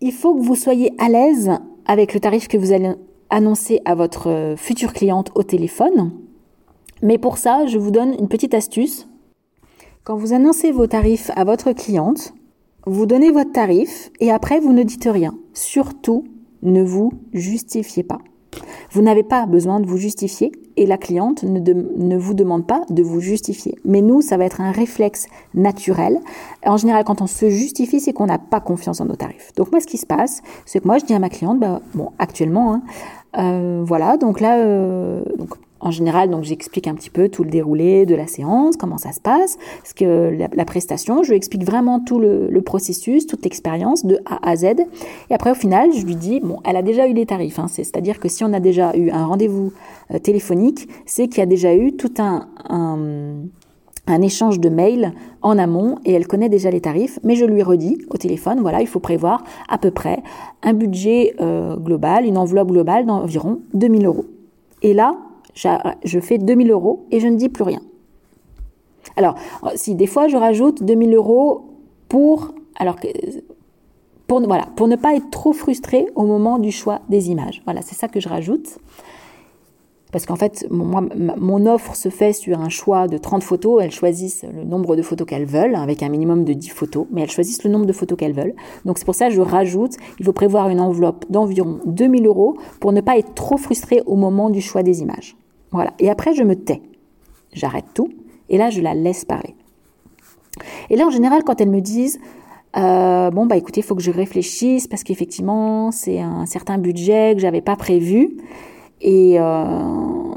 il 0.00 0.12
faut 0.12 0.34
que 0.34 0.42
vous 0.42 0.56
soyez 0.56 0.92
à 0.98 1.08
l'aise 1.08 1.50
avec 1.86 2.14
le 2.14 2.20
tarif 2.20 2.48
que 2.48 2.56
vous 2.56 2.72
allez 2.72 2.92
annoncer 3.32 3.80
à 3.84 3.96
votre 3.96 4.28
euh, 4.28 4.56
future 4.56 4.92
cliente 4.92 5.32
au 5.34 5.42
téléphone. 5.42 6.12
Mais 7.02 7.18
pour 7.18 7.38
ça, 7.38 7.66
je 7.66 7.78
vous 7.78 7.90
donne 7.90 8.14
une 8.20 8.28
petite 8.28 8.54
astuce. 8.54 9.08
Quand 10.04 10.16
vous 10.16 10.32
annoncez 10.32 10.70
vos 10.70 10.86
tarifs 10.86 11.30
à 11.34 11.44
votre 11.44 11.72
cliente, 11.72 12.34
vous 12.86 13.06
donnez 13.06 13.30
votre 13.30 13.52
tarif 13.52 14.10
et 14.20 14.30
après 14.30 14.60
vous 14.60 14.72
ne 14.72 14.82
dites 14.82 15.08
rien. 15.10 15.34
Surtout, 15.54 16.24
ne 16.62 16.82
vous 16.82 17.12
justifiez 17.32 18.02
pas. 18.02 18.18
Vous 18.90 19.02
n'avez 19.02 19.22
pas 19.22 19.46
besoin 19.46 19.80
de 19.80 19.86
vous 19.86 19.96
justifier 19.96 20.52
et 20.76 20.86
la 20.86 20.98
cliente 20.98 21.42
ne, 21.42 21.60
ne, 21.60 22.16
vous 22.16 22.34
demande 22.34 22.66
pas 22.66 22.82
de 22.90 23.02
vous 23.02 23.20
justifier. 23.20 23.76
Mais 23.84 24.02
nous, 24.02 24.20
ça 24.20 24.36
va 24.36 24.44
être 24.44 24.60
un 24.60 24.70
réflexe 24.70 25.26
naturel. 25.54 26.18
En 26.64 26.76
général, 26.76 27.04
quand 27.04 27.22
on 27.22 27.26
se 27.26 27.48
justifie, 27.50 28.00
c'est 28.00 28.12
qu'on 28.12 28.26
n'a 28.26 28.38
pas 28.38 28.60
confiance 28.60 29.00
en 29.00 29.06
nos 29.06 29.16
tarifs. 29.16 29.52
Donc 29.56 29.70
moi, 29.70 29.80
ce 29.80 29.86
qui 29.86 29.98
se 29.98 30.06
passe, 30.06 30.42
c'est 30.66 30.80
que 30.80 30.86
moi, 30.86 30.98
je 30.98 31.04
dis 31.04 31.14
à 31.14 31.18
ma 31.18 31.30
cliente, 31.30 31.58
bah, 31.58 31.80
bon, 31.94 32.10
actuellement, 32.18 32.74
hein, 32.74 32.82
euh, 33.38 33.82
voilà, 33.84 34.16
donc 34.16 34.40
là, 34.40 34.58
euh, 34.58 35.22
donc, 35.38 35.50
en 35.80 35.90
général, 35.90 36.30
donc 36.30 36.44
j'explique 36.44 36.86
un 36.86 36.94
petit 36.94 37.10
peu 37.10 37.28
tout 37.28 37.42
le 37.42 37.50
déroulé 37.50 38.06
de 38.06 38.14
la 38.14 38.26
séance, 38.26 38.76
comment 38.76 38.98
ça 38.98 39.12
se 39.12 39.20
passe, 39.20 39.58
ce 39.84 39.94
que 39.94 40.36
la, 40.54 40.64
prestation, 40.64 41.22
je 41.22 41.30
lui 41.30 41.36
explique 41.36 41.64
vraiment 41.64 41.98
tout 41.98 42.20
le, 42.20 42.48
le 42.48 42.62
processus, 42.62 43.26
toute 43.26 43.42
l'expérience 43.42 44.06
de 44.06 44.20
A 44.26 44.48
à 44.48 44.54
Z. 44.54 44.64
Et 45.30 45.34
après, 45.34 45.50
au 45.50 45.54
final, 45.54 45.90
je 45.92 46.04
lui 46.04 46.14
dis, 46.14 46.40
bon, 46.40 46.60
elle 46.64 46.76
a 46.76 46.82
déjà 46.82 47.08
eu 47.08 47.14
les 47.14 47.26
tarifs, 47.26 47.58
hein, 47.58 47.66
c'est-à-dire 47.68 48.20
que 48.20 48.28
si 48.28 48.44
on 48.44 48.52
a 48.52 48.60
déjà 48.60 48.96
eu 48.96 49.10
un 49.10 49.24
rendez-vous 49.24 49.72
euh, 50.12 50.18
téléphonique, 50.18 50.88
c'est 51.04 51.26
qu'il 51.26 51.38
y 51.38 51.42
a 51.42 51.46
déjà 51.46 51.74
eu 51.74 51.92
tout 51.96 52.14
un, 52.18 52.48
un 52.68 53.44
un 54.06 54.20
échange 54.20 54.58
de 54.58 54.68
mails 54.68 55.12
en 55.42 55.58
amont 55.58 55.98
et 56.04 56.12
elle 56.12 56.26
connaît 56.26 56.48
déjà 56.48 56.70
les 56.70 56.80
tarifs, 56.80 57.18
mais 57.22 57.36
je 57.36 57.44
lui 57.44 57.62
redis 57.62 57.98
au 58.10 58.16
téléphone, 58.16 58.60
voilà, 58.60 58.80
il 58.80 58.86
faut 58.86 59.00
prévoir 59.00 59.44
à 59.68 59.78
peu 59.78 59.90
près 59.90 60.22
un 60.62 60.74
budget 60.74 61.34
euh, 61.40 61.76
global, 61.76 62.26
une 62.26 62.36
enveloppe 62.36 62.68
globale 62.68 63.06
d'environ 63.06 63.60
2000 63.74 64.06
euros. 64.06 64.26
Et 64.82 64.92
là, 64.94 65.16
je 65.54 66.20
fais 66.20 66.38
2000 66.38 66.70
euros 66.70 67.06
et 67.10 67.20
je 67.20 67.28
ne 67.28 67.36
dis 67.36 67.48
plus 67.48 67.64
rien. 67.64 67.80
Alors, 69.16 69.34
si 69.74 69.94
des 69.94 70.06
fois 70.06 70.28
je 70.28 70.36
rajoute 70.36 70.82
2000 70.82 71.14
euros 71.14 71.66
pour, 72.08 72.54
alors 72.76 72.96
pour, 74.26 74.40
voilà, 74.40 74.66
pour 74.76 74.88
ne 74.88 74.96
pas 74.96 75.14
être 75.14 75.30
trop 75.30 75.52
frustré 75.52 76.06
au 76.14 76.24
moment 76.24 76.58
du 76.58 76.72
choix 76.72 77.00
des 77.08 77.30
images. 77.30 77.62
Voilà, 77.64 77.82
c'est 77.82 77.94
ça 77.94 78.08
que 78.08 78.20
je 78.20 78.28
rajoute. 78.28 78.78
Parce 80.12 80.26
qu'en 80.26 80.36
fait, 80.36 80.66
mon 80.70 81.66
offre 81.66 81.96
se 81.96 82.10
fait 82.10 82.34
sur 82.34 82.60
un 82.60 82.68
choix 82.68 83.08
de 83.08 83.16
30 83.16 83.42
photos. 83.42 83.82
Elles 83.82 83.90
choisissent 83.90 84.44
le 84.44 84.62
nombre 84.62 84.94
de 84.94 85.00
photos 85.00 85.26
qu'elles 85.26 85.46
veulent, 85.46 85.74
avec 85.74 86.02
un 86.02 86.10
minimum 86.10 86.44
de 86.44 86.52
10 86.52 86.68
photos, 86.68 87.06
mais 87.10 87.22
elles 87.22 87.30
choisissent 87.30 87.64
le 87.64 87.70
nombre 87.70 87.86
de 87.86 87.94
photos 87.94 88.18
qu'elles 88.18 88.34
veulent. 88.34 88.54
Donc 88.84 88.98
c'est 88.98 89.06
pour 89.06 89.14
ça 89.14 89.28
que 89.28 89.34
je 89.34 89.40
rajoute, 89.40 89.96
il 90.20 90.26
faut 90.26 90.34
prévoir 90.34 90.68
une 90.68 90.80
enveloppe 90.80 91.24
d'environ 91.30 91.80
2000 91.86 92.26
euros 92.26 92.58
pour 92.78 92.92
ne 92.92 93.00
pas 93.00 93.16
être 93.16 93.32
trop 93.34 93.56
frustré 93.56 94.02
au 94.04 94.16
moment 94.16 94.50
du 94.50 94.60
choix 94.60 94.82
des 94.82 95.00
images. 95.00 95.34
Voilà. 95.70 95.94
Et 95.98 96.10
après, 96.10 96.34
je 96.34 96.42
me 96.42 96.54
tais. 96.54 96.82
J'arrête 97.54 97.86
tout. 97.94 98.10
Et 98.50 98.58
là, 98.58 98.68
je 98.68 98.82
la 98.82 98.94
laisse 98.94 99.24
parler. 99.24 99.54
Et 100.90 100.96
là, 100.96 101.06
en 101.06 101.10
général, 101.10 101.42
quand 101.42 101.58
elles 101.62 101.70
me 101.70 101.80
disent, 101.80 102.20
euh, 102.76 103.30
bon 103.30 103.46
bah 103.46 103.56
écoutez, 103.56 103.80
il 103.80 103.82
faut 103.82 103.94
que 103.94 104.02
je 104.02 104.10
réfléchisse 104.10 104.86
parce 104.86 105.04
qu'effectivement 105.04 105.90
c'est 105.90 106.20
un 106.20 106.46
certain 106.46 106.78
budget 106.78 107.34
que 107.34 107.40
j'avais 107.40 107.60
pas 107.60 107.76
prévu. 107.76 108.38
Et, 109.02 109.38
euh, 109.38 110.32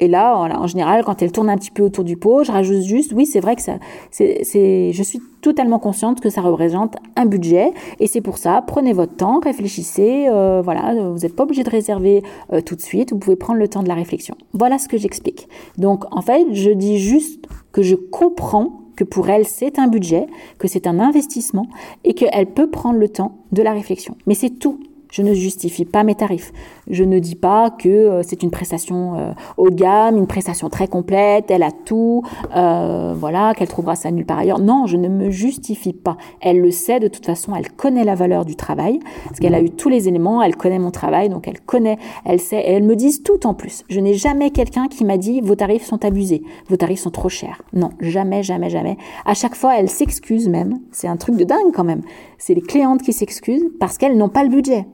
et 0.00 0.08
là, 0.08 0.36
en 0.36 0.66
général, 0.66 1.04
quand 1.04 1.22
elle 1.22 1.32
tourne 1.32 1.48
un 1.48 1.56
petit 1.56 1.70
peu 1.70 1.82
autour 1.82 2.04
du 2.04 2.16
pot, 2.16 2.44
je 2.44 2.52
rajoute 2.52 2.82
juste, 2.82 3.12
oui, 3.14 3.24
c'est 3.24 3.40
vrai 3.40 3.56
que 3.56 3.62
ça, 3.62 3.78
c'est, 4.10 4.92
je 4.92 5.02
suis 5.02 5.20
totalement 5.40 5.78
consciente 5.78 6.20
que 6.20 6.28
ça 6.28 6.42
représente 6.42 6.96
un 7.14 7.24
budget, 7.24 7.72
et 7.98 8.06
c'est 8.06 8.20
pour 8.20 8.36
ça, 8.36 8.62
prenez 8.66 8.92
votre 8.92 9.16
temps, 9.16 9.40
réfléchissez, 9.40 10.26
euh, 10.28 10.60
voilà, 10.62 10.94
vous 10.94 11.18
n'êtes 11.18 11.34
pas 11.34 11.44
obligé 11.44 11.62
de 11.62 11.70
réserver 11.70 12.22
euh, 12.52 12.60
tout 12.60 12.74
de 12.74 12.82
suite, 12.82 13.12
vous 13.12 13.18
pouvez 13.18 13.36
prendre 13.36 13.58
le 13.58 13.68
temps 13.68 13.82
de 13.82 13.88
la 13.88 13.94
réflexion. 13.94 14.34
Voilà 14.52 14.78
ce 14.78 14.88
que 14.88 14.98
j'explique. 14.98 15.48
Donc, 15.78 16.04
en 16.14 16.20
fait, 16.20 16.46
je 16.52 16.70
dis 16.70 16.98
juste 16.98 17.46
que 17.72 17.82
je 17.82 17.94
comprends 17.94 18.80
que 18.96 19.04
pour 19.04 19.28
elle, 19.30 19.46
c'est 19.46 19.78
un 19.78 19.88
budget, 19.88 20.26
que 20.58 20.68
c'est 20.68 20.86
un 20.86 20.98
investissement, 20.98 21.68
et 22.04 22.14
qu'elle 22.14 22.46
peut 22.46 22.70
prendre 22.70 22.98
le 22.98 23.08
temps 23.08 23.38
de 23.52 23.62
la 23.62 23.72
réflexion. 23.72 24.16
Mais 24.26 24.34
c'est 24.34 24.50
tout. 24.50 24.80
Je 25.10 25.22
ne 25.22 25.34
justifie 25.34 25.84
pas 25.84 26.04
mes 26.04 26.14
tarifs. 26.14 26.52
Je 26.88 27.04
ne 27.04 27.18
dis 27.18 27.34
pas 27.34 27.70
que 27.70 27.88
euh, 27.88 28.22
c'est 28.22 28.42
une 28.42 28.50
prestation 28.50 29.18
euh, 29.18 29.32
haut 29.56 29.70
de 29.70 29.74
gamme, 29.74 30.16
une 30.16 30.26
prestation 30.26 30.68
très 30.68 30.88
complète, 30.88 31.50
elle 31.50 31.62
a 31.62 31.72
tout, 31.72 32.22
euh, 32.54 33.14
voilà, 33.16 33.54
qu'elle 33.54 33.68
trouvera 33.68 33.96
ça 33.96 34.10
nulle 34.10 34.26
part 34.26 34.38
ailleurs. 34.38 34.60
Non, 34.60 34.86
je 34.86 34.96
ne 34.96 35.08
me 35.08 35.30
justifie 35.30 35.92
pas. 35.92 36.16
Elle 36.40 36.60
le 36.60 36.70
sait 36.70 37.00
de 37.00 37.08
toute 37.08 37.26
façon, 37.26 37.54
elle 37.56 37.70
connaît 37.70 38.04
la 38.04 38.14
valeur 38.14 38.44
du 38.44 38.56
travail, 38.56 39.00
parce 39.24 39.40
qu'elle 39.40 39.54
a 39.54 39.60
eu 39.60 39.70
tous 39.70 39.88
les 39.88 40.08
éléments, 40.08 40.42
elle 40.42 40.56
connaît 40.56 40.78
mon 40.78 40.90
travail, 40.90 41.28
donc 41.28 41.48
elle 41.48 41.60
connaît, 41.60 41.98
elle 42.24 42.40
sait, 42.40 42.60
et 42.60 42.72
elle 42.72 42.84
me 42.84 42.96
disent 42.96 43.22
tout 43.22 43.46
en 43.46 43.54
plus. 43.54 43.84
Je 43.88 44.00
n'ai 44.00 44.14
jamais 44.14 44.50
quelqu'un 44.50 44.88
qui 44.88 45.04
m'a 45.04 45.18
dit 45.18 45.40
vos 45.40 45.56
tarifs 45.56 45.84
sont 45.84 46.04
abusés, 46.04 46.42
vos 46.68 46.76
tarifs 46.76 47.00
sont 47.00 47.10
trop 47.10 47.28
chers. 47.28 47.62
Non, 47.72 47.90
jamais, 48.00 48.42
jamais, 48.42 48.70
jamais. 48.70 48.96
À 49.24 49.34
chaque 49.34 49.54
fois, 49.54 49.78
elle 49.78 49.88
s'excuse 49.88 50.48
même. 50.48 50.78
C'est 50.92 51.08
un 51.08 51.16
truc 51.16 51.36
de 51.36 51.44
dingue 51.44 51.72
quand 51.74 51.84
même. 51.84 52.02
C'est 52.38 52.54
les 52.54 52.60
clientes 52.60 53.02
qui 53.02 53.12
s'excusent 53.12 53.66
parce 53.80 53.98
qu'elles 53.98 54.16
n'ont 54.16 54.28
pas 54.28 54.42
le 54.42 54.50
budget. 54.50 54.86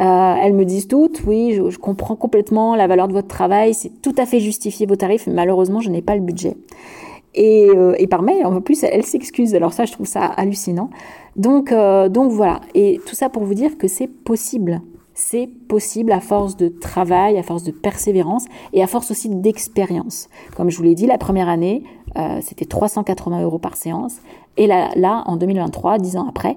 Euh, 0.00 0.34
elles 0.40 0.52
me 0.52 0.64
disent 0.64 0.86
toutes, 0.86 1.22
oui, 1.26 1.54
je, 1.54 1.76
comprends 1.76 2.14
complètement 2.14 2.76
la 2.76 2.86
valeur 2.86 3.08
de 3.08 3.12
votre 3.12 3.26
travail, 3.26 3.74
c'est 3.74 3.90
tout 4.00 4.14
à 4.16 4.26
fait 4.26 4.38
justifié 4.38 4.86
vos 4.86 4.94
tarifs, 4.94 5.26
mais 5.26 5.32
malheureusement, 5.32 5.80
je 5.80 5.90
n'ai 5.90 6.02
pas 6.02 6.14
le 6.14 6.20
budget. 6.20 6.56
Et, 7.34 7.68
euh, 7.70 7.94
par 8.08 8.22
mail, 8.22 8.46
en 8.46 8.60
plus, 8.60 8.84
elles 8.84 9.04
s'excusent. 9.04 9.54
Alors 9.54 9.72
ça, 9.72 9.86
je 9.86 9.92
trouve 9.92 10.06
ça 10.06 10.24
hallucinant. 10.24 10.90
Donc, 11.36 11.72
euh, 11.72 12.08
donc 12.08 12.30
voilà. 12.30 12.60
Et 12.74 13.00
tout 13.06 13.14
ça 13.14 13.28
pour 13.28 13.44
vous 13.44 13.54
dire 13.54 13.76
que 13.76 13.88
c'est 13.88 14.06
possible. 14.06 14.82
C'est 15.14 15.48
possible 15.68 16.12
à 16.12 16.20
force 16.20 16.56
de 16.56 16.68
travail, 16.68 17.36
à 17.36 17.42
force 17.42 17.64
de 17.64 17.72
persévérance 17.72 18.44
et 18.72 18.84
à 18.84 18.86
force 18.86 19.10
aussi 19.10 19.28
d'expérience. 19.28 20.28
Comme 20.56 20.70
je 20.70 20.76
vous 20.76 20.84
l'ai 20.84 20.94
dit, 20.94 21.06
la 21.06 21.18
première 21.18 21.48
année, 21.48 21.82
c'était 22.40 22.66
380 22.66 23.42
euros 23.42 23.58
par 23.58 23.76
séance. 23.76 24.18
Et 24.58 24.66
là, 24.66 24.90
là, 24.96 25.22
en 25.26 25.36
2023, 25.36 25.98
dix 25.98 26.16
ans 26.16 26.26
après, 26.28 26.56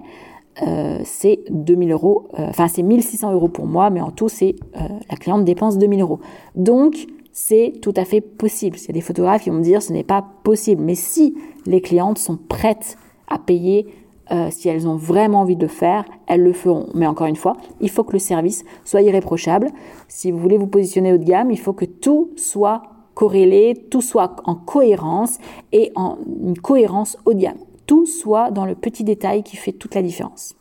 euh, 0.63 0.99
c'est 1.05 1.39
2000 1.49 1.91
euros, 1.93 2.27
euh, 2.37 2.47
enfin 2.49 2.67
c'est 2.67 2.83
1600 2.83 3.31
euros 3.31 3.47
pour 3.47 3.67
moi, 3.67 3.89
mais 3.89 4.01
en 4.01 4.11
tout, 4.11 4.27
c'est 4.27 4.55
euh, 4.75 4.79
la 5.09 5.15
cliente 5.15 5.45
dépense 5.45 5.77
2000 5.77 6.01
euros. 6.01 6.19
Donc, 6.55 7.07
c'est 7.31 7.73
tout 7.81 7.93
à 7.95 8.03
fait 8.03 8.19
possible. 8.19 8.75
Il 8.77 8.87
y 8.87 8.89
a 8.89 8.93
des 8.93 9.01
photographes 9.01 9.43
qui 9.43 9.49
vont 9.49 9.55
me 9.55 9.63
dire 9.63 9.81
ce 9.81 9.93
n'est 9.93 10.03
pas 10.03 10.25
possible. 10.43 10.83
Mais 10.83 10.95
si 10.95 11.37
les 11.65 11.79
clientes 11.79 12.17
sont 12.17 12.37
prêtes 12.37 12.97
à 13.29 13.39
payer 13.39 13.87
euh, 14.31 14.47
si 14.49 14.69
elles 14.69 14.87
ont 14.87 14.95
vraiment 14.95 15.41
envie 15.41 15.57
de 15.57 15.63
le 15.63 15.67
faire, 15.67 16.05
elles 16.27 16.41
le 16.41 16.53
feront. 16.53 16.87
Mais 16.93 17.05
encore 17.05 17.27
une 17.27 17.35
fois, 17.35 17.57
il 17.81 17.89
faut 17.89 18.03
que 18.03 18.13
le 18.13 18.19
service 18.19 18.63
soit 18.85 19.01
irréprochable. 19.01 19.69
Si 20.07 20.31
vous 20.31 20.37
voulez 20.37 20.57
vous 20.57 20.67
positionner 20.67 21.11
haut 21.11 21.17
de 21.17 21.23
gamme, 21.23 21.51
il 21.51 21.59
faut 21.59 21.73
que 21.73 21.85
tout 21.85 22.31
soit 22.37 22.83
corrélé, 23.13 23.73
tout 23.89 24.01
soit 24.01 24.37
en 24.45 24.55
cohérence 24.55 25.37
et 25.73 25.91
en 25.95 26.17
une 26.41 26.57
cohérence 26.57 27.17
haut 27.25 27.33
de 27.33 27.39
gamme. 27.39 27.57
Tout 27.91 28.05
soit 28.05 28.51
dans 28.51 28.63
le 28.63 28.73
petit 28.73 29.03
détail 29.03 29.43
qui 29.43 29.57
fait 29.57 29.73
toute 29.73 29.95
la 29.95 30.01
différence. 30.01 30.55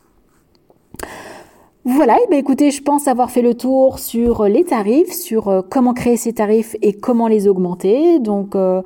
Voilà, 1.85 2.17
et 2.17 2.23
eh 2.25 2.29
bien 2.29 2.37
écoutez, 2.37 2.71
je 2.71 2.83
pense 2.83 3.07
avoir 3.07 3.31
fait 3.31 3.41
le 3.41 3.53
tour 3.53 3.99
sur 3.99 4.43
les 4.43 4.65
tarifs, 4.65 5.13
sur 5.13 5.47
euh, 5.47 5.61
comment 5.61 5.93
créer 5.93 6.17
ces 6.17 6.33
tarifs 6.33 6.75
et 6.81 6.91
comment 6.91 7.29
les 7.29 7.47
augmenter. 7.47 8.19
Donc, 8.19 8.53
euh, 8.53 8.81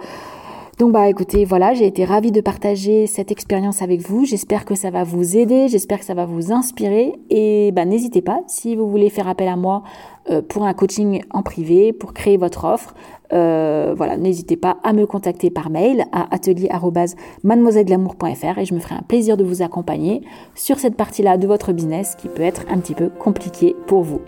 donc 0.78 0.92
bah 0.92 1.10
écoutez, 1.10 1.44
voilà, 1.44 1.74
j'ai 1.74 1.88
été 1.88 2.06
ravie 2.06 2.32
de 2.32 2.40
partager 2.40 3.08
cette 3.08 3.32
expérience 3.32 3.82
avec 3.82 4.02
vous. 4.02 4.26
J'espère 4.26 4.66
que 4.66 4.76
ça 4.76 4.92
va 4.92 5.04
vous 5.04 5.38
aider, 5.38 5.68
j'espère 5.68 5.98
que 5.98 6.06
ça 6.06 6.14
va 6.14 6.26
vous 6.26 6.52
inspirer. 6.52 7.14
Et 7.32 7.72
bah 7.72 7.86
n'hésitez 7.86 8.22
pas, 8.22 8.42
si 8.46 8.76
vous 8.76 8.88
voulez 8.88 9.10
faire 9.10 9.28
appel 9.28 9.48
à 9.48 9.56
moi 9.56 9.82
euh, 10.30 10.44
pour 10.44 10.66
un 10.66 10.74
coaching 10.76 11.24
en 11.32 11.42
privé, 11.42 11.94
pour 11.94 12.14
créer 12.14 12.38
votre 12.38 12.66
offre, 12.66 12.94
euh, 13.34 13.94
voilà, 13.96 14.18
n'hésitez 14.18 14.58
pas 14.58 14.78
à 14.84 14.94
me 14.94 15.06
contacter 15.06 15.50
par 15.50 15.70
mail 15.70 16.06
à 16.12 16.34
atelier@mademoiselleglamour.fr 16.34 18.60
et 18.60 18.66
je 18.66 18.74
me 18.74 18.80
ferai 18.80 18.96
un 18.96 19.02
plaisir 19.02 19.38
de 19.38 19.44
vous 19.44 19.62
accompagner 19.62 20.22
sur 20.56 20.80
cette 20.80 20.96
partie-là 20.96 21.38
de 21.38 21.48
votre 21.48 21.74
business 21.74 22.16
qui 22.16 22.28
peut 22.28 22.44
être 22.44 22.64
un 22.70 22.80
petit 22.80 22.96
peu 22.96 23.10
compliquée 23.10 23.76
pour 23.88 24.04
vous. 24.04 24.22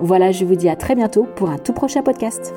Voilà, 0.00 0.32
je 0.32 0.44
vous 0.44 0.56
dis 0.56 0.68
à 0.68 0.76
très 0.76 0.94
bientôt 0.94 1.26
pour 1.36 1.50
un 1.50 1.58
tout 1.58 1.72
prochain 1.72 2.02
podcast. 2.02 2.54